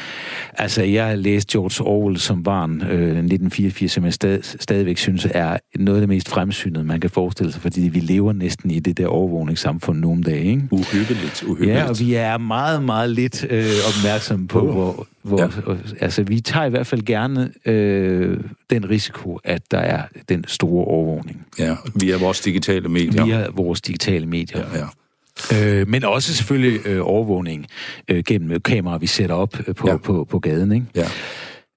Altså, 0.53 0.83
jeg 0.83 1.07
har 1.07 1.15
læst 1.15 1.47
George 1.47 1.85
Orwell 1.87 2.17
som 2.17 2.43
barn, 2.43 2.71
øh, 2.71 2.91
1984, 2.91 3.91
som 3.91 4.05
jeg 4.05 4.13
stad, 4.13 4.39
stadigvæk 4.59 4.97
synes 4.97 5.27
er 5.31 5.57
noget 5.75 5.97
af 5.97 6.01
det 6.01 6.09
mest 6.09 6.29
fremsynede, 6.29 6.83
man 6.83 6.99
kan 6.99 7.09
forestille 7.09 7.51
sig, 7.51 7.61
fordi 7.61 7.81
vi 7.81 7.99
lever 7.99 8.33
næsten 8.33 8.71
i 8.71 8.79
det 8.79 8.97
der 8.97 9.07
overvågningssamfund 9.07 9.99
nu 9.99 10.11
om 10.11 10.23
dagen, 10.23 10.47
ikke? 10.47 10.67
Uhyggeligt, 10.71 11.43
uhyggeligt. 11.43 11.77
Ja, 11.77 11.89
og 11.89 11.99
vi 11.99 12.13
er 12.13 12.37
meget, 12.37 12.83
meget 12.83 13.09
lidt 13.09 13.45
øh, 13.49 13.65
opmærksomme 13.87 14.47
på, 14.47 14.61
Uh. 14.61 14.71
hvor, 14.71 15.07
hvor 15.25 15.41
Ja. 15.41 15.75
altså 16.01 16.23
vi 16.23 16.39
tager 16.39 16.65
i 16.65 16.69
hvert 16.69 16.87
fald 16.87 17.01
gerne 17.05 17.51
øh, 17.65 18.37
den 18.69 18.89
risiko, 18.89 19.39
at 19.43 19.71
der 19.71 19.77
er 19.77 20.01
den 20.29 20.45
store 20.47 20.85
overvågning 20.85 21.45
Ja, 21.59 21.75
via 21.95 22.17
vores 22.17 22.39
digitale 22.41 22.89
medier. 22.89 23.25
via 23.25 23.47
vores 23.53 23.81
digitale 23.81 24.25
medier. 24.25 24.63
Ja, 24.73 24.79
ja. 24.79 25.79
Øh, 25.81 25.87
men 25.87 26.03
også 26.03 26.33
selvfølgelig 26.33 26.87
øh, 26.87 26.99
overvågning 27.07 27.65
øh, 28.07 28.23
gennem 28.27 28.61
kameraer, 28.61 28.97
vi 28.97 29.07
sætter 29.07 29.35
op 29.35 29.59
øh, 29.67 29.75
på, 29.75 29.89
ja. 29.89 29.97
på, 29.97 30.27
på 30.29 30.39
gaden, 30.39 30.71
ikke? 30.71 30.85
ja. 30.95 31.05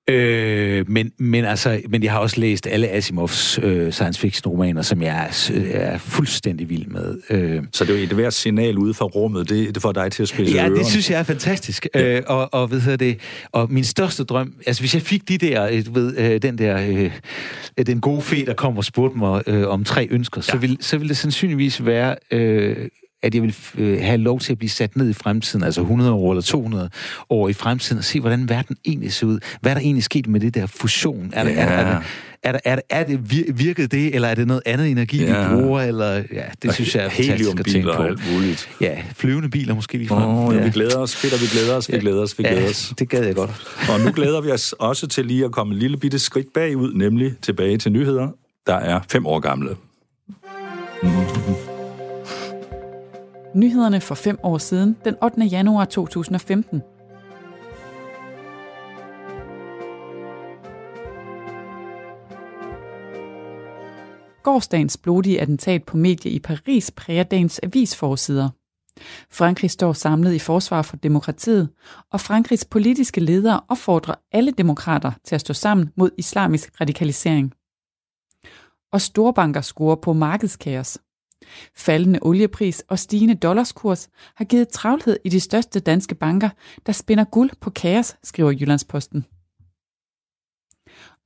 Øh, 0.08 0.90
men, 0.90 1.12
men, 1.18 1.44
altså, 1.44 1.80
men 1.88 2.02
jeg 2.02 2.12
har 2.12 2.18
også 2.18 2.40
læst 2.40 2.66
alle 2.66 2.88
Asimovs 2.88 3.58
øh, 3.62 3.92
science 3.92 4.20
fiction 4.20 4.52
romaner, 4.52 4.82
som 4.82 5.02
jeg 5.02 5.30
er, 5.50 5.60
er 5.72 5.98
fuldstændig 5.98 6.68
vild 6.68 6.86
med. 6.86 7.18
Øh, 7.30 7.62
Så 7.72 7.84
det 7.84 7.94
er 7.94 7.98
jo 7.98 8.04
et 8.04 8.12
hvert 8.12 8.34
signal 8.34 8.78
ude 8.78 8.94
fra 8.94 9.04
rummet, 9.04 9.48
det, 9.48 9.74
det 9.74 9.82
får 9.82 9.92
dig 9.92 10.12
til 10.12 10.22
at 10.22 10.28
spidse 10.28 10.54
Ja, 10.54 10.62
ørerne. 10.62 10.76
det 10.76 10.86
synes 10.86 11.10
jeg 11.10 11.18
er 11.18 11.22
fantastisk. 11.22 11.86
Ja. 11.94 12.16
Øh, 12.16 12.22
og, 12.26 12.54
og, 12.54 12.70
ved 12.70 12.82
jeg 12.88 13.00
det, 13.00 13.18
og 13.52 13.72
min 13.72 13.84
største 13.84 14.24
drøm, 14.24 14.52
altså 14.66 14.82
hvis 14.82 14.94
jeg 14.94 15.02
fik 15.02 15.28
de 15.28 15.38
der, 15.38 15.82
du 15.82 15.92
ved, 15.92 16.18
øh, 16.18 16.42
den 16.42 16.58
der, 16.58 17.10
øh, 17.78 17.86
den 17.86 18.00
gode 18.00 18.22
fe, 18.22 18.46
der 18.46 18.54
kom 18.54 18.76
og 18.78 18.84
spurgte 18.84 19.18
mig 19.18 19.42
øh, 19.46 19.68
om 19.68 19.84
tre 19.84 20.08
ønsker, 20.10 20.40
ja. 20.48 20.52
så, 20.52 20.58
vil, 20.58 20.78
så 20.80 20.98
vil 20.98 21.08
det 21.08 21.16
sandsynligvis 21.16 21.86
være, 21.86 22.16
øh, 22.30 22.76
at 23.22 23.34
jeg 23.34 23.42
vil 23.42 23.56
øh, 23.78 24.00
have 24.02 24.16
lov 24.18 24.40
til 24.40 24.52
at 24.52 24.58
blive 24.58 24.70
sat 24.70 24.96
ned 24.96 25.10
i 25.10 25.12
fremtiden, 25.12 25.64
altså 25.64 25.80
100 25.80 26.12
år 26.12 26.32
eller 26.32 26.42
200 26.42 26.90
år 27.30 27.48
i 27.48 27.52
fremtiden, 27.52 27.98
og 27.98 28.04
se, 28.04 28.20
hvordan 28.20 28.48
verden 28.48 28.76
egentlig 28.86 29.12
ser 29.12 29.26
ud. 29.26 29.38
Hvad 29.60 29.72
er 29.72 29.74
der 29.74 29.82
egentlig 29.82 30.04
sket 30.04 30.26
med 30.26 30.40
det 30.40 30.54
der 30.54 30.66
fusion? 30.66 31.30
Er, 31.32 31.48
Ja. 31.48 31.54
er, 31.54 31.66
der, 31.66 31.72
er, 31.72 31.84
der, 31.84 32.00
er, 32.42 32.52
der, 32.52 32.58
er, 32.64 32.74
der, 32.74 32.82
er 32.90 33.04
det 33.04 33.20
vir- 33.32 33.52
virket 33.52 33.92
det, 33.92 34.14
eller 34.14 34.28
er 34.28 34.34
det 34.34 34.46
noget 34.46 34.62
andet 34.66 34.90
energi, 34.90 35.24
Ja. 35.24 35.48
vi 35.48 35.54
bruger? 35.62 35.80
Eller, 35.82 36.12
ja, 36.32 36.42
det 36.62 36.74
synes 36.74 36.94
jeg 36.94 37.04
er 37.04 37.08
fantastisk 37.08 37.58
at 37.60 37.66
tænke 37.66 37.86
på. 37.86 37.90
og 37.92 38.06
alt 38.06 38.32
muligt. 38.32 38.68
Ja, 38.80 38.98
flyvende 39.16 39.48
biler 39.48 39.74
måske 39.74 39.98
lige 39.98 40.08
frem. 40.08 40.28
oh, 40.28 40.54
ja. 40.54 40.58
ja. 40.60 40.64
vi 40.64 40.70
glæder 40.70 40.98
os, 40.98 41.20
Peter, 41.22 41.38
vi 41.38 41.46
glæder 41.46 41.76
os, 41.76 41.92
vi 41.92 41.98
glæder 41.98 42.22
os, 42.22 42.38
vi 42.38 42.42
glæder 42.44 42.70
os. 42.70 42.92
det 42.98 43.08
gad 43.08 43.24
jeg 43.24 43.34
godt. 43.34 43.50
Og 43.94 44.00
nu 44.00 44.12
glæder 44.12 44.40
vi 44.40 44.50
os 44.50 44.72
også 44.78 45.06
til 45.06 45.26
lige 45.26 45.44
at 45.44 45.52
komme 45.52 45.74
et 45.74 45.80
lille 45.80 45.96
bitte 45.96 46.18
skridt 46.18 46.46
bagud, 46.54 46.92
nemlig 46.94 47.32
tilbage 47.42 47.78
til 47.78 47.92
nyheder, 47.92 48.28
der 48.66 48.74
er 48.74 49.00
fem 49.10 49.26
år 49.26 49.40
gamle. 49.40 49.70
Nyhederne 53.54 54.00
for 54.00 54.14
fem 54.14 54.38
år 54.42 54.58
siden, 54.58 54.96
den 55.04 55.16
8. 55.22 55.44
januar 55.44 55.84
2015. 55.84 56.82
Gårdsdagens 64.42 64.96
blodige 64.96 65.40
attentat 65.40 65.84
på 65.84 65.96
medie 65.96 66.30
i 66.30 66.38
Paris 66.38 66.90
præger 66.90 67.22
dagens 67.22 67.60
avisforsider. 67.62 68.48
Frankrig 69.30 69.70
står 69.70 69.92
samlet 69.92 70.34
i 70.34 70.38
forsvar 70.38 70.82
for 70.82 70.96
demokratiet, 70.96 71.68
og 72.12 72.20
Frankrigs 72.20 72.64
politiske 72.64 73.20
ledere 73.20 73.60
opfordrer 73.68 74.14
alle 74.32 74.50
demokrater 74.50 75.12
til 75.24 75.34
at 75.34 75.40
stå 75.40 75.54
sammen 75.54 75.90
mod 75.96 76.10
islamisk 76.18 76.80
radikalisering. 76.80 77.52
Og 78.92 79.00
storbanker 79.00 79.60
scorer 79.60 79.96
på 79.96 80.12
markedskaos. 80.12 80.98
Faldende 81.76 82.18
oliepris 82.22 82.82
og 82.88 82.98
stigende 82.98 83.34
dollarskurs 83.34 84.08
har 84.34 84.44
givet 84.44 84.68
travlhed 84.68 85.16
i 85.24 85.28
de 85.28 85.40
største 85.40 85.80
danske 85.80 86.14
banker, 86.14 86.48
der 86.86 86.92
spinder 86.92 87.24
guld 87.24 87.50
på 87.60 87.70
kaos, 87.70 88.16
skriver 88.22 88.50
Jyllandsposten. 88.50 89.26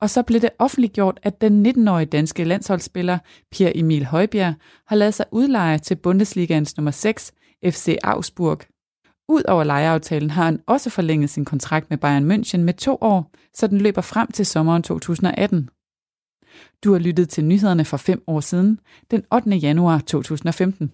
Og 0.01 0.09
så 0.09 0.23
blev 0.23 0.41
det 0.41 0.49
offentliggjort, 0.59 1.19
at 1.23 1.41
den 1.41 1.65
19-årige 1.65 2.05
danske 2.05 2.43
landsholdsspiller 2.43 3.17
Pierre 3.51 3.77
Emil 3.77 4.05
Højbjerg 4.05 4.53
har 4.87 4.95
lavet 4.95 5.13
sig 5.13 5.25
udleje 5.31 5.77
til 5.77 5.95
Bundesligaens 5.95 6.77
nummer 6.77 6.91
6, 6.91 7.33
FC 7.65 7.97
Augsburg. 8.03 8.59
Udover 9.29 9.63
lejeaftalen 9.63 10.29
har 10.29 10.45
han 10.45 10.59
også 10.67 10.89
forlænget 10.89 11.29
sin 11.29 11.45
kontrakt 11.45 11.89
med 11.89 11.97
Bayern 11.97 12.31
München 12.31 12.57
med 12.57 12.73
to 12.73 12.97
år, 13.01 13.31
så 13.53 13.67
den 13.67 13.77
løber 13.77 14.01
frem 14.01 14.31
til 14.31 14.45
sommeren 14.45 14.83
2018. 14.83 15.69
Du 16.83 16.91
har 16.91 16.99
lyttet 16.99 17.29
til 17.29 17.45
nyhederne 17.45 17.85
for 17.85 17.97
fem 17.97 18.23
år 18.27 18.39
siden, 18.39 18.79
den 19.11 19.23
8. 19.33 19.49
januar 19.49 19.99
2015. 19.99 20.93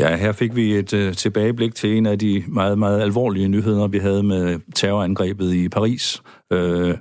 Ja, 0.00 0.16
her 0.16 0.32
fik 0.32 0.56
vi 0.56 0.76
et 0.76 0.94
øh, 0.94 1.14
tilbageblik 1.14 1.74
til 1.74 1.96
en 1.96 2.06
af 2.06 2.18
de 2.18 2.44
meget, 2.48 2.78
meget 2.78 3.00
alvorlige 3.00 3.48
nyheder, 3.48 3.86
vi 3.86 3.98
havde 3.98 4.22
med 4.22 4.58
terrorangrebet 4.74 5.54
i 5.54 5.68
Paris. 5.68 6.22
Øh, 6.52 6.94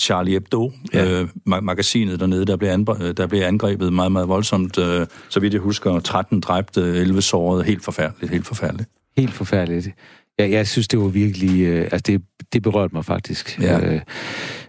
Charlie 0.00 0.32
Hebdo, 0.32 0.72
ja. 0.94 1.04
Ja. 1.04 1.22
uh, 1.22 1.28
magasinet 1.64 2.20
dernede, 2.20 2.44
der 2.46 2.56
blev, 2.56 2.68
anbre- 2.70 3.12
der 3.12 3.26
blev 3.26 3.42
angrebet 3.42 3.92
meget, 3.92 4.12
meget 4.12 4.28
voldsomt. 4.28 4.78
Uh, 4.78 4.84
så 5.28 5.40
vidt 5.40 5.52
jeg 5.54 5.60
husker, 5.60 6.00
13 6.00 6.40
dræbte, 6.40 6.80
11 6.80 7.22
sårede. 7.22 7.64
Helt 7.64 7.84
forfærdeligt, 7.84 8.32
helt 8.32 8.46
forfærdeligt. 8.46 8.90
Helt 9.16 9.32
forfærdeligt. 9.32 9.88
Jeg, 10.38 10.50
jeg 10.50 10.68
synes, 10.68 10.88
det 10.88 10.98
var 10.98 11.08
virkelig... 11.08 11.60
Øh, 11.62 11.82
altså, 11.82 12.02
det, 12.06 12.22
det 12.52 12.62
berørte 12.62 12.94
mig 12.94 13.04
faktisk. 13.04 13.58
Ja. 13.62 13.80
Øh, 13.94 14.00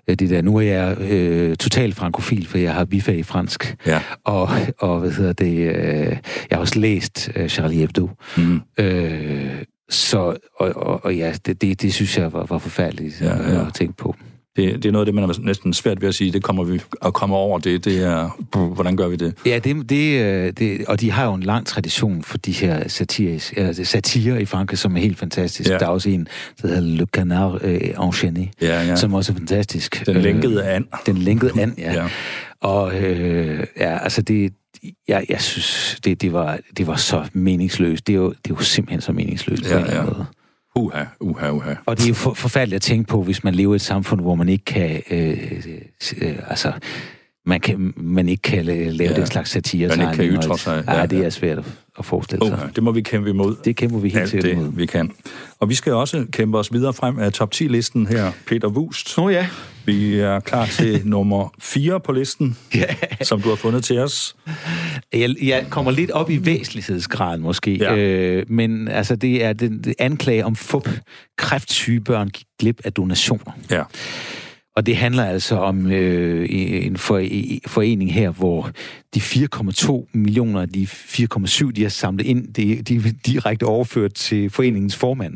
det 0.07 0.29
der. 0.29 0.41
Nu 0.41 0.55
er 0.57 0.61
jeg 0.61 0.97
øh, 1.01 1.55
totalt 1.55 1.95
frankofil, 1.95 2.47
for 2.47 2.57
jeg 2.57 2.73
har 2.73 2.85
bifag 2.85 3.17
i 3.17 3.23
fransk. 3.23 3.75
Ja. 3.85 4.01
Og, 4.23 4.49
og 4.79 4.99
hvad 4.99 5.11
hedder 5.11 5.33
det... 5.33 5.53
Øh, 5.57 6.07
jeg 6.09 6.17
har 6.51 6.57
også 6.57 6.79
læst 6.79 7.29
øh, 7.35 7.49
Charlie 7.49 7.77
Hebdo. 7.79 8.09
Mm. 8.37 8.61
Øh, 8.79 9.63
så, 9.89 10.17
og, 10.59 10.69
og, 10.75 11.05
og 11.05 11.15
ja, 11.15 11.33
det, 11.45 11.61
det, 11.61 11.81
det 11.81 11.93
synes 11.93 12.17
jeg 12.17 12.33
var, 12.33 12.45
var 12.45 12.57
forfærdeligt 12.57 13.21
Ja, 13.21 13.25
ja, 13.37 13.49
ja. 13.49 13.59
ja. 13.59 13.67
at 13.67 13.73
tænke 13.73 13.93
på. 13.97 14.15
Det, 14.55 14.75
det 14.83 14.85
er 14.85 14.91
noget 14.91 15.01
af 15.01 15.05
det, 15.05 15.15
man 15.15 15.23
er 15.29 15.33
næsten 15.39 15.73
svært 15.73 16.01
ved 16.01 16.09
at 16.09 16.15
sige. 16.15 16.31
Det 16.31 16.43
kommer 16.43 16.63
vi 16.63 16.81
at 17.05 17.13
komme 17.13 17.35
over 17.35 17.59
det. 17.59 17.85
Det 17.85 18.03
er, 18.03 18.29
hvordan 18.73 18.97
gør 18.97 19.07
vi 19.07 19.15
det? 19.15 19.33
Ja, 19.45 19.59
det, 19.59 19.89
det, 19.89 20.21
øh, 20.21 20.53
det, 20.59 20.85
og 20.87 21.01
de 21.01 21.11
har 21.11 21.25
jo 21.25 21.33
en 21.33 21.43
lang 21.43 21.65
tradition 21.65 22.23
for 22.23 22.37
de 22.37 22.51
her 22.51 22.87
satiris, 22.87 23.53
altså 23.57 23.83
satire 23.83 24.41
i 24.41 24.45
Frankrig, 24.45 24.79
som 24.79 24.95
er 24.97 25.01
helt 25.01 25.17
fantastisk. 25.19 25.69
Ja. 25.69 25.73
Ja. 25.73 25.79
Der 25.79 25.85
er 25.85 25.89
også 25.89 26.09
en, 26.09 26.27
der 26.61 26.67
hedder 26.67 26.81
Le 26.81 27.05
Canard 27.05 27.59
øh, 27.63 27.79
Enchaîné, 27.81 28.49
Ja, 28.61 28.83
ja. 28.83 28.95
som 28.95 29.13
også 29.13 29.31
er 29.31 29.35
fantastisk. 29.37 30.05
Den 30.05 30.17
Øh, 30.17 30.23
lænkede 30.23 30.63
an. 30.65 30.87
Den 31.05 31.17
lænkede 31.17 31.61
an, 31.61 31.73
ja. 31.77 31.93
Ja. 31.93 31.99
ja. 32.01 32.07
Og 32.61 32.95
øh, 33.01 33.63
ja, 33.79 33.97
altså 34.03 34.21
det, 34.21 34.53
jeg, 35.07 35.25
jeg 35.29 35.41
synes, 35.41 35.97
det, 36.05 36.21
det, 36.21 36.33
var, 36.33 36.59
det 36.77 36.87
var 36.87 36.95
så 36.95 37.23
meningsløst. 37.33 38.07
Det 38.07 38.13
er 38.13 38.17
jo, 38.17 38.29
det 38.29 38.51
er 38.51 38.55
jo 38.55 38.61
simpelthen 38.63 39.01
så 39.01 39.11
meningsløst 39.11 39.63
ja, 39.63 39.69
på 39.71 39.77
en 39.77 39.83
eller 39.85 39.99
anden 40.01 40.13
måde. 40.13 40.25
Uha, 40.75 41.03
uha, 41.19 41.49
uha. 41.49 41.73
Og 41.85 41.97
det 41.97 42.03
er 42.03 42.07
jo 42.07 42.13
for, 42.13 42.33
forfærdeligt 42.33 42.75
at 42.75 42.81
tænke 42.81 43.07
på, 43.07 43.23
hvis 43.23 43.43
man 43.43 43.55
lever 43.55 43.73
i 43.73 43.75
et 43.75 43.81
samfund, 43.81 44.21
hvor 44.21 44.35
man 44.35 44.49
ikke 44.49 44.65
kan... 44.65 45.01
Øh, 45.11 45.63
øh, 46.21 46.35
altså, 46.47 46.71
man, 47.45 47.59
kan, 47.59 47.93
man 47.97 48.29
ikke 48.29 48.41
kan 48.41 48.65
lave 48.65 49.09
ja. 49.09 49.15
den 49.15 49.25
slags 49.25 49.49
satire. 49.49 49.87
Man 49.87 49.99
ikke 50.01 50.13
kan 50.13 50.25
ytre 50.25 50.57
sig. 50.57 50.83
Ja, 50.87 50.99
ja, 50.99 51.05
det 51.05 51.25
er 51.25 51.29
svært 51.29 51.57
at, 51.57 51.65
at 51.99 52.05
forestille 52.05 52.45
sig. 52.45 52.57
Okay, 52.57 52.69
det 52.75 52.83
må 52.83 52.91
vi 52.91 53.01
kæmpe 53.01 53.29
imod. 53.29 53.55
Det 53.65 53.75
kæmper 53.75 53.99
vi 53.99 54.09
helt 54.09 54.29
sikkert 54.29 54.51
imod. 54.51 54.71
vi 54.73 54.85
kan. 54.85 55.11
Og 55.59 55.69
vi 55.69 55.75
skal 55.75 55.93
også 55.93 56.25
kæmpe 56.31 56.57
os 56.57 56.73
videre 56.73 56.93
frem 56.93 57.19
af 57.19 57.33
top 57.33 57.53
10-listen 57.55 58.07
her. 58.07 58.31
Peter 58.47 58.67
Wust. 58.67 59.17
Nå 59.17 59.25
oh, 59.25 59.33
ja. 59.33 59.47
Vi 59.85 60.19
er 60.19 60.39
klar 60.39 60.65
til 60.65 61.01
nummer 61.05 61.53
4 61.59 61.99
på 61.99 62.11
listen, 62.11 62.57
ja. 62.75 62.85
som 63.21 63.41
du 63.41 63.49
har 63.49 63.55
fundet 63.55 63.83
til 63.83 63.99
os. 63.99 64.35
Jeg, 65.13 65.35
jeg 65.41 65.65
kommer 65.69 65.91
lidt 65.91 66.11
op 66.11 66.29
i 66.29 66.45
væsentlighedsgraden 66.45 67.41
måske, 67.41 67.77
ja. 67.77 67.95
øh, 67.95 68.45
men 68.47 68.87
altså 68.87 69.15
det 69.15 69.43
er 69.43 69.53
den 69.53 69.83
det 69.83 69.95
anklage 69.99 70.45
om 70.45 70.55
fup. 70.55 70.89
Kræftsyge 71.37 71.99
børn 71.99 72.29
gik 72.29 72.45
glip 72.59 72.81
af 72.83 72.93
donationer. 72.93 73.51
Ja. 73.71 73.83
Og 74.75 74.85
det 74.85 74.97
handler 74.97 75.25
altså 75.25 75.55
om 75.55 75.91
øh, 75.91 76.45
en 76.49 76.97
forening 77.67 78.13
her, 78.13 78.29
hvor 78.29 78.69
de 79.15 79.19
4,2 79.19 80.09
millioner 80.13 80.61
af 80.61 80.69
de 80.69 80.87
4,7, 80.91 81.71
de 81.71 81.81
har 81.81 81.89
samlet 81.89 82.25
ind, 82.25 82.53
de, 82.53 82.81
de 82.81 82.95
er 82.95 83.01
direkte 83.25 83.63
overført 83.63 84.13
til 84.13 84.49
foreningens 84.49 84.95
formand. 84.95 85.33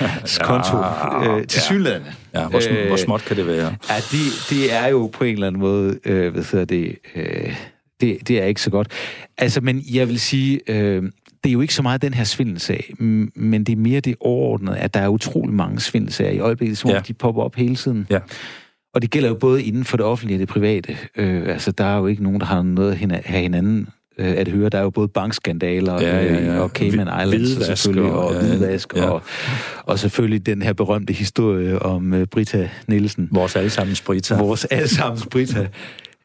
konto 0.48 0.76
ja, 0.76 1.36
øh, 1.36 1.46
til 1.46 1.58
ja. 1.58 1.62
synlædende. 1.62 2.12
Ja, 2.34 2.48
hvor, 2.48 2.58
sm- 2.58 2.72
øh, 2.72 2.86
hvor 2.86 2.96
småt 2.96 3.24
kan 3.24 3.36
det 3.36 3.46
være? 3.46 3.76
Ja, 3.88 3.96
det, 3.96 4.46
det 4.50 4.74
er 4.74 4.88
jo 4.88 5.10
på 5.12 5.24
en 5.24 5.32
eller 5.32 5.46
anden 5.46 5.60
måde, 5.60 5.98
øh, 6.04 6.32
hvad 6.32 6.44
hedder 6.52 6.64
det, 6.64 6.98
øh, 7.14 7.56
det, 8.00 8.28
det 8.28 8.42
er 8.42 8.44
ikke 8.44 8.62
så 8.62 8.70
godt. 8.70 8.88
Altså, 9.38 9.60
men 9.60 9.84
jeg 9.92 10.08
vil 10.08 10.20
sige, 10.20 10.60
øh, 10.66 11.02
det 11.44 11.50
er 11.50 11.52
jo 11.52 11.60
ikke 11.60 11.74
så 11.74 11.82
meget 11.82 12.02
den 12.02 12.14
her 12.14 12.24
svindelsag, 12.24 12.94
men 13.34 13.64
det 13.64 13.72
er 13.72 13.76
mere 13.76 14.00
det 14.00 14.14
overordnede, 14.20 14.78
at 14.78 14.94
der 14.94 15.00
er 15.00 15.08
utrolig 15.08 15.54
mange 15.54 15.80
svindelsager 15.80 16.30
i 16.30 16.38
øjeblikket, 16.38 16.78
som 16.78 16.90
ja. 16.90 16.98
de 17.08 17.12
popper 17.12 17.42
op 17.42 17.54
hele 17.54 17.76
tiden. 17.76 18.06
Ja. 18.10 18.18
Og 18.94 19.02
det 19.02 19.10
gælder 19.10 19.28
jo 19.28 19.34
både 19.34 19.62
inden 19.62 19.84
for 19.84 19.96
det 19.96 20.06
offentlige 20.06 20.36
og 20.36 20.40
det 20.40 20.48
private. 20.48 20.96
Øh, 21.16 21.48
altså, 21.48 21.72
der 21.72 21.84
er 21.84 21.98
jo 21.98 22.06
ikke 22.06 22.22
nogen, 22.22 22.40
der 22.40 22.46
har 22.46 22.62
noget 22.62 22.92
at 22.92 23.24
have 23.24 23.42
hinanden 23.42 23.88
øh, 24.18 24.34
at 24.36 24.48
høre. 24.48 24.68
Der 24.68 24.78
er 24.78 24.82
jo 24.82 24.90
både 24.90 25.08
bankskandaler 25.08 26.00
ja, 26.00 26.24
ja, 26.24 26.34
ja. 26.34 26.54
Øh, 26.54 26.60
og 26.60 26.68
Cayman 26.68 27.08
Islands 27.26 27.66
selvfølgelig, 27.66 28.12
og 28.12 28.32
ja, 28.32 28.40
hvidvask, 28.40 28.96
ja. 28.96 29.10
og, 29.10 29.22
og 29.82 29.98
selvfølgelig 29.98 30.46
den 30.46 30.62
her 30.62 30.72
berømte 30.72 31.12
historie 31.12 31.82
om 31.82 32.12
uh, 32.12 32.24
Brita 32.24 32.68
Nielsen. 32.86 33.28
Vores 33.32 33.56
allesammens 33.56 34.00
Brita. 34.00 34.34
Vores 34.36 34.64
allesammens 34.64 35.26
Brita. 35.26 35.68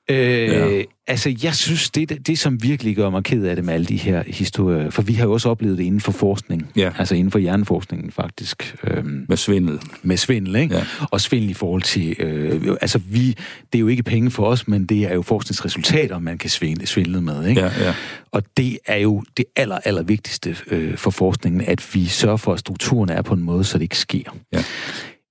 Øh, 0.09 0.17
ja. 0.17 0.83
Altså, 1.07 1.35
jeg 1.43 1.55
synes, 1.55 1.89
det, 1.89 2.27
det 2.27 2.39
som 2.39 2.63
virkelig 2.63 2.95
gør 2.95 3.09
mig 3.09 3.23
ked 3.23 3.43
af 3.43 3.55
det 3.55 3.65
med 3.65 3.73
alle 3.73 3.85
de 3.85 3.97
her 3.97 4.23
historier, 4.27 4.89
for 4.89 5.01
vi 5.01 5.13
har 5.13 5.25
jo 5.25 5.33
også 5.33 5.49
oplevet 5.49 5.77
det 5.77 5.83
inden 5.83 6.01
for 6.01 6.11
forskning, 6.11 6.71
ja. 6.75 6.91
altså 6.97 7.15
inden 7.15 7.31
for 7.31 7.39
hjerneforskningen 7.39 8.11
faktisk. 8.11 8.75
Øhm, 8.83 9.25
med 9.29 9.37
svindel. 9.37 9.79
Med 10.03 10.17
svindel, 10.17 10.55
ikke? 10.55 10.75
Ja. 10.75 10.83
Og 11.11 11.21
svindel 11.21 11.49
i 11.49 11.53
forhold 11.53 11.81
til, 11.81 12.15
øh, 12.19 12.77
altså 12.81 12.97
vi, 12.97 13.27
det 13.73 13.77
er 13.77 13.79
jo 13.79 13.87
ikke 13.87 14.03
penge 14.03 14.31
for 14.31 14.45
os, 14.45 14.67
men 14.67 14.85
det 14.85 15.01
er 15.03 15.13
jo 15.13 15.21
forskningsresultater, 15.21 16.19
man 16.19 16.37
kan 16.37 16.49
svindle, 16.49 16.85
svindle 16.85 17.21
med, 17.21 17.47
ikke? 17.47 17.61
Ja, 17.61 17.71
ja. 17.79 17.93
Og 18.31 18.43
det 18.57 18.77
er 18.85 18.97
jo 18.97 19.23
det 19.37 19.45
aller, 19.55 19.77
aller 19.85 20.03
vigtigste 20.03 20.55
øh, 20.71 20.97
for 20.97 21.11
forskningen, 21.11 21.61
at 21.61 21.89
vi 21.93 22.05
sørger 22.05 22.37
for, 22.37 22.53
at 22.53 22.59
strukturen 22.59 23.09
er 23.09 23.21
på 23.21 23.33
en 23.33 23.43
måde, 23.43 23.63
så 23.63 23.77
det 23.77 23.83
ikke 23.83 23.97
sker. 23.97 24.35
Ja. 24.53 24.63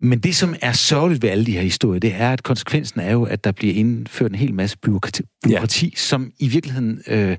Men 0.01 0.19
det, 0.19 0.37
som 0.37 0.55
er 0.63 0.73
sørgeligt 0.73 1.23
ved 1.23 1.31
alle 1.31 1.47
de 1.47 1.53
her 1.53 1.63
historier, 1.63 2.01
det 2.01 2.15
er, 2.15 2.33
at 2.33 2.43
konsekvensen 2.43 3.01
er 3.01 3.13
jo, 3.13 3.23
at 3.23 3.45
der 3.45 3.53
bliver 3.53 3.75
indført 3.75 4.31
en 4.31 4.39
hel 4.39 4.55
masse 4.55 4.79
byråkrati, 4.79 5.23
byråkrati 5.45 5.87
ja. 5.87 5.97
som 5.97 6.31
i 6.39 6.49
virkeligheden 6.49 7.03
øh, 7.07 7.37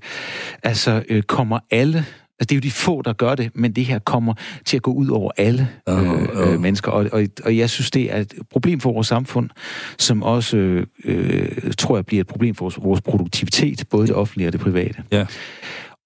altså 0.64 1.04
øh, 1.10 1.24
kommer 1.24 1.60
alle 1.72 2.06
Altså, 2.40 2.48
det 2.50 2.52
er 2.52 2.56
jo 2.56 2.62
de 2.62 2.72
få, 2.72 3.02
der 3.02 3.14
gør 3.14 3.36
det, 3.36 3.52
men 3.54 3.72
det 3.72 3.86
her 3.86 4.00
kommer 4.00 4.34
til 4.66 4.78
at 4.78 4.84
gå 4.84 4.94
ud 4.94 5.08
over 5.08 5.32
alle 5.38 5.70
øh, 5.90 6.12
uh, 6.12 6.54
uh. 6.54 6.62
mennesker. 6.62 6.92
Og, 6.92 7.10
og, 7.12 7.24
og 7.44 7.58
jeg 7.58 7.70
synes, 7.70 7.92
det 7.92 8.14
er 8.14 8.18
et 8.18 8.34
problem 8.52 8.80
for 8.80 8.94
vores 8.94 9.08
samfund, 9.08 9.50
som 9.98 10.24
også, 10.24 10.86
øh, 11.04 11.74
tror 11.78 11.98
jeg, 11.98 12.06
bliver 12.06 12.22
et 12.22 12.28
problem 12.28 12.56
for 12.56 12.66
vores, 12.66 12.78
vores 12.82 13.02
produktivitet, 13.02 13.84
både 13.90 14.08
det 14.08 14.16
offentlige 14.16 14.48
og 14.48 14.54
det 14.54 14.62
private. 14.62 15.04
Ja. 15.12 15.26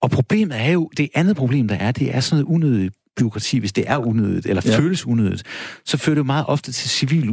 Og 0.02 0.12
problemet 0.12 0.62
er 0.62 0.72
jo, 0.72 0.90
det 0.98 1.10
andet 1.16 1.36
problem, 1.36 1.68
der 1.68 1.76
er, 1.76 1.92
det 1.92 2.16
er 2.16 2.20
sådan 2.20 2.44
noget 2.44 2.56
unødigt 2.56 2.96
byråkrati, 3.20 3.58
hvis 3.58 3.74
det 3.74 3.84
er 3.88 3.98
unødigt, 3.98 4.46
eller 4.46 4.62
ja. 4.66 4.78
føles 4.78 5.06
unødigt, 5.08 5.44
så 5.86 5.98
fører 5.98 6.16
det 6.16 6.20
jo 6.20 6.26
meget 6.26 6.46
ofte 6.48 6.72
til 6.72 6.90
civil 6.90 7.30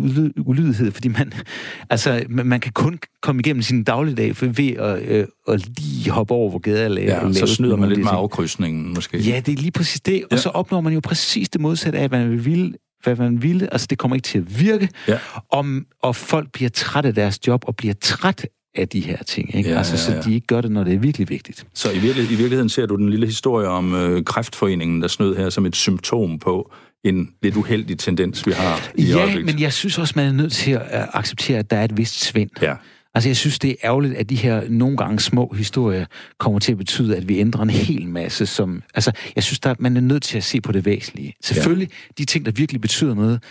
ulydighed, 0.47 0.93
fordi 0.93 1.09
man, 1.09 1.33
altså, 1.91 2.25
man 2.29 2.61
kan 2.61 2.73
kun 2.73 2.99
komme 3.23 3.41
igennem 3.41 3.63
sin 3.63 3.85
dagligdag 3.85 4.35
ved 4.41 4.77
at, 4.77 5.03
øh, 5.03 5.27
at 5.49 5.79
lige 5.79 6.11
hoppe 6.11 6.35
over, 6.35 6.51
hvor 6.51 6.59
gader 6.59 6.85
er 6.85 6.89
lavet. 6.89 7.09
Ja, 7.09 7.33
så 7.33 7.47
snyder 7.47 7.77
man 7.77 7.89
lidt 7.89 8.01
med 8.01 8.11
afkrydsningen, 8.11 8.95
måske. 8.95 9.19
Ja, 9.19 9.41
det 9.47 9.53
er 9.53 9.63
lige 9.63 9.71
præcis 9.71 10.01
det, 10.01 10.23
og 10.25 10.29
ja. 10.31 10.37
så 10.37 10.49
opnår 10.49 10.81
man 10.81 10.93
jo 10.93 11.01
præcis 11.01 11.49
det 11.49 11.61
modsatte 11.61 11.99
af, 11.99 12.09
hvad 12.09 12.19
man 12.19 12.45
vil 12.45 12.75
hvad 13.03 13.17
man 13.17 13.43
ville. 13.43 13.73
Altså, 13.73 13.87
det 13.91 13.99
kommer 13.99 14.15
ikke 14.15 14.27
til 14.27 14.39
at 14.39 14.61
virke. 14.61 14.89
Ja. 15.09 15.19
Om, 15.53 15.87
og 16.03 16.17
folk 16.17 16.53
bliver 16.53 16.71
træt 16.71 17.05
af 17.05 17.15
deres 17.15 17.47
job, 17.47 17.65
og 17.67 17.77
bliver 17.77 17.95
træt 18.01 18.47
af 18.77 18.89
de 18.89 19.01
her 19.01 19.17
ting. 19.23 19.55
Ikke? 19.55 19.71
Ja, 19.71 19.77
altså, 19.79 20.11
ja, 20.11 20.17
ja. 20.17 20.23
Så 20.23 20.29
de 20.29 20.35
ikke 20.35 20.47
gør 20.47 20.61
det, 20.61 20.71
når 20.71 20.85
det 20.85 20.95
er 20.95 20.99
virkelig 20.99 21.29
vigtigt. 21.31 21.67
Så 21.75 21.91
i, 21.91 21.99
virkelig, 21.99 22.25
i 22.25 22.35
virkeligheden 22.35 22.69
ser 22.69 22.87
du 22.87 22.97
den 22.97 23.11
lille 23.11 23.27
historie 23.27 23.69
om 23.69 23.95
øh, 23.95 24.25
kræftforeningen, 24.25 25.03
der 25.03 25.09
snød 25.09 25.37
her 25.37 25.51
som 25.51 25.67
et 25.67 25.77
symptom 25.77 26.39
på 26.39 26.73
en 27.05 27.31
lidt 27.43 27.57
uheldig 27.57 27.99
tendens, 27.99 28.47
vi 28.47 28.53
har 28.53 28.91
i 28.95 29.05
Ja, 29.05 29.17
øjeblikket. 29.19 29.55
men 29.55 29.63
jeg 29.63 29.73
synes 29.73 29.99
også, 29.99 30.13
man 30.17 30.27
er 30.27 30.33
nødt 30.33 30.53
til 30.53 30.71
at 30.71 30.83
acceptere, 31.13 31.59
at 31.59 31.71
der 31.71 31.77
er 31.77 31.85
et 31.85 31.97
vist 31.97 32.25
svind. 32.25 32.51
Ja. 32.63 32.75
Altså, 33.15 33.29
jeg 33.29 33.37
synes, 33.37 33.59
det 33.59 33.71
er 33.71 33.75
ærgerligt, 33.85 34.15
at 34.15 34.31
de 34.31 34.37
her 34.37 34.63
nogle 34.69 34.97
gange 34.97 35.21
små 35.21 35.55
historier 35.57 36.07
kommer 36.39 36.59
til 36.59 36.73
at 36.73 36.79
betyde, 36.79 37.17
at 37.17 37.29
vi 37.29 37.39
ændrer 37.39 37.63
en 37.63 37.71
hel 37.71 38.09
masse. 38.09 38.47
Som, 38.47 38.83
altså, 38.95 39.13
jeg 39.37 39.45
synes, 39.45 39.61
at 39.67 39.81
man 39.81 39.97
er 39.97 40.01
nødt 40.01 40.23
til 40.23 40.37
at 40.37 40.45
se 40.45 40.61
på 40.61 40.73
det 40.73 40.85
væsentlige. 40.85 41.35
Selvfølgelig, 41.43 41.89
ja. 41.91 42.15
de 42.19 42.25
ting, 42.25 42.47
der 42.47 42.53
virkelig 42.53 42.81
betyder 42.81 43.15
noget, 43.15 43.43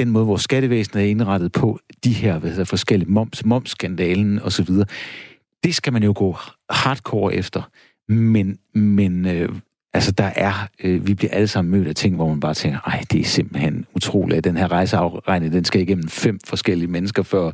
den 0.00 0.10
måde, 0.10 0.26
vores 0.26 0.42
skattevæsen 0.42 0.98
er 0.98 1.02
indrettet 1.02 1.52
på, 1.52 1.80
de 2.04 2.12
her 2.12 2.38
hvad 2.38 2.50
hedder, 2.50 2.64
forskellige 2.64 3.10
moms, 3.10 3.44
momskandalen 3.44 4.38
osv., 4.42 4.68
det 5.64 5.74
skal 5.74 5.92
man 5.92 6.02
jo 6.02 6.12
gå 6.16 6.36
hardcore 6.70 7.34
efter. 7.34 7.62
Men, 8.08 8.58
men 8.74 9.26
øh, 9.26 9.48
altså, 9.94 10.12
der 10.12 10.30
er, 10.36 10.68
øh, 10.84 11.06
vi 11.06 11.14
bliver 11.14 11.32
alle 11.32 11.48
sammen 11.48 11.70
mødt 11.72 11.88
af 11.88 11.94
ting, 11.94 12.16
hvor 12.16 12.28
man 12.28 12.40
bare 12.40 12.54
tænker, 12.54 12.78
ej, 12.86 13.02
det 13.12 13.20
er 13.20 13.24
simpelthen 13.24 13.86
utroligt, 13.94 14.38
at 14.38 14.44
den 14.44 14.56
her 14.56 14.72
rejseafregning, 14.72 15.52
den 15.52 15.64
skal 15.64 15.80
igennem 15.80 16.08
fem 16.08 16.38
forskellige 16.44 16.88
mennesker, 16.88 17.22
før, 17.22 17.50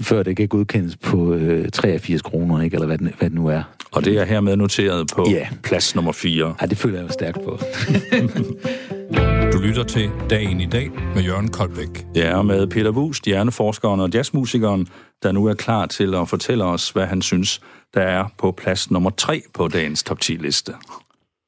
før 0.00 0.22
det 0.22 0.36
kan 0.36 0.48
godkendes 0.48 0.96
på 0.96 1.34
øh, 1.34 1.68
83 1.68 2.22
kroner, 2.22 2.60
ikke? 2.62 2.74
eller 2.74 2.86
hvad, 2.86 2.98
den, 2.98 3.10
hvad 3.18 3.30
det 3.30 3.36
nu 3.36 3.46
er. 3.46 3.62
Og 3.92 4.04
det 4.04 4.18
er 4.18 4.24
hermed 4.24 4.56
noteret 4.56 5.06
på 5.14 5.26
ja. 5.30 5.48
plads 5.62 5.94
nummer 5.94 6.12
4. 6.12 6.54
Ja, 6.60 6.66
det 6.66 6.78
føler 6.78 6.96
jeg 6.96 7.04
mig 7.04 7.12
stærkt 7.12 7.38
på. 7.44 7.58
Lytter 9.62 9.84
til 9.84 10.10
Dagen 10.30 10.60
i 10.60 10.66
dag 10.66 10.90
med 11.14 11.22
Jørgen 11.22 11.48
Koldbæk. 11.48 12.06
Ja, 12.14 12.42
med 12.42 12.66
Peter 12.66 12.90
Wust, 12.90 13.24
hjerneforskeren 13.24 14.00
og 14.00 14.10
jazzmusikeren, 14.14 14.86
der 15.22 15.32
nu 15.32 15.46
er 15.46 15.54
klar 15.54 15.86
til 15.86 16.14
at 16.14 16.28
fortælle 16.28 16.64
os, 16.64 16.90
hvad 16.90 17.06
han 17.06 17.22
synes, 17.22 17.60
der 17.94 18.00
er 18.00 18.24
på 18.38 18.52
plads 18.52 18.90
nummer 18.90 19.10
3 19.10 19.42
på 19.54 19.68
dagens 19.68 20.02
top 20.02 20.18
10-liste. 20.24 20.72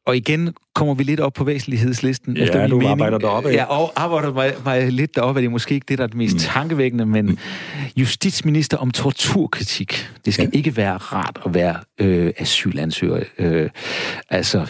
Og 0.06 0.16
igen 0.16 0.54
kommer 0.74 0.94
vi 0.94 1.02
lidt 1.02 1.20
op 1.20 1.32
på 1.32 1.44
væsentlighedslisten. 1.44 2.36
Ja, 2.36 2.42
efter 2.42 2.66
du 2.66 2.76
mening. 2.76 2.90
arbejder 2.90 3.18
deroppe. 3.18 3.48
Ja, 3.48 3.64
og 3.64 3.92
arbejder 3.96 4.32
mig, 4.32 4.54
mig 4.64 4.92
lidt 4.92 5.16
deroppe. 5.16 5.40
Det 5.40 5.46
er 5.46 5.50
måske 5.50 5.74
ikke 5.74 5.86
det, 5.88 5.98
der 5.98 6.04
er 6.04 6.08
det 6.08 6.16
mest 6.16 6.34
mm. 6.34 6.40
tankevækkende, 6.40 7.06
men 7.06 7.26
mm. 7.26 7.38
justitsminister 7.96 8.76
om 8.76 8.90
torturkritik. 8.90 10.10
Det 10.24 10.34
skal 10.34 10.50
ja. 10.52 10.58
ikke 10.58 10.76
være 10.76 10.96
rart 10.96 11.40
at 11.46 11.54
være 11.54 11.76
øh, 12.00 12.32
asylansøger. 12.38 13.20
Øh, 13.38 13.70
altså, 14.30 14.66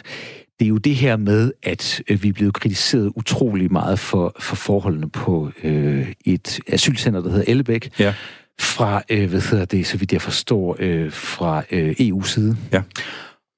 det 0.59 0.65
er 0.65 0.69
jo 0.69 0.79
det 0.79 0.95
her 0.95 1.17
med, 1.17 1.53
at 1.63 2.03
øh, 2.09 2.23
vi 2.23 2.29
er 2.29 2.33
blevet 2.33 2.55
kritiseret 2.55 3.13
utrolig 3.17 3.73
meget 3.73 3.99
for, 3.99 4.37
for 4.39 4.57
forholdene 4.57 5.11
på 5.11 5.51
øh, 5.63 6.13
et 6.25 6.61
asylcenter, 6.69 7.21
der 7.21 7.31
hedder 7.31 7.45
Ellebæk. 7.49 7.91
Ja. 7.99 8.15
Fra, 8.61 9.03
øh, 9.11 9.31
hvad 9.31 9.41
hedder 9.41 9.65
det, 9.65 9.87
så 9.87 9.97
vidt 9.97 10.13
jeg 10.13 10.23
forstår, 10.23 10.77
øh, 10.79 11.13
fra 11.13 11.63
øh, 11.71 11.95
EU-side. 11.99 12.57
Ja. 12.73 12.83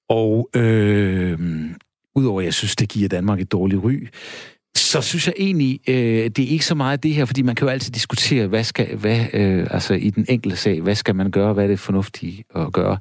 Og 0.09 0.51
øh, 0.55 1.39
udover 2.15 2.41
at 2.41 2.45
jeg 2.45 2.55
synes, 2.55 2.77
det 2.77 2.89
giver 2.89 3.09
Danmark 3.09 3.41
et 3.41 3.53
dårligt 3.53 3.85
ry, 3.85 4.09
så 4.79 5.01
synes 5.01 5.27
jeg 5.27 5.35
egentlig, 5.37 5.81
øh, 5.89 6.31
det 6.31 6.39
er 6.39 6.49
ikke 6.49 6.67
så 6.67 6.75
meget 6.75 7.03
det 7.03 7.15
her, 7.15 7.25
fordi 7.25 7.43
man 7.43 7.55
kan 7.55 7.67
jo 7.67 7.73
altid 7.73 7.93
diskutere, 7.93 8.47
hvad 8.47 8.65
skal, 8.65 8.97
hvad, 8.97 9.27
øh, 9.33 9.67
altså 9.71 9.95
i 9.95 10.11
den 10.11 10.27
enkelte 10.29 10.57
sag, 10.57 10.81
hvad 10.81 10.95
skal 10.95 11.15
man 11.15 11.31
gøre, 11.31 11.53
hvad 11.53 11.65
er 11.65 11.69
det 11.69 11.81
fornuftigt 11.81 12.43
at 12.57 12.73
gøre. 12.73 12.99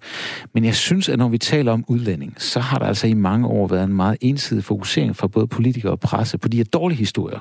Men 0.53 0.65
jeg 0.65 0.76
synes, 0.76 1.09
at 1.09 1.19
når 1.19 1.30
vi 1.30 1.38
taler 1.38 1.71
om 1.71 1.86
udlænding, 1.88 2.36
så 2.38 2.59
har 2.59 2.80
der 2.80 2.86
altså 2.86 3.07
i 3.07 3.13
mange 3.13 3.47
år 3.47 3.67
været 3.67 3.84
en 3.84 3.93
meget 3.93 4.17
ensidig 4.21 4.63
fokusering 4.63 5.15
fra 5.15 5.28
både 5.28 5.47
politikere 5.47 5.91
og 5.91 5.99
presse 5.99 6.38
på 6.38 6.47
de 6.47 6.57
her 6.57 6.63
dårlige 6.63 6.99
historier. 6.99 7.39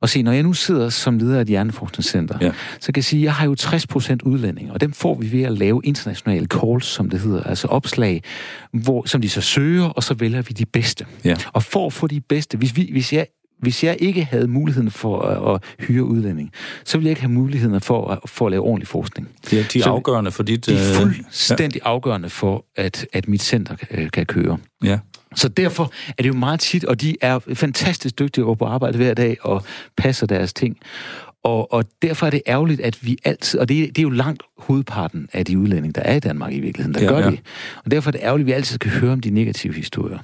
Og 0.00 0.08
se, 0.08 0.22
når 0.22 0.32
jeg 0.32 0.42
nu 0.42 0.52
sidder 0.52 0.88
som 0.88 1.18
leder 1.18 1.36
af 1.36 1.42
et 1.42 1.48
hjerneforskningscenter, 1.48 2.38
ja. 2.40 2.52
så 2.80 2.86
kan 2.86 2.96
jeg 2.96 3.04
sige, 3.04 3.20
at 3.20 3.24
jeg 3.24 3.34
har 3.34 3.46
jo 3.46 3.56
60% 3.60 4.16
udlændinge, 4.22 4.72
og 4.72 4.80
dem 4.80 4.92
får 4.92 5.14
vi 5.14 5.32
ved 5.32 5.42
at 5.42 5.58
lave 5.58 5.80
internationale 5.84 6.46
calls, 6.46 6.86
som 6.86 7.10
det 7.10 7.20
hedder, 7.20 7.42
altså 7.42 7.68
opslag, 7.68 8.22
hvor, 8.72 9.06
som 9.06 9.20
de 9.20 9.28
så 9.28 9.40
søger, 9.40 9.84
og 9.84 10.02
så 10.02 10.14
vælger 10.14 10.42
vi 10.42 10.52
de 10.52 10.66
bedste. 10.66 11.06
Ja. 11.24 11.36
Og 11.52 11.62
for 11.62 11.86
at 11.86 11.92
få 11.92 12.06
de 12.06 12.20
bedste, 12.20 12.58
hvis, 12.58 12.76
vi, 12.76 12.88
hvis 12.92 13.12
jeg 13.12 13.26
hvis 13.58 13.84
jeg 13.84 13.96
ikke 14.00 14.24
havde 14.24 14.48
muligheden 14.48 14.90
for 14.90 15.20
at, 15.22 15.54
at 15.54 15.86
hyre 15.86 16.04
udlænding, 16.04 16.52
så 16.84 16.98
ville 16.98 17.06
jeg 17.06 17.10
ikke 17.10 17.20
have 17.22 17.32
muligheden 17.32 17.80
for 17.80 18.08
at, 18.10 18.18
for 18.26 18.46
at 18.46 18.50
lave 18.50 18.62
ordentlig 18.62 18.88
forskning. 18.88 19.28
De 19.50 19.58
er, 19.60 19.64
de 19.72 19.78
er 19.78 19.82
Så- 19.82 19.90
afgørende 19.90 20.30
for 20.30 20.42
dit... 20.42 20.66
Det 20.66 20.74
er 20.74 20.90
øh, 20.90 20.96
fuldstændig 21.10 21.80
afgørende 21.84 22.28
for, 22.28 22.64
at, 22.76 23.06
at 23.12 23.28
mit 23.28 23.42
center 23.42 23.76
øh, 23.90 24.10
kan 24.10 24.26
køre. 24.26 24.58
Ja. 24.84 24.98
Så 25.36 25.48
derfor 25.48 25.92
er 26.18 26.22
det 26.22 26.28
jo 26.28 26.34
meget 26.34 26.60
tit, 26.60 26.84
og 26.84 27.00
de 27.00 27.16
er 27.20 27.38
fantastisk 27.54 28.18
dygtige 28.18 28.44
over 28.44 28.54
på 28.54 28.64
arbejde 28.64 28.96
hver 28.96 29.14
dag 29.14 29.36
og 29.40 29.62
passer 29.96 30.26
deres 30.26 30.52
ting. 30.52 30.76
Og, 31.44 31.72
og 31.72 31.84
derfor 32.02 32.26
er 32.26 32.30
det 32.30 32.42
ærgerligt, 32.46 32.80
at 32.80 32.98
vi 33.06 33.16
altid, 33.24 33.60
og 33.60 33.68
det, 33.68 33.88
det 33.88 33.98
er 33.98 34.02
jo 34.02 34.08
langt 34.10 34.42
hovedparten 34.58 35.28
af 35.32 35.44
de 35.44 35.58
udlændinge, 35.58 35.92
der 35.92 36.02
er 36.02 36.14
i 36.16 36.20
Danmark 36.20 36.52
i 36.52 36.60
virkeligheden, 36.60 36.94
der 36.94 37.00
Ja, 37.00 37.06
ja, 37.06 37.12
gør 37.20 37.24
ja. 37.24 37.30
det. 37.30 37.40
Og 37.84 37.90
derfor 37.90 38.10
er 38.10 38.12
det 38.12 38.20
ærgerligt, 38.22 38.44
at 38.44 38.46
vi 38.46 38.52
altid 38.52 38.74
skal 38.74 38.90
høre 38.90 39.12
om 39.12 39.20
de 39.20 39.30
negative 39.30 39.74
historier. 39.74 40.18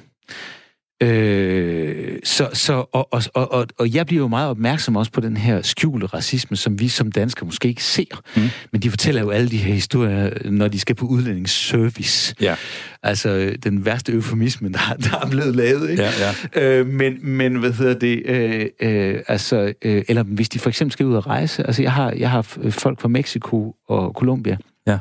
Øh, 1.03 2.19
så, 2.25 2.49
så, 2.53 2.73
og, 2.73 3.09
og, 3.13 3.23
og, 3.35 3.67
og, 3.79 3.95
jeg 3.95 4.07
bliver 4.07 4.23
jo 4.23 4.29
meget 4.29 4.51
opmærksom 4.51 4.97
også 4.97 5.13
på 5.13 5.21
den 5.21 5.37
her 5.37 5.63
skjulte 5.63 6.07
racisme, 6.07 6.57
som 6.57 6.81
vi 6.81 6.89
som 6.89 7.13
danskere 7.13 7.47
måske 7.47 7.69
ikke 7.69 7.85
ser. 7.85 8.23
Mm. 8.37 8.43
Men 8.73 8.83
de 8.83 8.91
fortæller 8.91 9.23
jo 9.23 9.31
alle 9.31 9.49
de 9.49 9.57
her 9.57 9.75
historier, 9.75 10.51
når 10.51 10.69
de 10.69 10.81
skal 10.81 10.95
på 10.95 11.07
udlændingsservice. 11.07 12.35
Ja. 12.41 12.55
Altså 13.03 13.57
den 13.63 13.85
værste 13.85 14.13
eufemisme, 14.13 14.69
der, 14.69 14.97
der 15.11 15.19
er 15.19 15.31
blevet 15.31 15.57
lavet. 15.57 15.91
Ikke? 15.91 16.03
Ja, 16.03 16.11
ja. 16.55 16.63
Øh, 16.63 16.87
men, 16.87 17.19
men 17.23 17.57
hvad 17.57 17.73
hedder 17.73 17.95
det? 17.95 18.23
Øh, 18.27 18.67
øh, 18.81 19.21
altså, 19.29 19.73
øh, 19.83 20.03
eller 20.09 20.23
hvis 20.23 20.49
de 20.49 20.59
for 20.59 20.69
eksempel 20.69 20.93
skal 20.93 21.07
ud 21.07 21.15
og 21.15 21.27
rejse. 21.27 21.67
Altså 21.67 21.83
jeg 21.83 21.93
har, 21.93 22.13
jeg 22.13 22.31
har 22.31 22.43
folk 22.71 23.01
fra 23.01 23.09
Mexico 23.09 23.75
og 23.89 24.13
Colombia. 24.13 24.57
Ja. 24.87 24.99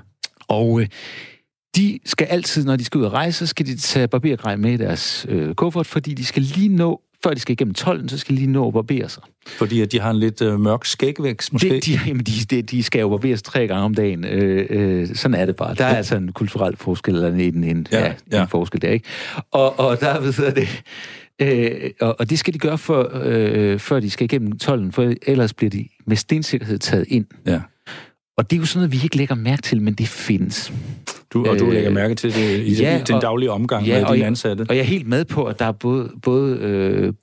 Og 0.48 0.82
øh, 0.82 0.88
de 1.76 2.00
skal 2.06 2.28
altid, 2.28 2.66
når 2.66 2.76
de 2.76 2.86
skal 2.86 2.98
ud 3.00 3.06
og 3.06 3.14
rejse, 3.14 3.38
så 3.38 3.48
skal 3.48 3.66
de 3.66 3.78
tage 3.78 4.08
barbergrej 4.08 4.56
med 4.56 4.72
i 4.72 4.78
deres 4.78 5.26
øh, 5.30 5.56
kuffert, 5.56 5.86
fordi 5.86 6.14
de 6.14 6.26
skal 6.26 6.42
lige 6.42 6.70
nå, 6.70 7.02
før 7.24 7.34
de 7.34 7.40
skal 7.40 7.54
igennem 7.54 7.74
tolden, 7.74 8.10
så 8.10 8.18
skal 8.18 8.36
de 8.36 8.40
lige 8.40 8.52
nå 8.52 8.68
at 8.68 8.74
barbere 8.74 9.10
sig. 9.10 9.24
Fordi 9.48 9.82
at 9.82 9.92
de 9.92 10.00
har 10.00 10.12
en 10.12 10.20
lidt 10.20 10.42
øh, 10.42 10.60
mørk 10.60 10.86
skægvækst, 10.86 11.54
måske? 11.54 11.70
Det, 11.70 11.86
de, 11.86 12.00
jamen, 12.08 12.24
de, 12.24 12.32
de, 12.50 12.62
de 12.62 12.84
skal 12.84 13.00
jo 13.00 13.10
barberes 13.10 13.42
tre 13.42 13.68
gange 13.68 13.84
om 13.84 13.96
dagen. 13.96 14.26
Øh, 14.26 14.66
øh, 14.70 15.16
sådan 15.16 15.36
er 15.36 15.46
det 15.46 15.56
bare. 15.56 15.76
Der 15.76 15.86
er 15.86 15.96
altså 15.96 16.16
en 16.16 16.32
kulturel 16.32 16.78
forskel, 16.78 17.16
eller 17.16 17.28
en, 17.30 17.64
en, 17.64 17.88
Ja, 17.92 18.00
ja, 18.00 18.06
ja. 18.06 18.14
ja. 18.32 18.42
en 18.42 18.48
forskel 18.48 18.82
der, 18.82 18.90
ikke? 18.90 19.06
Og, 19.52 19.80
og 19.80 20.00
der 20.00 20.20
ved 20.20 20.34
jeg 20.46 20.56
det... 20.56 20.84
Øh, 21.42 21.90
og, 22.02 22.16
og 22.20 22.30
det 22.30 22.40
skal 22.40 22.54
de 22.54 22.60
gøre, 22.60 22.78
for, 22.78 23.12
øh, 23.14 23.80
før 23.80 24.00
de 24.00 24.10
skal 24.10 24.26
igennem 24.26 24.58
tolden, 24.58 24.92
for 24.92 25.14
ellers 25.28 25.54
bliver 25.54 25.70
de 25.70 25.88
med 26.06 26.18
stensikkerhed 26.18 26.80
taget 26.80 27.06
ind. 27.08 27.26
Ja. 27.46 27.62
Og 28.38 28.50
det 28.50 28.56
er 28.56 28.60
jo 28.60 28.66
sådan 28.66 28.80
noget, 28.80 28.92
vi 28.92 29.00
ikke 29.04 29.18
lægger 29.18 29.36
mærke 29.36 29.62
til, 29.62 29.82
men 29.82 29.94
det 29.94 30.08
findes. 30.08 30.74
Du, 31.34 31.46
og 31.46 31.60
du 31.60 31.66
Øh, 31.66 31.74
lægger 31.74 31.90
mærke 31.90 32.16
til 32.16 32.34
det 32.36 32.60
i, 32.60 32.74
ja, 32.82 33.02
den 33.08 33.16
og- 33.16 33.22
daglige 33.22 33.52
omgang 33.52 33.86
Ja, 33.86 34.00
med 34.06 34.14
dine 34.16 34.26
ansatte. 34.26 34.66
Og 34.70 34.76
jeg 34.76 34.82
er 34.82 34.86
helt 34.86 35.08
med 35.08 35.26
på, 35.26 35.44
at 35.44 35.60
der 35.60 35.66
er 35.66 35.72
både, 35.72 36.12
både 36.22 36.58
øh, 36.58 37.14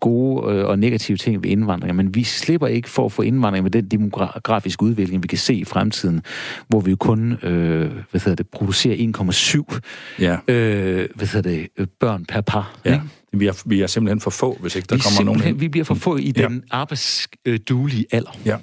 gode 0.00 0.52
øh, 0.52 0.64
og 0.66 0.78
negative 0.78 1.16
ting 1.16 1.42
ved 1.42 1.50
indvandring, 1.50 1.96
men 1.96 2.14
vi 2.14 2.24
slipper 2.24 2.66
ikke 2.66 2.90
for 2.90 3.04
at 3.06 3.12
få 3.12 3.22
indvandring 3.22 3.62
med 3.62 3.70
den 3.70 3.84
demografiske 3.88 4.82
udvikling, 4.82 5.22
vi 5.22 5.28
kan 5.28 5.38
se 5.38 5.54
i 5.54 5.64
fremtiden, 5.64 6.22
hvor 6.68 6.80
vi 6.80 6.90
jo 6.90 6.96
kun 6.96 7.32
øh, 7.42 7.90
hvad 8.10 8.20
hedder 8.20 8.34
det, 8.34 8.48
producerer 8.48 8.96
1,7 8.96 9.78
Ja. 10.20 10.36
øh, 10.48 11.08
hvad 11.14 11.26
hedder 11.26 11.50
det, 11.50 11.68
øh, 11.78 11.86
børn 12.00 12.24
per 12.24 12.40
par. 12.40 12.74
ja. 12.84 12.92
ikke? 12.92 13.04
Vi, 13.32 13.46
er, 13.46 13.62
vi 13.66 13.80
er 13.80 13.86
simpelthen 13.86 14.20
for 14.20 14.30
få, 14.30 14.58
hvis 14.60 14.76
ikke 14.76 14.86
der 14.86 14.96
vi, 14.96 15.02
kommer 15.02 15.34
nogen 15.34 15.60
vi 15.60 15.68
bliver 15.68 15.84
for 15.84 15.94
få 15.94 16.16
i 16.16 16.32
Ja. 16.36 16.42
den 16.48 16.62
arbejdsduelige 16.70 18.06
alder. 18.12 18.30
Ja. 18.46 18.56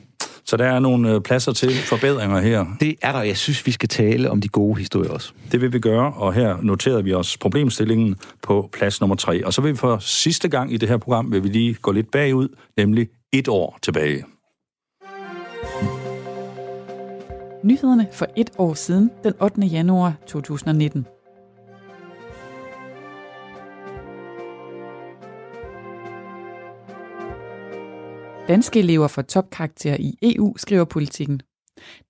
Så 0.54 0.58
der 0.58 0.66
er 0.66 0.80
nogle 0.80 1.12
øh, 1.12 1.22
pladser 1.22 1.51
til 1.51 1.72
forbedringer 1.72 2.39
her. 2.39 2.66
Det 2.80 2.95
er 3.01 3.12
der, 3.12 3.22
jeg 3.22 3.38
synes, 3.38 3.66
vi 3.66 3.72
skal 3.72 3.89
tale 3.89 4.30
om 4.30 4.41
de 4.41 4.47
gode 4.47 4.80
historier 4.80 5.12
også. 5.12 5.34
Det 5.51 5.62
vil 5.62 5.74
vi 5.74 5.80
gøre, 5.80 6.14
og 6.14 6.34
her 6.34 6.58
noterede 6.62 7.04
vi 7.04 7.14
os 7.14 7.38
problemstillingen 7.38 8.16
på 8.41 8.70
plads 8.74 9.01
nummer 9.01 9.16
tre. 9.16 9.45
Og 9.45 9.54
så 9.54 9.62
vil 9.62 9.72
vi 9.72 9.78
for 9.78 9.97
sidste 9.99 10.49
gang 10.49 10.74
i 10.74 10.78
det 10.78 10.89
her 10.89 10.97
program, 10.97 11.32
vil 11.32 11.43
vi 11.43 11.47
lige 11.47 11.74
gå 11.74 11.91
lidt 11.91 12.12
bagud, 12.12 12.47
nemlig 12.78 13.08
et 13.32 13.47
år 13.47 13.80
tilbage. 13.82 14.24
Nyhederne 17.64 18.08
for 18.12 18.28
et 18.38 18.49
år 18.58 18.74
siden, 18.74 19.12
den 19.24 19.34
8. 19.41 19.62
januar 19.62 20.14
2019. 20.28 21.06
Danske 28.48 28.80
elever 28.80 29.08
får 29.08 29.22
topkarakter 29.22 29.98
i 30.00 30.18
EU, 30.22 30.58
skriver 30.58 30.86
politikken. 30.86 31.41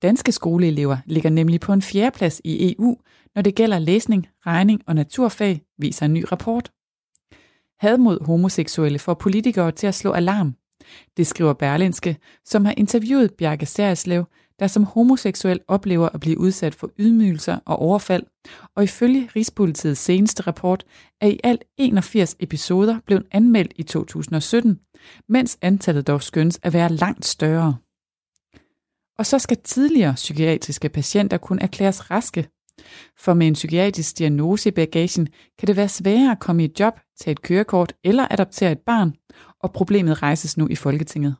Danske 0.01 0.31
skoleelever 0.31 0.97
ligger 1.05 1.29
nemlig 1.29 1.59
på 1.59 1.73
en 1.73 1.81
fjerdeplads 1.81 2.41
i 2.43 2.73
EU, 2.73 2.97
når 3.35 3.41
det 3.41 3.55
gælder 3.55 3.79
læsning, 3.79 4.27
regning 4.47 4.81
og 4.87 4.95
naturfag, 4.95 5.61
viser 5.77 6.05
en 6.05 6.13
ny 6.13 6.25
rapport. 6.31 6.71
Had 7.79 7.97
mod 7.97 8.25
homoseksuelle 8.25 8.99
får 8.99 9.13
politikere 9.13 9.71
til 9.71 9.87
at 9.87 9.95
slå 9.95 10.11
alarm. 10.11 10.55
Det 11.17 11.27
skriver 11.27 11.53
Berlinske, 11.53 12.17
som 12.45 12.65
har 12.65 12.73
interviewet 12.77 13.33
Bjarke 13.37 13.65
Særslev, 13.65 14.25
der 14.59 14.67
som 14.67 14.83
homoseksuel 14.83 15.59
oplever 15.67 16.09
at 16.09 16.19
blive 16.19 16.39
udsat 16.39 16.75
for 16.75 16.89
ydmygelser 16.99 17.59
og 17.65 17.79
overfald, 17.79 18.23
og 18.75 18.83
ifølge 18.83 19.29
Rigspolitiets 19.35 20.01
seneste 20.01 20.43
rapport 20.43 20.83
er 21.21 21.27
i 21.27 21.39
alt 21.43 21.63
81 21.77 22.35
episoder 22.39 22.99
blevet 23.05 23.23
anmeldt 23.31 23.73
i 23.75 23.83
2017, 23.83 24.79
mens 25.29 25.57
antallet 25.61 26.07
dog 26.07 26.23
skønnes 26.23 26.59
at 26.63 26.73
være 26.73 26.89
langt 26.89 27.25
større. 27.25 27.77
Og 29.17 29.25
så 29.25 29.39
skal 29.39 29.57
tidligere 29.63 30.13
psykiatriske 30.13 30.89
patienter 30.89 31.37
kunne 31.37 31.63
erklæres 31.63 32.11
raske. 32.11 32.47
For 33.19 33.33
med 33.33 33.47
en 33.47 33.53
psykiatrisk 33.53 34.17
diagnose 34.17 34.69
i 34.69 34.71
bagagen 34.71 35.27
kan 35.59 35.67
det 35.67 35.75
være 35.75 35.89
sværere 35.89 36.31
at 36.31 36.39
komme 36.39 36.61
i 36.61 36.65
et 36.65 36.79
job, 36.79 36.99
tage 37.19 37.31
et 37.31 37.41
kørekort 37.41 37.93
eller 38.03 38.27
adoptere 38.31 38.71
et 38.71 38.79
barn, 38.79 39.13
og 39.59 39.73
problemet 39.73 40.21
rejses 40.23 40.57
nu 40.57 40.67
i 40.67 40.75
Folketinget. 40.75 41.35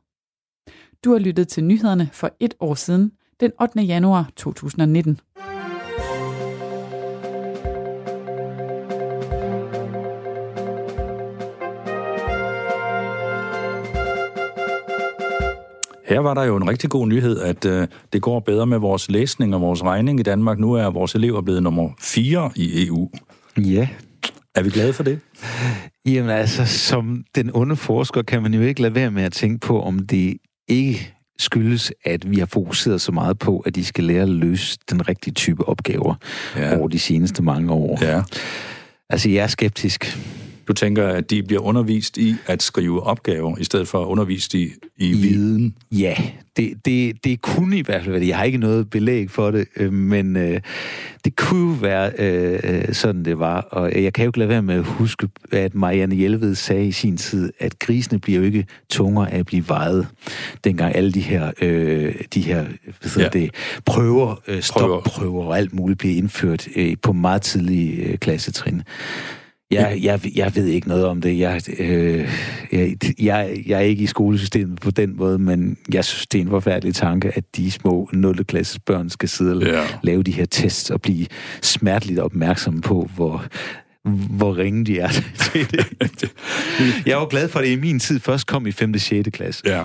Du 1.03 1.11
har 1.11 1.19
lyttet 1.19 1.47
til 1.47 1.63
nyhederne 1.63 2.09
for 2.13 2.31
et 2.39 2.53
år 2.59 2.75
siden, 2.75 3.11
den 3.39 3.51
8. 3.61 3.81
januar 3.81 4.29
2019. 4.35 5.19
Her 16.05 16.19
var 16.19 16.33
der 16.33 16.43
jo 16.43 16.55
en 16.55 16.69
rigtig 16.69 16.89
god 16.89 17.07
nyhed, 17.07 17.39
at 17.39 17.65
øh, 17.65 17.87
det 18.13 18.21
går 18.21 18.39
bedre 18.39 18.67
med 18.67 18.77
vores 18.77 19.09
læsning 19.09 19.55
og 19.55 19.61
vores 19.61 19.83
regning 19.83 20.19
i 20.19 20.23
Danmark. 20.23 20.59
Nu 20.59 20.73
er 20.73 20.89
vores 20.89 21.15
elever 21.15 21.41
blevet 21.41 21.63
nummer 21.63 21.89
4 21.99 22.51
i 22.55 22.87
EU. 22.87 23.09
Ja. 23.57 23.87
Er 24.55 24.63
vi 24.63 24.69
glade 24.69 24.93
for 24.93 25.03
det? 25.03 25.19
Jamen 26.05 26.29
altså, 26.29 26.65
som 26.65 27.23
den 27.35 27.51
onde 27.53 27.75
forsker, 27.75 28.21
kan 28.21 28.41
man 28.41 28.53
jo 28.53 28.61
ikke 28.61 28.81
lade 28.81 28.95
være 28.95 29.11
med 29.11 29.23
at 29.23 29.33
tænke 29.33 29.67
på, 29.67 29.81
om 29.81 29.99
det 29.99 30.37
ikke 30.67 31.13
skyldes, 31.39 31.91
at 32.05 32.31
vi 32.31 32.39
har 32.39 32.45
fokuseret 32.45 33.01
så 33.01 33.11
meget 33.11 33.39
på, 33.39 33.59
at 33.59 33.75
de 33.75 33.85
skal 33.85 34.03
lære 34.03 34.21
at 34.21 34.29
løse 34.29 34.77
den 34.89 35.07
rigtige 35.09 35.33
type 35.33 35.67
opgaver 35.67 36.15
Ja. 36.55 36.77
over 36.77 36.87
de 36.87 36.99
seneste 36.99 37.43
mange 37.43 37.71
år. 37.71 37.97
Ja. 38.05 38.21
Altså, 39.09 39.29
jeg 39.29 39.43
er 39.43 39.47
skeptisk. 39.47 40.17
Du 40.67 40.73
tænker, 40.73 41.07
at 41.07 41.29
de 41.29 41.43
bliver 41.43 41.61
undervist 41.61 42.17
i 42.17 42.35
at 42.47 42.63
skrive 42.63 43.03
opgaver, 43.03 43.57
i 43.57 43.63
stedet 43.63 43.87
for 43.87 44.05
undervist 44.05 44.53
i, 44.53 44.69
i 44.97 45.13
viden? 45.13 45.75
Ja, 45.91 46.15
det, 46.57 46.73
det, 46.85 47.23
det 47.23 47.41
kunne 47.41 47.77
i 47.77 47.81
hvert 47.81 48.01
fald 48.01 48.11
være 48.11 48.19
det. 48.21 48.27
Jeg 48.27 48.37
har 48.37 48.43
ikke 48.43 48.57
noget 48.57 48.89
belæg 48.89 49.31
for 49.31 49.51
det, 49.51 49.67
øh, 49.77 49.93
men 49.93 50.35
øh, 50.37 50.59
det 51.25 51.35
kunne 51.35 51.81
være 51.81 52.11
øh, 52.19 52.59
øh, 52.63 52.93
sådan, 52.93 53.25
det 53.25 53.39
var. 53.39 53.61
Og 53.61 54.03
jeg 54.03 54.13
kan 54.13 54.25
jo 54.25 54.29
ikke 54.29 54.39
lade 54.39 54.49
være 54.49 54.61
med 54.61 54.75
at 54.75 54.83
huske, 54.83 55.27
at 55.51 55.75
Marianne 55.75 56.15
Hjelved 56.15 56.55
sagde 56.55 56.87
i 56.87 56.91
sin 56.91 57.17
tid, 57.17 57.53
at 57.59 57.79
grisene 57.79 58.19
bliver 58.19 58.39
jo 58.39 58.45
ikke 58.45 58.65
tungere 58.89 59.31
af 59.31 59.39
at 59.39 59.45
blive 59.45 59.67
vejet. 59.67 60.07
Dengang 60.63 60.95
alle 60.95 61.11
de 61.11 61.21
her, 61.21 61.51
øh, 61.61 62.15
de 62.33 62.41
her 62.41 62.65
hvad 63.13 63.23
Ja. 63.23 63.29
det, 63.29 63.51
prøver, 63.85 64.35
øh, 64.47 64.61
stopprøver 64.61 65.43
og 65.43 65.57
alt 65.57 65.73
muligt 65.73 65.99
bliver 65.99 66.15
indført 66.15 66.67
øh, 66.75 66.95
på 67.01 67.13
meget 67.13 67.41
tidlige 67.41 67.95
øh, 68.03 68.17
klassetrin. 68.17 68.81
Jeg, 69.71 69.99
jeg, 70.03 70.19
jeg 70.37 70.55
ved 70.55 70.65
ikke 70.65 70.87
noget 70.87 71.05
om 71.05 71.21
det. 71.21 71.39
Jeg, 71.39 71.61
øh, 71.79 72.29
jeg, 72.71 72.95
jeg, 73.19 73.63
jeg 73.67 73.75
er 73.77 73.79
ikke 73.83 74.03
i 74.03 74.07
skolesystemet 74.07 74.81
på 74.81 74.91
den 74.91 75.17
måde, 75.17 75.39
men 75.39 75.77
jeg 75.93 76.05
synes, 76.05 76.27
det 76.27 76.37
er 76.37 76.43
en 76.43 76.49
forfærdelig 76.49 76.95
tanke, 76.95 77.31
at 77.37 77.43
de 77.55 77.71
små 77.71 78.09
0. 78.13 78.43
klasses 78.45 78.79
børn 78.85 79.09
skal 79.09 79.29
sidde 79.29 79.55
og 79.57 79.63
Ja. 79.63 79.83
lave 80.03 80.23
de 80.23 80.31
her 80.31 80.45
tests 80.45 80.89
og 80.89 81.01
blive 81.01 81.25
smerteligt 81.61 82.19
opmærksomme 82.19 82.81
på, 82.81 83.09
hvor, 83.15 83.45
hvor 84.37 84.57
ringe 84.57 84.85
de 84.85 84.99
er 84.99 85.09
til 85.51 85.71
det. 85.71 86.33
Jeg 87.05 87.17
var 87.17 87.25
glad 87.25 87.47
for, 87.49 87.59
at 87.59 87.65
det 87.65 87.71
i 87.71 87.79
min 87.79 87.99
tid 87.99 88.19
først 88.19 88.47
kom 88.47 88.67
i 88.67 88.71
5. 88.71 88.93
og 88.93 88.99
6. 88.99 89.29
klasse. 89.33 89.63
Ja. 89.65 89.83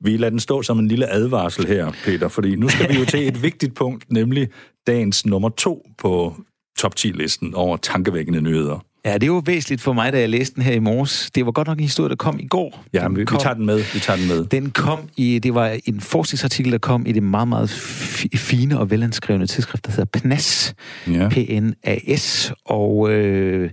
Vi 0.00 0.16
lader 0.16 0.30
den 0.30 0.40
stå 0.40 0.62
som 0.62 0.78
en 0.78 0.88
lille 0.88 1.12
advarsel 1.12 1.66
her, 1.66 1.92
Peter, 2.04 2.28
fordi 2.28 2.56
nu 2.56 2.68
skal 2.68 2.88
vi 2.92 2.98
jo 2.98 3.04
til 3.04 3.28
et 3.28 3.42
vigtigt 3.42 3.74
punkt, 3.74 4.04
nemlig 4.12 4.48
dagens 4.86 5.26
nummer 5.26 5.48
to 5.48 5.86
på 5.98 6.34
top 6.78 6.92
10-listen 7.00 7.54
over 7.54 7.76
tankevækkende 7.76 8.40
nyheder. 8.40 8.84
Ja, 9.06 9.18
det 9.18 9.32
var 9.32 9.40
væsentligt 9.40 9.80
for 9.82 9.92
mig, 9.92 10.12
da 10.12 10.18
jeg 10.20 10.28
læste 10.28 10.54
den 10.54 10.62
her 10.62 10.72
i 10.72 10.78
morges. 10.78 11.30
Det 11.34 11.46
var 11.46 11.52
godt 11.52 11.68
nok 11.68 11.78
en 11.78 11.82
historie, 11.84 12.08
der 12.08 12.16
kom 12.16 12.38
i 12.40 12.46
går. 12.46 12.84
Ja, 12.92 13.04
Den 13.04 13.14
vi, 13.16 13.20
vi 13.20 13.24
kom- 13.24 13.38
tager 13.40 13.54
den 13.54 13.66
med. 13.66 13.78
Vi 13.94 13.98
tager 14.00 14.16
den 14.18 14.28
med. 14.28 14.44
Den 14.44 14.70
kom 14.70 14.98
i, 15.16 15.38
det 15.38 15.54
var 15.54 15.76
en 15.86 16.00
forskningsartikel, 16.00 16.72
der 16.72 16.78
kom 16.78 17.06
i 17.06 17.12
det 17.12 17.22
meget, 17.22 17.48
meget 17.48 17.68
fi- 17.70 18.36
fine 18.36 18.78
og 18.78 18.90
velanskrevne 18.90 19.46
tidsskrift, 19.46 19.86
der 19.86 19.92
hedder 19.92 20.04
PNAS. 20.20 20.74
Ja. 21.10 21.28
PNAS. 21.28 22.52
Og 22.64 23.10
øh, 23.10 23.70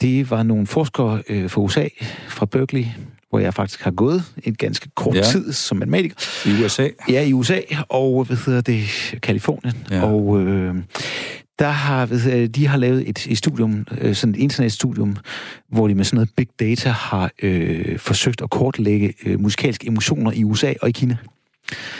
det 0.00 0.30
var 0.30 0.42
nogle 0.42 0.66
forskere 0.66 1.22
øh, 1.28 1.50
fra 1.50 1.60
USA, 1.60 1.88
fra 2.28 2.46
Berkeley, 2.46 2.84
hvor 3.30 3.38
jeg 3.38 3.54
faktisk 3.54 3.82
har 3.82 3.90
gået 3.90 4.24
en 4.44 4.54
ganske 4.54 4.88
kort 4.96 5.14
Ja. 5.16 5.22
tid 5.22 5.52
som 5.52 5.76
matematiker. 5.78 6.16
I 6.46 6.64
USA? 6.64 6.88
Ja, 7.08 7.22
i 7.24 7.32
USA, 7.32 7.58
og 7.88 8.24
hvad 8.24 8.36
hedder 8.46 8.60
det, 8.60 8.84
Kalifornien. 9.22 9.74
Ja. 9.90 10.02
Og 10.04 10.40
øh, 10.40 10.74
der 11.58 11.68
har, 11.68 12.06
de 12.54 12.66
har 12.66 12.76
lavet 12.76 13.08
et, 13.08 13.26
et 13.30 13.38
studium, 13.38 13.86
øh, 14.00 14.14
sådan 14.14 14.34
et 14.34 14.38
internetstudium, 14.38 15.16
hvor 15.68 15.88
de 15.88 15.94
med 15.94 16.04
sådan 16.04 16.16
noget 16.16 16.30
big 16.36 16.48
data 16.60 16.88
har 16.88 17.30
øh, 17.42 17.98
forsøgt 17.98 18.42
at 18.42 18.50
kortlægge 18.50 19.14
øh, 19.26 19.40
musikalske 19.40 19.86
emotioner 19.86 20.32
i 20.32 20.44
USA 20.44 20.72
og 20.82 20.88
i 20.88 20.92
Kina. 20.92 21.16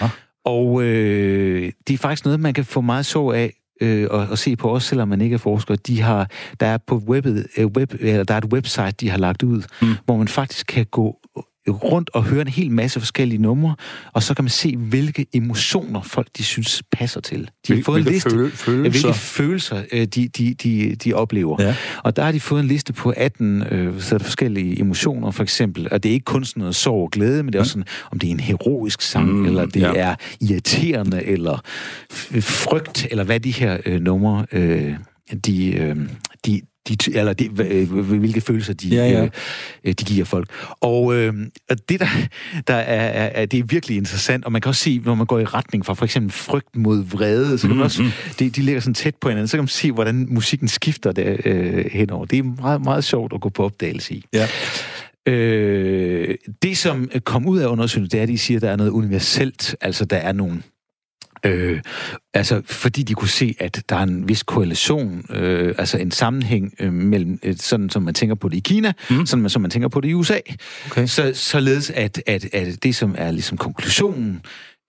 Ah. 0.00 0.10
Og 0.44 0.82
øh, 0.82 1.72
det 1.88 1.94
er 1.94 1.98
faktisk 1.98 2.24
noget, 2.24 2.40
man 2.40 2.54
kan 2.54 2.64
få 2.64 2.80
meget 2.80 3.06
så 3.06 3.30
af 3.30 3.52
øh, 3.80 4.06
og, 4.10 4.26
og 4.30 4.38
se 4.38 4.56
på 4.56 4.68
også, 4.68 4.88
selvom 4.88 5.08
man 5.08 5.20
ikke 5.20 5.34
er 5.34 5.38
forsker. 5.38 5.76
De 5.76 6.00
har, 6.00 6.30
der 6.60 6.66
er 6.66 6.78
på 6.78 6.96
webbet, 6.96 7.46
øh, 7.56 7.66
web, 7.66 7.94
eller 8.00 8.24
der 8.24 8.34
er 8.34 8.38
et 8.38 8.52
website, 8.52 8.92
de 8.92 9.10
har 9.10 9.18
lagt 9.18 9.42
ud, 9.42 9.62
mm. 9.82 9.94
hvor 10.04 10.16
man 10.16 10.28
faktisk 10.28 10.66
kan 10.66 10.86
gå 10.86 11.18
rundt 11.68 12.10
og 12.14 12.24
høre 12.24 12.40
en 12.40 12.48
hel 12.48 12.70
masse 12.70 13.00
forskellige 13.00 13.42
numre, 13.42 13.74
og 14.12 14.22
så 14.22 14.34
kan 14.34 14.44
man 14.44 14.50
se, 14.50 14.76
hvilke 14.76 15.26
emotioner 15.34 16.02
folk 16.02 16.28
de 16.36 16.44
synes 16.44 16.82
passer 16.92 17.20
til. 17.20 17.40
De 17.40 17.46
har 17.68 17.74
Hvil- 17.74 17.84
fået 17.84 17.96
en 17.98 18.02
hvilke 18.02 18.16
liste 18.16 18.30
føle- 18.30 18.46
af, 18.46 18.52
følelser? 18.52 19.02
hvilke 19.02 19.18
følelser 19.18 19.82
øh, 19.92 20.04
de, 20.06 20.28
de, 20.28 20.54
de, 20.54 20.94
de 21.04 21.12
oplever. 21.14 21.62
Ja. 21.62 21.76
Og 22.04 22.16
der 22.16 22.22
har 22.24 22.32
de 22.32 22.40
fået 22.40 22.60
en 22.60 22.66
liste 22.66 22.92
på 22.92 23.12
18 23.16 23.62
øh, 23.70 24.00
så 24.00 24.14
er 24.14 24.18
der 24.18 24.24
forskellige 24.24 24.80
emotioner, 24.80 25.30
for 25.30 25.42
eksempel. 25.42 25.88
Og 25.92 26.02
det 26.02 26.08
er 26.08 26.12
ikke 26.12 26.24
kun 26.24 26.44
sådan 26.44 26.60
noget 26.60 26.74
sorg 26.76 27.02
og 27.02 27.10
glæde, 27.10 27.42
men 27.42 27.52
det 27.52 27.58
er 27.58 27.60
også 27.60 27.72
sådan, 27.72 27.86
om 28.12 28.18
det 28.18 28.26
er 28.26 28.30
en 28.30 28.40
heroisk 28.40 29.02
sang, 29.02 29.28
Mm, 29.32 29.44
eller 29.46 29.66
det 29.66 29.80
ja. 29.80 29.92
er 29.94 30.14
irriterende, 30.40 31.24
eller 31.24 31.58
frygt, 32.40 33.06
eller 33.10 33.24
hvad 33.24 33.40
de 33.40 33.50
her 33.50 33.78
øh, 33.86 34.00
numre, 34.00 34.46
øh, 34.52 34.94
de, 35.46 35.72
øh, 35.74 35.96
de, 36.46 36.60
de, 36.88 36.96
eller 37.18 37.32
de, 37.32 37.50
øh, 37.62 37.92
hvilke 38.00 38.40
følelser 38.40 38.74
de, 38.74 38.88
Ja, 38.88 39.08
ja. 39.08 39.28
Øh, 39.84 39.92
de 39.92 40.04
giver 40.04 40.24
folk. 40.24 40.48
Og, 40.80 41.14
øh, 41.14 41.34
og 41.70 41.88
det 41.88 42.00
der, 42.00 42.06
der 42.66 42.74
er, 42.74 43.28
er, 43.28 43.46
det 43.46 43.58
er 43.58 43.64
virkelig 43.64 43.96
interessant, 43.96 44.44
og 44.44 44.52
man 44.52 44.60
kan 44.60 44.68
også 44.68 44.82
se, 44.82 45.00
når 45.04 45.14
man 45.14 45.26
går 45.26 45.38
i 45.38 45.44
retning 45.44 45.86
fra 45.86 45.94
for 45.94 46.04
eksempel 46.04 46.32
frygt 46.32 46.76
mod 46.76 47.04
vrede, 47.04 47.58
så 47.58 47.66
kan 47.66 47.76
man 47.76 47.84
også, 47.84 48.10
de, 48.38 48.50
de 48.50 48.62
ligger 48.62 48.80
sådan 48.80 48.94
tæt 48.94 49.14
på 49.20 49.28
hinanden, 49.28 49.48
så 49.48 49.56
kan 49.56 49.62
man 49.62 49.68
se, 49.68 49.92
hvordan 49.92 50.26
musikken 50.30 50.68
skifter 50.68 51.12
der 51.12 51.36
øh, 51.44 51.84
henover. 51.92 52.24
Det 52.24 52.38
er 52.38 52.42
meget, 52.42 52.82
meget 52.82 53.04
sjovt 53.04 53.32
at 53.32 53.40
gå 53.40 53.48
på 53.48 53.64
opdagelse 53.64 54.14
i. 54.14 54.24
Ja. 54.32 54.48
Øh, 55.26 56.34
det, 56.62 56.78
som 56.78 57.10
kom 57.24 57.46
ud 57.46 57.58
af 57.58 57.66
undersøgelsen, 57.66 58.10
det 58.10 58.18
er, 58.18 58.22
at 58.22 58.28
de 58.28 58.38
siger, 58.38 58.58
at 58.58 58.62
der 58.62 58.70
er 58.70 58.76
noget 58.76 58.90
universelt, 58.90 59.76
altså 59.80 60.04
der 60.04 60.16
er 60.16 60.32
nogle 60.32 60.62
Øh, 61.44 61.80
altså, 62.34 62.62
fordi 62.64 63.02
de 63.02 63.14
kunne 63.14 63.28
se, 63.28 63.54
at 63.60 63.82
der 63.88 63.96
er 63.96 64.02
en 64.02 64.28
vis 64.28 64.42
korrelation, 64.42 65.24
øh, 65.30 65.74
altså 65.78 65.98
en 65.98 66.10
sammenhæng 66.10 66.74
øh, 66.80 66.92
mellem, 66.92 67.38
øh, 67.42 67.56
sådan 67.56 67.90
som 67.90 68.02
man 68.02 68.14
tænker 68.14 68.34
på 68.34 68.48
det 68.48 68.56
i 68.56 68.60
Kina, 68.60 68.92
Mm. 69.10 69.26
sådan 69.26 69.48
som 69.48 69.62
man 69.62 69.70
tænker 69.70 69.88
på 69.88 70.00
det 70.00 70.08
i 70.08 70.14
USA. 70.14 70.38
Okay. 70.90 71.06
Så, 71.06 71.32
således, 71.34 71.90
at, 71.90 72.22
at, 72.26 72.44
at 72.54 72.82
det, 72.82 72.94
som 72.96 73.14
er 73.18 73.30
ligesom 73.30 73.58
konklusionen, 73.58 74.40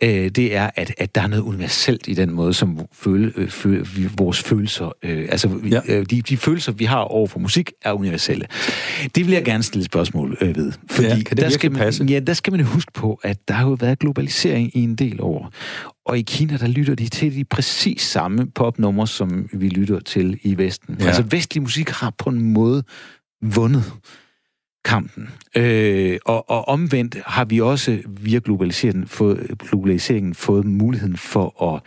øh, 0.04 0.30
det 0.30 0.56
er, 0.56 0.70
at, 0.76 0.94
at 0.98 1.16
der 1.16 1.22
er 1.22 1.28
noget 1.28 1.44
universelt 1.44 2.08
i 2.08 2.14
den 2.14 2.32
måde, 2.32 2.54
som 2.54 2.80
føle, 2.94 3.34
øh, 3.36 3.50
føle, 3.50 3.86
vores 4.18 4.44
følelser, 4.44 4.92
øh, 5.04 5.28
altså 5.32 5.50
Ja. 5.72 5.80
øh, 5.88 6.06
de, 6.10 6.22
de 6.22 6.38
følelser, 6.38 6.72
vi 6.72 6.86
har 6.86 6.98
over 7.00 7.28
for 7.28 7.40
musik, 7.40 7.72
er 7.82 7.92
universelle. 7.94 8.46
Det 9.16 9.26
vil 9.26 9.34
jeg 9.34 9.46
gerne 9.46 9.64
stille 9.64 9.82
et 9.82 9.86
spørgsmål 9.86 10.38
øh, 10.42 10.56
ved. 10.56 10.72
Fordi 10.90 11.08
Ja, 11.08 11.16
kan 11.16 11.26
det 11.26 11.38
der 11.38 11.50
skal 11.50 11.72
man, 11.72 11.80
passe? 11.80 12.04
Ja, 12.04 12.20
der 12.20 12.34
skal 12.34 12.54
man 12.54 12.62
huske 12.66 12.92
på, 12.94 13.20
at 13.24 13.48
der 13.48 13.54
har 13.54 13.68
jo 13.68 13.78
været 13.80 14.00
globalisering 14.00 14.78
i 14.78 14.80
en 14.84 14.96
del 14.96 15.22
år. 15.22 15.52
Og 16.06 16.18
i 16.20 16.22
Kina, 16.22 16.58
der 16.58 16.68
lytter 16.68 16.96
de 16.96 17.08
til 17.08 17.36
de 17.36 17.44
præcis 17.46 18.02
samme 18.02 18.48
popnumre, 18.56 19.08
som 19.08 19.50
vi 19.54 19.70
lytter 19.70 20.00
til 20.00 20.40
i 20.44 20.58
Vesten. 20.58 20.96
Ja. 21.00 21.06
Altså 21.06 21.24
vestlig 21.30 21.62
musik 21.64 21.90
har 21.90 22.14
på 22.18 22.30
en 22.30 22.42
måde 22.54 22.84
vundet 23.42 23.84
kampen. 24.86 25.30
Øh, 25.56 26.18
og, 26.26 26.50
og 26.50 26.68
omvendt 26.68 27.18
har 27.26 27.46
vi 27.46 27.62
også 27.62 28.00
via 28.08 28.40
globaliseringen 28.44 29.08
fået, 29.08 29.52
globaliseringen 29.70 30.36
fået 30.36 30.66
muligheden 30.66 31.18
for 31.18 31.74
at 31.74 31.82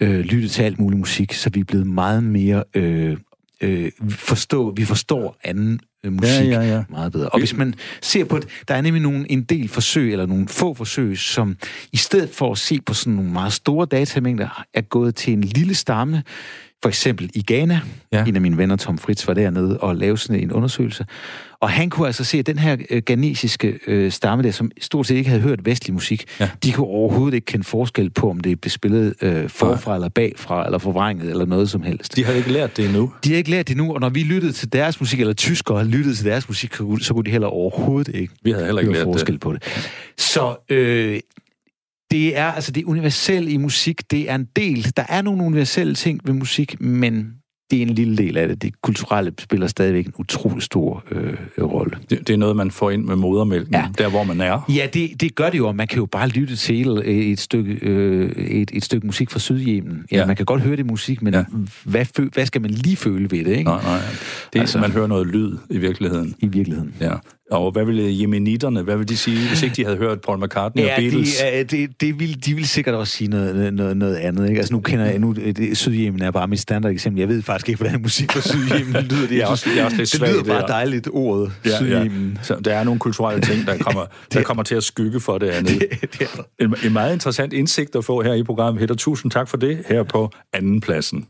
øh, 0.00 0.20
lytte 0.20 0.48
til 0.48 0.62
alt 0.62 0.78
mulig 0.78 0.98
musik, 0.98 1.32
så 1.32 1.50
vi 1.50 1.60
er 1.60 1.64
blevet 1.64 1.86
meget 1.86 2.24
mere 2.24 2.64
øh, 2.74 3.16
øh, 3.60 3.90
forstå, 4.10 4.70
vi 4.70 4.84
forstår 4.84 5.36
anden 5.44 5.80
øh, 6.04 6.12
musik 6.12 6.46
Ja, 6.46 6.60
ja, 6.60 6.76
ja. 6.76 6.84
meget 6.88 7.12
bedre. 7.12 7.28
Og 7.28 7.38
hvis 7.38 7.56
man 7.56 7.74
ser 8.00 8.24
på 8.24 8.38
det, 8.38 8.48
der 8.68 8.74
er 8.74 8.80
nemlig 8.80 9.02
nogle, 9.02 9.30
en 9.30 9.42
del 9.42 9.68
forsøg, 9.68 10.12
eller 10.12 10.26
nogle 10.26 10.48
få 10.48 10.74
forsøg, 10.74 11.18
som 11.18 11.56
i 11.92 11.96
stedet 11.96 12.30
for 12.30 12.52
at 12.52 12.58
se 12.58 12.80
på 12.80 12.94
sådan 12.94 13.12
nogle 13.12 13.30
meget 13.30 13.52
store 13.52 13.86
datamængder, 13.86 14.64
er 14.74 14.80
gået 14.80 15.14
til 15.14 15.32
en 15.32 15.40
lille 15.40 15.74
stamme, 15.74 16.22
for 16.82 16.88
eksempel 16.88 17.30
i 17.34 17.42
Ghana. 17.46 17.80
Ja. 18.12 18.18
Ja. 18.18 18.24
En 18.24 18.34
af 18.34 18.40
mine 18.42 18.56
venner, 18.56 18.76
Tom 18.76 18.98
Fritz, 18.98 19.26
var 19.28 19.34
dernede 19.34 19.78
og 19.78 19.96
lavede 19.96 20.16
sådan 20.18 20.42
en 20.42 20.52
undersøgelse. 20.52 21.06
Og 21.60 21.70
han 21.70 21.90
kunne 21.90 22.06
altså 22.06 22.24
se, 22.24 22.38
at 22.38 22.46
den 22.46 22.58
her 22.58 22.76
øh, 22.90 23.02
ghanesiske 23.06 23.78
øh, 23.86 24.12
stamme 24.12 24.44
der, 24.44 24.50
som 24.50 24.70
stort 24.80 25.06
set 25.06 25.16
ikke 25.16 25.28
havde 25.30 25.42
hørt 25.42 25.64
vestlig 25.64 25.94
musik, 25.94 26.24
Ja. 26.40 26.44
ja. 26.44 26.50
de 26.62 26.72
kunne 26.72 26.86
overhovedet 26.86 27.34
ikke 27.34 27.44
kende 27.44 27.64
forskel 27.64 28.10
på, 28.10 28.30
om 28.30 28.40
det 28.40 28.60
blev 28.60 28.70
spillet 28.70 29.14
øh, 29.22 29.48
forfra 29.48 29.94
eller 29.94 30.08
bagfra, 30.08 30.64
eller 30.64 30.78
forvrænget, 30.78 31.30
eller 31.30 31.44
noget 31.46 31.70
som 31.70 31.82
helst. 31.82 32.16
De 32.16 32.24
har 32.24 32.32
ikke 32.32 32.52
lært 32.52 32.76
det 32.76 32.84
endnu. 32.84 33.12
De 33.24 33.30
har 33.30 33.36
ikke 33.36 33.50
lært 33.50 33.68
det 33.68 33.76
nu, 33.76 33.94
og 33.94 34.00
når 34.00 34.08
vi 34.08 34.22
lyttede 34.22 34.52
til 34.52 34.72
deres 34.72 35.00
musik, 35.00 35.20
eller 35.20 35.34
tyskere 35.34 35.84
lyttede 35.84 36.14
til 36.14 36.24
deres 36.24 36.48
musik, 36.48 36.74
så 36.74 36.78
kunne- 37.14 37.24
de 37.24 37.30
heller 37.30 37.48
overhovedet 37.48 38.14
ikke 38.14 38.34
Vi 38.42 38.50
havde 38.50 38.64
heller 38.64 38.80
ikke 38.80 38.92
lært 38.92 39.04
forskel 39.04 39.32
det. 39.34 39.40
på 39.40 39.52
det. 39.52 39.62
Så 40.18 40.56
øh, 40.68 41.20
det 42.10 42.36
er 42.38 42.44
altså 42.46 42.72
det 42.72 42.84
universelle 42.84 43.50
i 43.50 43.56
musik, 43.56 44.10
det 44.10 44.30
er 44.30 44.34
en 44.34 44.46
del. 44.56 44.92
Der 44.96 45.04
er 45.08 45.22
nogle 45.22 45.42
universelle 45.44 45.94
ting 45.94 46.20
ved 46.24 46.34
musik, 46.34 46.80
men 46.80 47.32
det 47.70 47.78
er 47.78 47.82
en 47.82 47.88
lille 47.94 48.16
del 48.16 48.36
af 48.36 48.48
det. 48.48 48.62
Det 48.62 48.82
kulturelle 48.82 49.32
spiller 49.40 49.66
stadigvæk 49.66 50.06
en 50.06 50.12
utrolig 50.18 50.62
stor 50.62 51.04
øh, 51.10 51.34
rolle. 51.64 51.96
Det, 52.10 52.18
det 52.28 52.30
er 52.34 52.36
noget, 52.36 52.56
man 52.56 52.70
får 52.70 52.90
ind 52.90 53.04
med 53.04 53.16
modermælken, 53.16 53.74
ja. 53.74 53.88
Der 53.98 54.08
hvor 54.08 54.24
man 54.24 54.40
er. 54.40 54.60
Ja, 54.68 54.86
det, 54.94 55.20
det 55.20 55.34
gør 55.34 55.50
det 55.50 55.58
jo, 55.58 55.68
og 55.68 55.76
man 55.76 55.88
kan 55.88 55.98
jo 55.98 56.06
bare 56.06 56.28
lytte 56.28 56.56
til 56.56 56.88
et, 56.88 57.30
et, 57.30 57.40
stykke, 57.40 57.72
øh, 57.82 58.30
et, 58.36 58.70
et 58.74 58.84
stykke 58.84 59.06
musik 59.06 59.30
fra 59.30 59.38
Sydjemen. 59.38 60.04
Ja, 60.12 60.16
Ja. 60.16 60.26
man 60.26 60.36
kan 60.36 60.46
godt 60.46 60.62
høre 60.62 60.76
det 60.76 60.86
musik, 60.86 61.22
men 61.22 61.34
Ja. 61.34 61.44
hvad, 61.84 62.04
fø, 62.16 62.28
hvad 62.34 62.46
skal 62.46 62.60
man 62.62 62.70
lige 62.70 62.96
føle 62.96 63.30
ved 63.30 63.44
det, 63.44 63.50
ikke? 63.56 63.64
Nej, 63.64 63.82
nej. 63.82 63.98
Det, 63.98 64.02
altså, 64.02 64.58
Altså- 64.60 64.78
man 64.78 64.90
hører 64.90 65.06
noget 65.06 65.26
lyd 65.26 65.56
i 65.70 65.78
virkeligheden. 65.78 66.34
I 66.38 66.46
virkeligheden. 66.46 66.94
Ja. 67.00 67.12
Og 67.50 67.72
hvad 67.72 67.84
ville 67.84 68.20
jemenitterne, 68.20 68.82
hvad 68.82 68.96
ville 68.96 69.08
de 69.08 69.16
sige, 69.16 69.48
hvis 69.48 69.62
ikke 69.62 69.76
de 69.76 69.84
havde 69.84 69.96
hørt 69.96 70.20
Paul 70.20 70.44
McCartney 70.44 70.82
og 70.82 70.88
Ja, 70.88 70.96
Beatles? 71.00 71.36
de, 71.36 71.58
øh, 71.58 71.64
det, 71.70 72.00
det 72.00 72.20
vil, 72.20 72.44
de 72.46 72.54
vil 72.54 72.68
sikkert 72.68 72.94
også 72.94 73.12
sige 73.16 73.28
noget, 73.30 73.74
noget, 73.74 73.96
noget 73.96 74.16
andet. 74.16 74.48
Ikke? 74.48 74.58
Altså 74.58 74.74
nu 74.74 74.80
kender 74.80 75.04
jeg, 75.06 75.18
nu, 75.18 75.32
det, 75.32 75.76
Sydjemen 75.78 76.22
er 76.22 76.30
bare 76.30 76.48
mit 76.48 76.60
standard 76.60 76.92
eksempel. 76.92 77.20
Jeg 77.20 77.28
ved 77.28 77.42
faktisk 77.42 77.68
ikke, 77.68 77.78
hvordan 77.78 78.02
musik 78.02 78.32
fra 78.32 78.40
Sydjemen 78.40 79.02
lyder. 79.10 79.26
Det, 79.28 79.30
Jeg 79.36 79.40
er 79.42 79.46
også- 79.46 79.70
jeg 79.70 79.78
er 79.78 79.84
også 79.84 79.96
lidt 79.96 80.12
det 80.12 80.20
lyder 80.20 80.42
der. 80.42 80.60
bare 80.60 80.68
dejligt, 80.68 81.08
ordet 81.12 81.52
Ja, 81.66 81.76
Sydjemen. 81.76 82.32
ja. 82.36 82.42
Så 82.42 82.54
der 82.64 82.74
er 82.74 82.84
nogle 82.84 83.00
kulturelle 83.00 83.42
ting, 83.42 83.66
der 83.66 83.78
kommer, 83.78 84.04
der 84.32 84.42
kommer 84.42 84.62
til 84.62 84.74
at 84.74 84.82
skygge 84.82 85.20
for 85.20 85.38
det 85.38 85.46
andet. 85.50 85.78
Det 86.00 86.20
er 86.20 86.26
der. 86.58 86.64
En, 86.64 86.74
en 86.84 86.92
meget 86.92 87.12
interessant 87.12 87.52
indsigt 87.52 87.96
at 87.96 88.04
få 88.04 88.22
her 88.22 88.34
i 88.34 88.42
programmet, 88.42 88.80
Hætter. 88.80 88.94
Tusind 88.94 89.30
tak 89.30 89.48
for 89.48 89.56
det 89.56 89.78
her 89.88 90.02
på 90.02 90.30
anden 90.52 90.80
pladsen. 90.80 91.26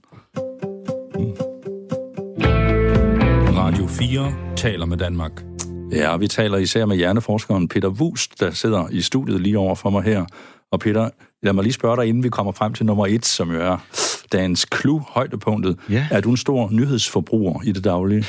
Radio 3.56 3.86
4 3.86 4.32
taler 4.56 4.86
med 4.86 4.96
Danmark. 4.96 5.32
Ja, 5.92 6.16
vi 6.16 6.28
taler 6.28 6.58
især 6.58 6.86
med 6.86 6.96
hjerneforskeren 6.96 7.68
Peter 7.68 7.88
Wust, 7.88 8.40
der 8.40 8.50
sidder 8.50 8.88
i 8.90 9.00
studiet 9.00 9.40
lige 9.40 9.58
over 9.58 9.74
for 9.74 9.90
mig 9.90 10.02
her. 10.02 10.24
Og 10.72 10.80
Peter, 10.80 11.10
lad 11.42 11.52
mig 11.52 11.62
lige 11.62 11.72
spørge 11.72 11.96
dig, 11.96 12.06
inden 12.06 12.22
vi 12.24 12.28
kommer 12.28 12.52
frem 12.52 12.74
til 12.74 12.86
nummer 12.86 13.06
et, 13.06 13.26
som 13.26 13.50
jo 13.52 13.60
er 13.60 13.76
dagens 14.32 14.66
clue, 14.80 15.00
højdepunktet. 15.08 15.76
Ja. 15.90 16.06
Er 16.10 16.20
du 16.20 16.30
en 16.30 16.36
stor 16.36 16.68
nyhedsforbruger 16.72 17.62
i 17.64 17.72
det 17.72 17.84
daglige? 17.84 18.24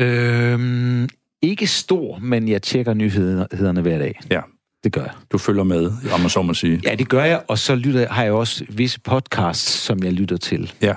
Øhm, 0.00 1.08
ikke 1.42 1.66
stor, 1.66 2.18
men 2.18 2.48
jeg 2.48 2.62
tjekker 2.62 2.94
nyhederne 2.94 3.80
hver 3.80 3.98
dag. 3.98 4.20
Ja, 4.30 4.40
Det 4.84 4.92
gør 4.92 5.00
jeg. 5.00 5.10
du 5.32 5.38
følger 5.38 5.64
med, 5.64 5.92
om 6.14 6.20
man 6.20 6.30
så 6.30 6.42
må 6.42 6.54
sige. 6.54 6.80
Ja, 6.84 6.94
det 6.94 7.08
gør 7.08 7.24
jeg, 7.24 7.42
og 7.48 7.58
så 7.58 7.74
lytter, 7.74 8.08
har 8.08 8.22
jeg 8.24 8.32
også 8.32 8.64
visse 8.68 9.00
podcasts, 9.00 9.72
som 9.72 10.02
jeg 10.02 10.12
lytter 10.12 10.36
til. 10.36 10.72
Ja, 10.82 10.94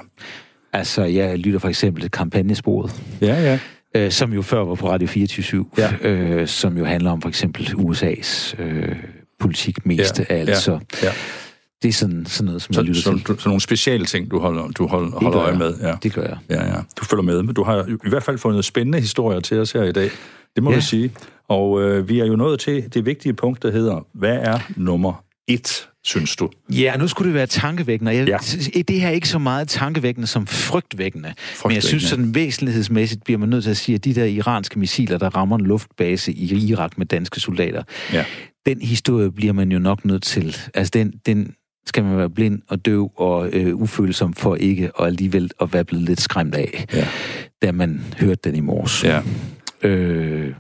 Altså, 0.76 1.04
jeg 1.04 1.38
lytter 1.40 1.60
for 1.60 1.70
eksempel 1.70 2.02
til 2.02 2.12
kampagnesporet. 2.12 3.04
ja, 3.22 3.42
ja. 3.42 3.60
Øh, 3.96 4.12
som 4.12 4.34
jo 4.34 4.42
før 4.42 4.60
var 4.64 4.76
på 4.76 4.90
Radio 4.90 5.08
24 5.08 5.66
Ja. 5.78 5.94
øh, 6.02 6.48
som 6.48 6.78
jo 6.78 6.86
handler 6.86 7.12
om 7.12 7.22
for 7.22 7.30
eksempel 7.30 7.66
USA's 7.68 8.62
øh, 8.62 8.96
politik 9.40 9.86
mest 9.86 10.20
Ja, 10.20 10.26
af 10.30 10.40
alt. 10.40 10.50
ja, 10.50 10.56
Så 10.56 10.80
ja. 11.04 11.12
det 11.84 11.90
er 11.90 11.94
sådan, 11.94 12.26
sådan 12.26 12.46
noget, 12.46 12.62
som 12.62 12.74
Så, 12.74 12.82
jeg 12.82 12.88
lytter 12.88 13.02
så, 13.02 13.12
til. 13.12 13.26
så, 13.28 13.36
så 13.40 13.50
nogle 13.50 13.62
specielle 13.62 14.06
ting, 14.06 14.32
du 14.32 14.40
holder, 14.40 14.68
du 14.68 14.88
hold, 14.88 15.12
holder 15.14 15.32
gør 15.32 15.40
øje 15.40 15.50
jeg. 15.50 15.58
med. 15.58 15.74
Ja. 15.82 15.94
Det 16.04 16.14
gør 16.14 16.22
jeg. 16.24 16.38
Ja, 16.50 16.66
ja. 16.68 16.82
Du 17.00 17.06
følger 17.06 17.24
med, 17.24 17.44
men 17.44 17.56
du 17.56 17.64
har 17.64 17.86
i 18.06 18.10
hvert 18.10 18.24
fald 18.24 18.38
fundet 18.38 18.66
spændende 18.66 19.00
historier 19.00 19.40
til 19.40 19.60
os 19.60 19.72
her 19.72 19.84
i 19.84 19.92
dag. 19.92 20.10
Det 20.56 20.64
må 20.64 20.70
Ja. 20.70 20.76
vi 20.76 20.82
sige. 20.82 21.12
Og 21.50 21.82
øh, 21.82 22.10
vi 22.10 22.20
er 22.20 22.26
jo 22.26 22.36
nået 22.36 22.60
til 22.60 22.94
det 22.94 23.06
vigtige 23.06 23.34
punkt, 23.34 23.64
der 23.64 23.72
hedder, 23.72 24.06
hvad 24.14 24.38
er 24.42 24.60
nummer 24.76 25.24
et, 25.48 25.90
synes 26.04 26.36
du? 26.36 26.50
Ja, 26.72 26.98
nu 26.98 27.08
skulle 27.08 27.28
det 27.28 27.34
være 27.36 27.48
tankevækkende. 27.48 28.12
Jeg, 28.16 28.28
Ja. 28.28 28.38
Det 28.88 29.02
her 29.02 29.08
er 29.08 29.12
ikke 29.12 29.30
så 29.30 29.40
meget 29.40 29.68
tankevækkende 29.68 30.28
som 30.28 30.48
frygtvækkende. 30.48 31.28
Men 31.28 31.36
Frygtvækkende. 31.38 31.76
jeg 31.76 31.84
synes 31.84 32.04
sådan 32.04 32.36
væsentlighedsmæssigt 32.36 33.24
bliver 33.24 33.38
man 33.38 33.50
nødt 33.50 33.64
til 33.64 33.72
at 33.72 33.78
sige, 33.78 33.96
at 33.96 34.04
de 34.06 34.14
der 34.16 34.26
iranske 34.26 34.80
missiler, 34.80 35.18
der 35.18 35.36
rammer 35.36 35.56
en 35.58 35.66
luftbase 35.66 36.32
i 36.34 36.68
Irak 36.70 36.98
med 36.98 37.06
danske 37.06 37.40
soldater, 37.40 37.84
Ja. 38.14 38.26
den 38.66 38.82
historie 38.82 39.32
bliver 39.32 39.54
man 39.54 39.72
jo 39.72 39.80
nok 39.80 40.06
nødt 40.06 40.24
til. 40.24 40.58
Altså 40.74 40.92
den, 40.94 41.14
den 41.26 41.54
skal 41.86 42.04
man 42.04 42.18
være 42.18 42.30
blind 42.30 42.62
og 42.70 42.86
døv 42.86 43.12
og 43.18 43.50
øh, 43.54 43.76
ufølsom 43.76 44.34
for 44.34 44.56
ikke, 44.56 44.96
og 44.96 45.08
alligevel 45.08 45.52
at 45.62 45.74
være 45.74 45.84
blevet 45.84 46.06
lidt 46.06 46.22
skræmt 46.22 46.56
af, 46.56 46.86
Ja. 46.94 47.08
da 47.62 47.72
man 47.72 48.02
hørte 48.20 48.40
den 48.44 48.56
i 48.56 48.60
morges. 48.60 49.04
Ja. 49.04 49.22
Øh, 49.84 50.54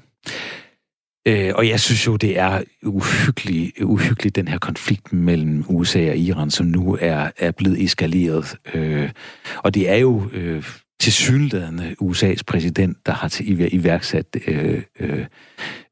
Øh, 1.27 1.51
og 1.55 1.67
jeg 1.67 1.79
synes 1.79 2.07
jo, 2.07 2.15
det 2.15 2.39
er 2.39 2.61
uhyggeligt, 2.83 3.81
uhyggeligt, 3.81 4.35
den 4.35 4.47
her 4.47 4.57
konflikt 4.57 5.13
mellem 5.13 5.65
USA 5.67 6.09
og 6.09 6.17
Iran, 6.17 6.51
som 6.51 6.65
nu 6.65 6.97
er, 7.01 7.29
er 7.37 7.51
blevet 7.51 7.83
eskaleret. 7.83 8.55
Øh, 8.73 9.09
og 9.57 9.73
det 9.73 9.89
er 9.89 9.95
jo 9.95 10.29
øh, 10.33 10.63
til 10.99 11.13
synligheden 11.13 11.81
USA's 12.01 12.41
præsident, 12.47 12.97
der 13.05 13.11
har 13.11 13.27
til, 13.27 13.73
iværksat 13.73 14.25
øh, 14.47 14.81
øh, 14.99 15.25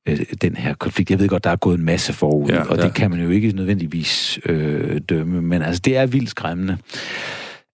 øh, 0.08 0.20
den 0.42 0.56
her 0.56 0.74
konflikt. 0.74 1.12
Jeg 1.12 1.20
ved 1.20 1.28
godt, 1.28 1.44
der 1.44 1.50
er 1.50 1.56
gået 1.56 1.78
en 1.78 1.86
masse 1.86 2.14
forud, 2.14 2.50
ja, 2.50 2.64
og 2.64 2.78
ja. 2.78 2.84
det 2.84 2.94
kan 2.94 3.10
man 3.12 3.20
jo 3.20 3.30
ikke 3.30 3.52
nødvendigvis 3.52 4.40
øh, 4.46 5.02
dømme, 5.10 5.42
men 5.42 5.62
altså, 5.62 5.82
det 5.86 5.98
er 5.98 6.06
vildt 6.06 6.30
skræmmende. 6.30 6.78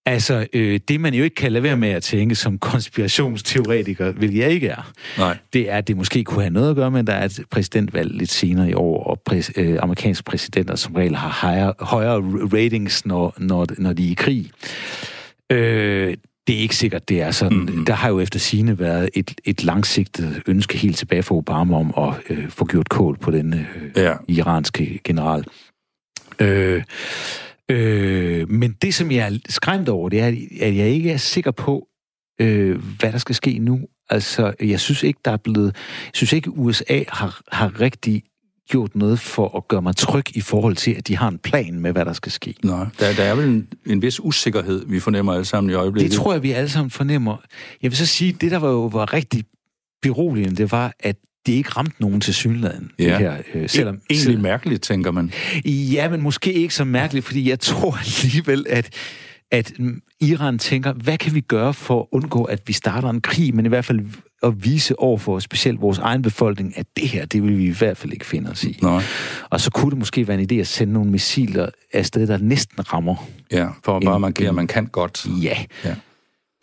Altså, 0.07 0.47
øh, 0.53 0.79
det 0.87 0.99
man 1.01 1.13
jo 1.13 1.23
ikke 1.23 1.35
kan 1.35 1.51
lade 1.51 1.63
være 1.63 1.77
med 1.77 1.89
at 1.89 2.03
tænke 2.03 2.35
som 2.35 2.59
konspirationsteoretiker, 2.59 4.11
hvilket 4.11 4.39
jeg 4.39 4.51
ikke 4.51 4.67
er, 4.67 4.91
Nej. 5.17 5.37
det 5.53 5.71
er, 5.71 5.77
at 5.77 5.87
det 5.87 5.97
måske 5.97 6.23
kunne 6.23 6.41
have 6.41 6.53
noget 6.53 6.69
at 6.69 6.75
gøre 6.75 6.91
med, 6.91 6.99
at 6.99 7.07
der 7.07 7.13
er 7.13 7.25
et 7.25 7.39
præsidentvalg 7.51 8.11
lidt 8.11 8.29
senere 8.29 8.69
i 8.69 8.73
år, 8.73 9.03
og 9.03 9.21
præs, 9.25 9.51
øh, 9.55 9.77
amerikanske 9.81 10.23
præsidenter 10.23 10.75
som 10.75 10.95
regel 10.95 11.15
har 11.15 11.47
højere, 11.47 11.73
højere 11.79 12.21
ratings, 12.53 13.05
når, 13.05 13.33
når, 13.37 13.67
når 13.77 13.93
de 13.93 14.07
er 14.07 14.11
i 14.11 14.13
krig. 14.13 14.51
Øh, 15.51 16.17
det 16.47 16.55
er 16.55 16.59
ikke 16.59 16.75
sikkert, 16.75 17.09
det 17.09 17.21
er 17.21 17.31
sådan. 17.31 17.57
Mm-hmm. 17.57 17.85
Der 17.85 17.93
har 17.93 18.09
jo 18.09 18.19
efter 18.19 18.39
sine 18.39 18.79
været 18.79 19.09
et, 19.13 19.33
et 19.45 19.63
langsigtet 19.63 20.41
ønske 20.45 20.77
helt 20.77 20.97
tilbage 20.97 21.23
fra 21.23 21.35
Obama 21.35 21.75
om 21.75 21.93
at 21.97 22.13
øh, 22.29 22.49
få 22.49 22.65
gjort 22.65 22.89
kål 22.89 23.17
på 23.17 23.31
den 23.31 23.53
øh, 23.53 23.91
ja. 23.95 24.13
iranske 24.27 24.99
general. 25.03 25.43
Øh, 26.39 26.83
øh, 27.71 28.49
men 28.49 28.71
det, 28.81 28.93
som 28.93 29.11
jeg 29.11 29.33
er 29.33 29.37
skræmt 29.49 29.89
over, 29.89 30.09
det 30.09 30.19
er, 30.19 30.27
at 30.61 30.75
jeg 30.75 30.89
ikke 30.89 31.11
er 31.11 31.17
sikker 31.17 31.51
på, 31.51 31.87
øh, 32.41 32.81
hvad 32.99 33.11
der 33.11 33.17
skal 33.17 33.35
ske 33.35 33.59
nu. 33.59 33.79
Altså, 34.09 34.53
jeg 34.59 34.79
synes 34.79 35.03
ikke, 35.03 35.19
der 35.25 35.31
er 35.31 35.37
blevet... 35.37 35.75
Jeg 36.05 36.11
synes 36.13 36.33
ikke, 36.33 36.49
USA 36.49 37.03
har, 37.07 37.41
har 37.51 37.81
rigtig 37.81 38.23
gjort 38.69 38.95
noget 38.95 39.19
for 39.19 39.57
at 39.57 39.67
gøre 39.67 39.81
mig 39.81 39.95
tryg 39.95 40.37
i 40.37 40.41
forhold 40.41 40.75
til, 40.75 40.91
at 40.91 41.07
de 41.07 41.17
har 41.17 41.27
en 41.27 41.37
plan 41.37 41.79
med, 41.79 41.91
hvad 41.91 42.05
der 42.05 42.13
skal 42.13 42.31
ske. 42.31 42.55
Nej, 42.63 42.85
der, 42.99 43.13
der 43.13 43.23
er 43.23 43.35
vel 43.35 43.45
en, 43.45 43.67
en 43.85 44.01
vis 44.01 44.19
usikkerhed, 44.19 44.85
vi 44.85 44.99
fornemmer 44.99 45.33
alle 45.33 45.45
sammen 45.45 45.71
i 45.71 45.73
øjeblikket. 45.73 46.11
Det 46.11 46.19
tror 46.19 46.33
jeg, 46.33 46.43
vi 46.43 46.51
alle 46.51 46.69
sammen 46.69 46.91
fornemmer. 46.91 47.37
Jeg 47.81 47.91
vil 47.91 47.97
så 47.97 48.05
sige, 48.05 48.33
det 48.33 48.51
der 48.51 48.57
var 48.57 48.69
jo 48.69 48.85
var 48.85 49.13
rigtig 49.13 49.43
beroligende, 50.01 50.55
det 50.55 50.71
var, 50.71 50.93
at 50.99 51.15
det 51.47 51.53
ikke 51.53 51.69
ramte 51.69 51.95
nogen 51.99 52.21
til 52.21 52.33
synligheden. 52.33 52.91
Ja. 52.99 53.05
Det 53.05 53.17
her, 53.17 53.37
øh, 53.53 53.69
selvom, 53.69 53.95
Egentlig 53.95 54.23
selvom, 54.23 54.41
mærkeligt, 54.41 54.81
tænker 54.81 55.11
man. 55.11 55.31
Ja, 55.65 56.09
men 56.09 56.21
måske 56.21 56.53
ikke 56.53 56.73
så 56.73 56.83
mærkeligt, 56.83 57.25
fordi 57.25 57.49
jeg 57.49 57.59
tror 57.59 57.97
alligevel, 58.25 58.65
at 58.69 58.89
at 59.51 59.73
Iran 60.21 60.59
tænker, 60.59 60.93
hvad 60.93 61.17
kan 61.17 61.35
vi 61.35 61.41
gøre 61.41 61.73
for 61.73 61.99
at 61.99 62.05
undgå, 62.11 62.43
at 62.43 62.61
vi 62.67 62.73
starter 62.73 63.09
en 63.09 63.21
krig, 63.21 63.55
men 63.55 63.65
i 63.65 63.69
hvert 63.69 63.85
fald 63.85 63.99
at 64.43 64.65
vise 64.65 64.99
over 64.99 65.17
for 65.17 65.39
specielt 65.39 65.81
vores 65.81 65.97
egen 65.97 66.21
befolkning, 66.21 66.77
at 66.77 66.85
det 66.97 67.07
her, 67.07 67.25
det 67.25 67.43
vil 67.43 67.57
vi 67.57 67.65
i 67.65 67.73
hvert 67.73 67.97
fald 67.97 68.13
ikke 68.13 68.25
finde 68.25 68.49
os 68.49 68.63
i. 68.63 68.79
Nej. 68.81 69.03
Og 69.49 69.61
så 69.61 69.71
kunne 69.71 69.89
det 69.89 69.97
måske 69.97 70.27
være 70.27 70.41
en 70.41 70.47
idé 70.51 70.55
at 70.55 70.67
sende 70.67 70.93
nogle 70.93 71.11
missiler 71.11 71.69
afsted, 71.93 72.27
der 72.27 72.37
næsten 72.37 72.93
rammer. 72.93 73.15
Ja, 73.51 73.67
for 73.83 73.97
at 73.97 74.03
bare 74.05 74.19
markere, 74.19 74.49
at 74.49 74.55
man 74.55 74.67
kan 74.67 74.85
godt. 74.85 75.25
Ja. 75.43 75.57
ja. 75.85 75.95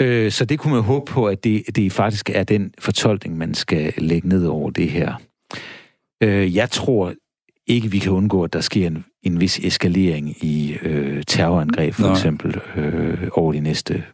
Øh, 0.03 0.33
så 0.33 0.45
det 0.45 0.59
kunne 0.59 0.75
man 0.75 0.83
håbe 0.83 1.13
på, 1.13 1.27
at 1.27 1.45
det, 1.45 1.77
det 1.77 1.93
faktisk 1.93 2.31
er 2.31 2.45
den 2.45 2.75
fortolkning, 2.79 3.39
man 3.39 3.55
skal 3.55 3.93
lægge 3.99 4.29
ned 4.29 4.47
over 4.47 4.71
det 4.71 4.91
her. 4.91 5.15
Øh, 6.23 6.57
jeg 6.57 6.71
tror 6.71 7.15
ikke, 7.67 7.91
vi 7.91 7.99
kan 7.99 8.13
undgå, 8.13 8.45
at 8.45 8.53
der 8.53 8.61
sker 8.61 8.87
en, 8.87 9.05
en 9.23 9.41
vis 9.41 9.59
eskalering 9.59 10.45
i 10.45 10.77
øh, 10.83 11.23
terrorangreb, 11.27 11.95
for 11.95 12.03
Nej. 12.03 12.13
eksempel, 12.13 12.61
øh, 12.77 13.29
over 13.33 13.53
de 13.53 13.61
næste 13.61 14.05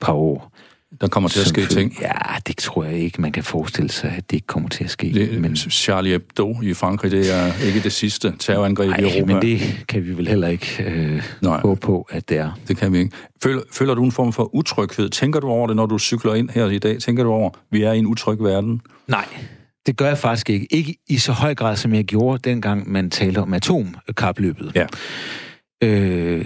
par 0.00 0.12
år. 0.12 0.52
Der 1.00 1.08
kommer 1.08 1.28
til 1.28 1.40
at 1.40 1.46
ske 1.46 1.66
ting? 1.66 1.96
Ja, 2.00 2.12
det 2.46 2.56
tror 2.56 2.84
jeg 2.84 2.94
ikke, 2.94 3.20
man 3.20 3.32
kan 3.32 3.44
forestille 3.44 3.90
sig, 3.90 4.10
at 4.16 4.30
det 4.30 4.36
ikke 4.36 4.46
kommer 4.46 4.68
til 4.68 4.84
at 4.84 4.90
ske. 4.90 5.12
Det, 5.14 5.40
men 5.40 5.56
Charlie 5.56 6.12
Hebdo 6.12 6.60
i 6.62 6.74
Frankrig, 6.74 7.10
det 7.10 7.34
er 7.34 7.66
ikke 7.66 7.80
det 7.80 7.92
sidste 7.92 8.34
terrorangreb 8.38 8.90
Ej, 8.90 8.98
i 8.98 9.02
Europa. 9.02 9.32
men 9.32 9.42
det 9.42 9.84
kan 9.88 10.06
vi 10.06 10.16
vel 10.16 10.28
heller 10.28 10.48
ikke 10.48 10.84
øh, 10.84 11.22
Nej, 11.42 11.60
håbe 11.60 11.80
på, 11.80 12.08
at 12.10 12.28
det 12.28 12.38
er. 12.38 12.58
Det 12.68 12.76
kan 12.76 12.92
vi 12.92 12.98
ikke. 12.98 13.16
Føler, 13.42 13.62
føler 13.72 13.94
du 13.94 14.04
en 14.04 14.12
form 14.12 14.32
for 14.32 14.54
utryghed? 14.54 15.08
Tænker 15.08 15.40
du 15.40 15.48
over 15.48 15.66
det, 15.66 15.76
når 15.76 15.86
du 15.86 15.98
cykler 15.98 16.34
ind 16.34 16.50
her 16.50 16.66
i 16.66 16.78
dag? 16.78 16.98
Tænker 17.00 17.24
du 17.24 17.30
over, 17.30 17.50
at 17.50 17.56
vi 17.70 17.82
er 17.82 17.92
i 17.92 17.98
en 17.98 18.06
utryg 18.06 18.38
verden? 18.40 18.80
Nej, 19.08 19.24
det 19.86 19.96
gør 19.96 20.06
jeg 20.06 20.18
faktisk 20.18 20.50
ikke. 20.50 20.66
Ikke 20.70 20.96
i 21.08 21.18
så 21.18 21.32
høj 21.32 21.54
grad, 21.54 21.76
som 21.76 21.94
jeg 21.94 22.04
gjorde, 22.04 22.50
dengang 22.50 22.90
man 22.90 23.10
talte 23.10 23.38
om 23.38 23.54
atomkapløbet. 23.54 24.72
Ja. 24.74 24.86
Øh, 25.82 26.44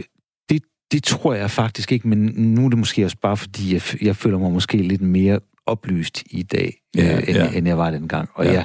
det, 0.92 1.02
tror 1.04 1.34
jeg 1.34 1.50
faktisk 1.50 1.92
ikke, 1.92 2.08
men 2.08 2.18
nu 2.36 2.64
er 2.64 2.68
det 2.68 2.78
måske 2.78 3.04
også 3.04 3.16
bare, 3.22 3.36
fordi 3.36 3.74
jeg, 3.74 3.82
jeg 4.02 4.16
føler 4.16 4.38
mig 4.38 4.52
måske 4.52 4.76
lidt 4.76 5.00
mere 5.00 5.40
oplyst 5.66 6.22
i 6.26 6.42
dag, 6.42 6.74
ja, 6.96 7.16
øh, 7.16 7.28
end, 7.28 7.36
ja. 7.36 7.50
end 7.50 7.66
jeg 7.66 7.78
var 7.78 7.90
dengang. 7.90 8.28
Og 8.34 8.44
ja. 8.44 8.52
jeg, 8.52 8.64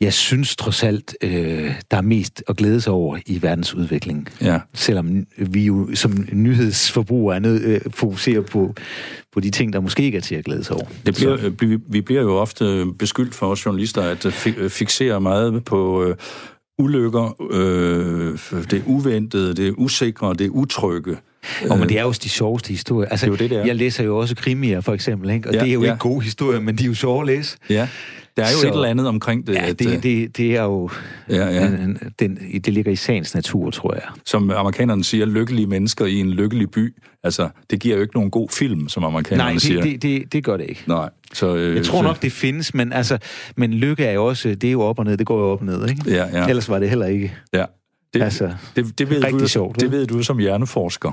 jeg 0.00 0.12
synes 0.12 0.56
trods 0.56 0.82
alt, 0.82 1.16
øh, 1.22 1.74
der 1.90 1.96
er 1.96 2.00
mest 2.00 2.42
at 2.48 2.56
glæde 2.56 2.80
sig 2.80 2.92
over 2.92 3.18
i 3.26 3.42
verdens 3.42 3.74
udvikling. 3.74 4.28
Ja. 4.40 4.60
Selvom 4.74 5.26
vi 5.36 5.64
jo 5.64 5.94
som 5.94 6.26
nyhedsforbrugere 6.32 7.36
er 7.36 7.40
nødt 7.40 7.62
øh, 7.62 7.80
fokuserer 7.90 8.40
på, 8.40 8.74
på 9.32 9.40
de 9.40 9.50
ting, 9.50 9.72
der 9.72 9.80
måske 9.80 10.02
ikke 10.02 10.18
er 10.18 10.22
til 10.22 10.34
at 10.34 10.44
glæde 10.44 10.64
sig 10.64 10.76
over. 10.76 10.86
Det 11.06 11.14
bliver, 11.14 11.36
øh, 11.62 11.80
vi 11.88 12.00
bliver 12.00 12.22
jo 12.22 12.36
ofte 12.36 12.86
beskyldt 12.98 13.34
for 13.34 13.46
os 13.46 13.66
journalister 13.66 14.02
at 14.02 14.26
øh, 14.26 14.54
øh, 14.56 14.70
fixere 14.70 15.20
meget 15.20 15.64
på 15.64 16.04
øh, 16.04 16.16
ulykker, 16.78 17.36
øh, 17.50 18.38
det 18.70 18.82
uventede, 18.86 19.54
det 19.54 19.74
usikre, 19.78 20.34
det 20.34 20.48
utrygge. 20.48 21.16
Og 21.70 21.78
men 21.78 21.88
det 21.88 21.98
er 21.98 22.02
jo 22.02 22.10
de 22.10 22.28
sjoveste 22.28 22.68
historier. 22.68 23.08
Altså, 23.08 23.26
det 23.26 23.32
er 23.32 23.34
jo 23.34 23.38
det, 23.38 23.50
det 23.50 23.58
er. 23.58 23.64
Jeg 23.64 23.76
læser 23.76 24.04
jo 24.04 24.18
også 24.18 24.34
krimier, 24.34 24.80
for 24.80 24.94
eksempel, 24.94 25.30
ikke? 25.30 25.48
og 25.48 25.54
ja, 25.54 25.60
det 25.60 25.68
er 25.68 25.72
jo 25.72 25.82
ja. 25.82 25.92
ikke 25.92 25.98
gode 25.98 26.24
historier, 26.24 26.60
men 26.60 26.76
de 26.76 26.84
er 26.84 26.86
jo 26.88 26.94
sjove 26.94 27.20
at 27.20 27.26
læse. 27.26 27.56
Ja. 27.70 27.88
Der 28.38 28.44
er 28.44 28.50
jo 28.50 28.58
så, 28.58 28.66
et 28.66 28.72
eller 28.72 28.88
andet 28.88 29.08
omkring 29.08 29.46
det. 29.46 29.54
Ja, 29.54 29.66
at, 29.66 29.78
det, 29.78 30.02
det, 30.02 30.36
det 30.36 30.56
er 30.56 30.62
jo... 30.62 30.90
Ja, 31.30 31.48
ja. 31.48 31.66
En, 31.66 31.98
den, 32.18 32.38
det 32.64 32.72
ligger 32.72 32.92
i 32.92 32.96
sagens 32.96 33.34
natur, 33.34 33.70
tror 33.70 33.94
jeg. 33.94 34.02
Som 34.26 34.50
amerikanerne 34.50 35.04
siger, 35.04 35.26
lykkelige 35.26 35.66
mennesker 35.66 36.06
i 36.06 36.14
en 36.14 36.30
lykkelig 36.30 36.70
by. 36.70 36.94
Altså, 37.22 37.48
det 37.70 37.80
giver 37.80 37.96
jo 37.96 38.02
ikke 38.02 38.14
nogen 38.14 38.30
god 38.30 38.48
film, 38.48 38.88
som 38.88 39.04
amerikanerne 39.04 39.44
Nej, 39.44 39.52
det, 39.52 39.62
siger. 39.62 39.80
Nej, 39.80 39.90
det, 39.92 40.02
det, 40.02 40.32
det 40.32 40.44
gør 40.44 40.56
det 40.56 40.66
ikke. 40.68 40.84
Nej. 40.86 41.10
Så, 41.32 41.56
øh, 41.56 41.76
jeg 41.76 41.84
tror 41.84 42.02
nok, 42.02 42.22
det 42.22 42.32
findes, 42.32 42.74
men, 42.74 42.92
altså, 42.92 43.18
men 43.56 43.74
lykke 43.74 44.04
er 44.04 44.12
jo 44.12 44.24
også... 44.24 44.48
Det 44.48 44.64
er 44.64 44.72
jo 44.72 44.80
op 44.80 44.98
og 44.98 45.04
ned, 45.04 45.16
det 45.16 45.26
går 45.26 45.38
jo 45.38 45.46
op 45.50 45.60
og 45.60 45.66
ned, 45.66 45.88
ikke? 45.88 46.02
Ja, 46.06 46.26
ja. 46.32 46.48
Ellers 46.48 46.68
var 46.68 46.78
det 46.78 46.88
heller 46.88 47.06
ikke... 47.06 47.34
Ja. 47.52 47.64
Det, 48.14 48.22
altså, 48.22 48.50
det, 48.76 48.98
det, 48.98 49.10
ved 49.10 49.24
rigtig 49.24 49.40
du, 49.40 49.48
sjovt. 49.48 49.80
Det 49.80 49.90
ved 49.90 50.06
du 50.06 50.22
som 50.22 50.38
hjerneforsker. 50.38 51.12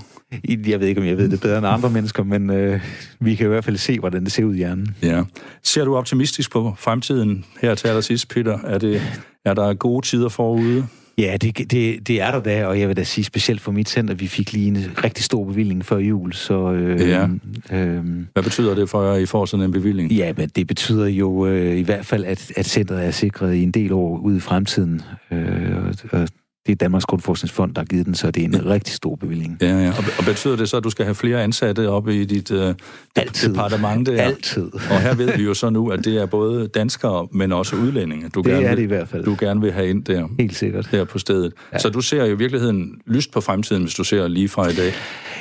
Jeg 0.67 0.79
ved 0.79 0.87
ikke, 0.87 1.01
om 1.01 1.07
jeg 1.07 1.17
ved 1.17 1.29
det 1.29 1.41
bedre 1.41 1.57
end 1.57 1.67
andre 1.67 1.89
mennesker, 1.97 2.23
men 2.23 2.49
øh, 2.49 2.81
vi 3.19 3.35
kan 3.35 3.45
i 3.45 3.49
hvert 3.49 3.65
fald 3.65 3.77
se, 3.77 3.99
hvordan 3.99 4.23
det 4.23 4.31
ser 4.31 4.43
ud 4.43 4.53
i 4.53 4.57
hjernen. 4.57 4.95
Ja. 5.03 5.23
Ser 5.63 5.85
du 5.85 5.95
optimistisk 5.95 6.51
på 6.51 6.73
fremtiden 6.77 7.45
her 7.61 7.75
til 7.75 7.87
allersidst, 7.87 8.29
Peter? 8.29 8.59
Er, 8.63 8.77
det, 8.77 9.01
er 9.45 9.53
der 9.53 9.73
gode 9.73 10.05
tider 10.05 10.29
forude? 10.29 10.87
Ja, 11.17 11.37
det, 11.41 11.71
det, 11.71 12.07
det 12.07 12.21
er 12.21 12.31
der 12.31 12.39
da, 12.39 12.65
og 12.65 12.79
jeg 12.79 12.87
vil 12.87 12.97
da 12.97 13.03
sige 13.03 13.25
specielt 13.25 13.61
for 13.61 13.71
mit 13.71 13.89
center, 13.89 14.13
vi 14.13 14.27
fik 14.27 14.53
lige 14.53 14.67
en 14.67 14.77
rigtig 15.03 15.23
stor 15.23 15.45
bevilling 15.45 15.85
før 15.85 15.97
jul, 15.97 16.33
så... 16.33 16.71
Øh, 16.71 17.09
ja. 17.09 17.27
øh, 17.71 18.03
Hvad 18.33 18.43
betyder 18.43 18.75
det 18.75 18.89
for 18.89 19.03
jer, 19.03 19.15
I 19.15 19.25
får 19.25 19.45
sådan 19.45 19.65
en 19.65 19.71
bevilling? 19.71 20.11
Ja, 20.11 20.33
men 20.37 20.49
det 20.49 20.67
betyder 20.67 21.05
jo 21.07 21.47
øh, 21.47 21.77
i 21.77 21.81
hvert 21.81 22.05
fald, 22.05 22.25
at, 22.25 22.51
at 22.55 22.65
centret 22.65 23.05
er 23.05 23.11
sikret 23.11 23.55
i 23.55 23.63
en 23.63 23.71
del 23.71 23.93
år 23.93 24.17
ude 24.17 24.37
i 24.37 24.39
fremtiden, 24.39 25.01
øh, 25.31 25.77
og, 25.77 26.19
og 26.21 26.27
det 26.65 26.71
er 26.71 26.75
Danmarks 26.75 27.05
Grundforskningsfond, 27.05 27.73
der 27.73 27.81
har 27.81 27.85
givet 27.85 28.05
den, 28.05 28.15
så 28.15 28.31
det 28.31 28.43
er 28.43 28.47
en 28.47 28.65
rigtig 28.65 28.93
stor 28.93 29.15
bevilling. 29.15 29.57
Ja, 29.61 29.67
ja. 29.67 29.89
Og, 29.89 30.03
og 30.17 30.25
betyder 30.25 30.55
det 30.55 30.69
så, 30.69 30.77
at 30.77 30.83
du 30.83 30.89
skal 30.89 31.05
have 31.05 31.15
flere 31.15 31.43
ansatte 31.43 31.89
oppe 31.89 32.21
i 32.21 32.25
dit 32.25 32.51
uh, 32.51 32.73
Altid. 33.15 33.49
departement? 33.49 34.07
Der? 34.07 34.21
Altid. 34.21 34.73
Og 34.73 35.01
her 35.01 35.15
ved 35.15 35.37
vi 35.37 35.43
jo 35.43 35.53
så 35.53 35.69
nu, 35.69 35.89
at 35.89 36.05
det 36.05 36.17
er 36.17 36.25
både 36.25 36.67
danskere, 36.67 37.27
men 37.31 37.51
også 37.51 37.75
udlændinge, 37.75 38.29
du, 38.29 38.41
det 38.41 38.51
gerne, 38.51 38.65
er 38.65 38.75
det 38.75 38.81
i 38.81 38.85
hvert 38.85 39.07
fald. 39.07 39.23
du 39.23 39.35
gerne 39.39 39.61
vil 39.61 39.71
have 39.71 39.89
ind 39.89 40.03
der. 40.03 40.27
Helt 40.39 40.55
sikkert. 40.55 40.87
Der 40.91 41.03
på 41.03 41.19
stedet. 41.19 41.53
Ja. 41.73 41.77
Så 41.77 41.89
du 41.89 42.01
ser 42.01 42.25
jo 42.25 42.35
i 42.35 42.37
virkeligheden 42.37 43.01
lyst 43.05 43.31
på 43.31 43.41
fremtiden, 43.41 43.83
hvis 43.83 43.93
du 43.93 44.03
ser 44.03 44.27
lige 44.27 44.49
fra 44.49 44.69
i 44.69 44.73
dag? 44.73 44.93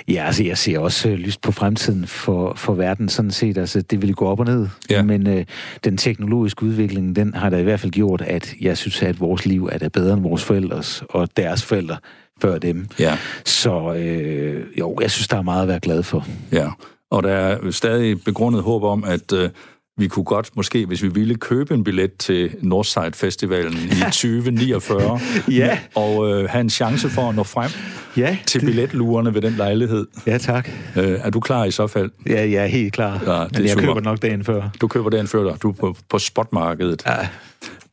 Ja, 0.09 0.27
altså 0.27 0.45
jeg 0.45 0.59
ser 0.59 0.79
også 0.79 1.09
uh, 1.09 1.15
lyst 1.15 1.41
på 1.41 1.53
fremtiden 1.53 2.07
for, 2.07 2.55
for 2.57 2.75
verden 2.75 3.09
sådan 3.09 3.31
set. 3.31 3.59
Altså 3.59 3.81
det 3.81 4.03
vil 4.03 4.15
gå 4.15 4.27
op 4.27 4.41
og 4.41 4.47
ned. 4.47 4.69
Ja. 4.91 5.03
Men 5.03 5.27
uh, 5.27 5.43
den 5.85 5.97
teknologiske 5.97 6.63
udvikling, 6.63 7.17
den 7.17 7.35
har 7.35 7.51
da 7.51 7.59
i 7.59 7.63
hvert 7.63 7.81
fald 7.81 7.93
gjort, 7.93 8.23
at 8.23 8.55
jeg 8.61 8.79
synes, 8.79 9.03
at 9.03 9.21
vores 9.21 9.47
liv 9.47 9.69
er 9.73 9.79
da 9.79 9.89
bedre 9.89 10.15
end 10.15 10.23
vores 10.23 10.45
forældres 10.45 11.03
og 11.15 11.29
deres 11.37 11.63
forældre 11.63 11.97
før 12.43 12.59
dem. 12.59 12.89
Ja. 12.99 13.19
Så 13.45 13.95
øh, 13.95 14.65
jo, 14.79 14.99
jeg 15.01 15.11
synes, 15.11 15.29
der 15.29 15.37
er 15.37 15.43
meget 15.43 15.63
at 15.63 15.69
være 15.69 15.81
glad 15.81 16.03
for. 16.03 16.27
Ja, 16.53 16.69
og 17.11 17.23
der 17.23 17.31
er 17.31 17.71
stadig 17.71 18.25
begrundet 18.25 18.63
håb 18.63 18.83
om, 18.83 19.05
at 19.05 19.33
øh, 19.33 19.51
vi 19.97 20.09
kunne 20.09 20.25
godt, 20.25 20.51
måske 20.57 20.87
hvis 20.87 21.03
vi 21.03 21.09
ville, 21.09 21.35
købe 21.35 21.75
en 21.75 21.85
billet 21.85 22.17
til 22.17 22.57
Northside 22.61 23.13
Festivalen 23.13 23.73
i 23.73 24.01
2049, 24.05 25.21
ja. 25.51 25.79
og 25.95 26.31
øh, 26.31 26.49
have 26.49 26.61
en 26.61 26.71
chance 26.71 27.09
for 27.09 27.29
at 27.29 27.35
nå 27.35 27.43
frem 27.43 27.71
ja, 28.17 28.39
til 28.47 28.61
det... 28.61 28.67
billetlurerne 28.67 29.35
ved 29.35 29.43
den 29.43 29.53
lejlighed. 29.53 30.07
Ja, 30.27 30.39
tak. 30.39 30.69
Øh, 30.97 31.21
er 31.23 31.31
du 31.31 31.41
klar 31.41 31.65
i 31.65 31.71
så 31.71 31.87
fald? 31.87 32.11
Ja, 32.27 32.51
jeg 32.51 32.63
er 32.63 32.67
helt 32.67 32.93
klar. 32.93 33.23
Ja, 33.27 33.45
det 33.45 33.53
Men 33.53 33.63
jeg 33.63 33.71
super. 33.71 33.87
køber 33.87 34.01
nok 34.01 34.23
dagen 34.23 34.45
før. 34.45 34.69
Du 34.81 34.89
køber 34.89 35.11
dagen 35.11 35.27
før 35.27 35.51
dig. 35.51 35.63
Du 35.63 35.69
er 35.69 35.75
på, 35.75 35.97
på 36.09 36.19
spotmarkedet. 36.19 37.03
Ja. 37.07 37.29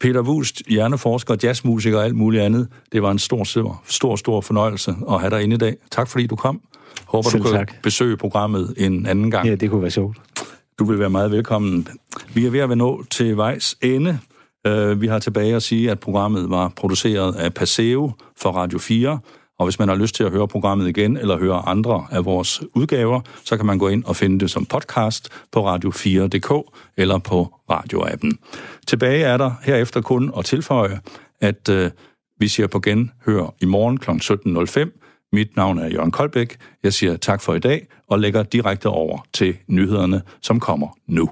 Peter 0.02 0.22
Wust, 0.22 0.62
hjerneforsker, 0.68 1.36
jazzmusiker 1.44 1.98
og 1.98 2.06
alt 2.06 2.16
muligt 2.16 2.44
andet. 2.44 2.68
Det 2.92 3.02
var 3.02 3.12
en 3.12 3.20
stor, 3.20 3.44
stor, 3.44 3.82
stor, 3.86 4.16
stor 4.16 4.42
fornøjelse 4.42 4.96
at 5.10 5.20
have 5.20 5.30
dig 5.30 5.44
inde 5.44 5.54
i 5.54 5.58
dag. 5.58 5.76
Tak 5.92 6.08
fordi 6.08 6.28
du 6.28 6.36
kom. 6.36 6.62
Håber, 7.06 7.30
Selv 7.30 7.44
du 7.44 7.48
kan 7.48 7.58
tak. 7.58 7.74
besøge 7.84 8.18
programmet 8.18 8.74
en 8.78 9.06
anden 9.06 9.32
gang. 9.32 9.48
Ja, 9.48 9.56
det 9.56 9.70
kunne 9.70 9.82
være 9.82 9.92
sjovt. 9.92 10.18
Du 10.80 10.86
vil 10.86 11.00
være 11.00 11.10
meget 11.10 11.32
velkommen. 11.32 11.88
Vi 12.34 12.46
er 12.46 12.50
ved 12.50 12.60
at 12.60 12.70
være 12.70 12.76
nå 12.76 13.04
til 13.10 13.38
vejs 13.38 13.76
ende. 13.82 14.20
Øh, 14.68 15.02
vi 15.02 15.08
har 15.08 15.20
tilbage 15.20 15.56
at 15.56 15.64
sige, 15.64 15.92
at 15.92 16.00
programmet 16.00 16.50
var 16.50 16.72
produceret 16.76 17.36
af 17.36 17.54
Paseo 17.54 18.12
for 18.38 18.52
Radio 18.52 18.80
4, 18.80 19.20
og 19.62 19.66
hvis 19.66 19.80
man 19.80 19.88
har 19.88 19.96
lyst 19.96 20.16
til 20.16 20.24
at 20.24 20.32
høre 20.32 20.48
programmet 20.48 20.90
igen, 20.90 21.18
eller 21.18 21.38
høre 21.38 21.68
andre 21.68 22.08
af 22.12 22.26
vores 22.26 22.62
udgaver, 22.76 23.22
så 23.46 23.58
kan 23.58 23.66
man 23.66 23.78
gå 23.78 23.88
ind 23.88 24.04
og 24.04 24.16
finde 24.16 24.40
det 24.40 24.52
som 24.52 24.66
podcast 24.66 25.30
på 25.52 25.76
radio4.dk 25.76 26.78
eller 26.98 27.18
på 27.18 27.56
radioappen. 27.70 28.38
Tilbage 28.88 29.24
er 29.24 29.38
der 29.38 29.52
herefter 29.64 30.02
kun 30.02 30.32
at 30.38 30.46
tilføje, 30.46 31.00
at 31.42 31.70
øh, 31.70 31.92
vi 32.40 32.48
siger 32.48 32.68
på 32.68 32.80
genhør 32.80 33.54
i 33.62 33.66
morgen 33.66 33.98
kl. 33.98 34.10
17.05. 34.12 35.30
Mit 35.34 35.56
navn 35.56 35.80
er 35.80 35.88
Jørgen 35.88 36.12
Koldbæk. 36.12 36.58
Jeg 36.84 36.94
siger 36.94 37.18
tak 37.18 37.42
for 37.42 37.54
i 37.54 37.60
dag 37.60 37.88
og 38.08 38.20
lægger 38.20 38.44
direkte 38.44 38.90
over 38.90 39.26
til 39.34 39.58
nyhederne, 39.68 40.22
som 40.42 40.60
kommer 40.60 40.88
nu. 41.08 41.30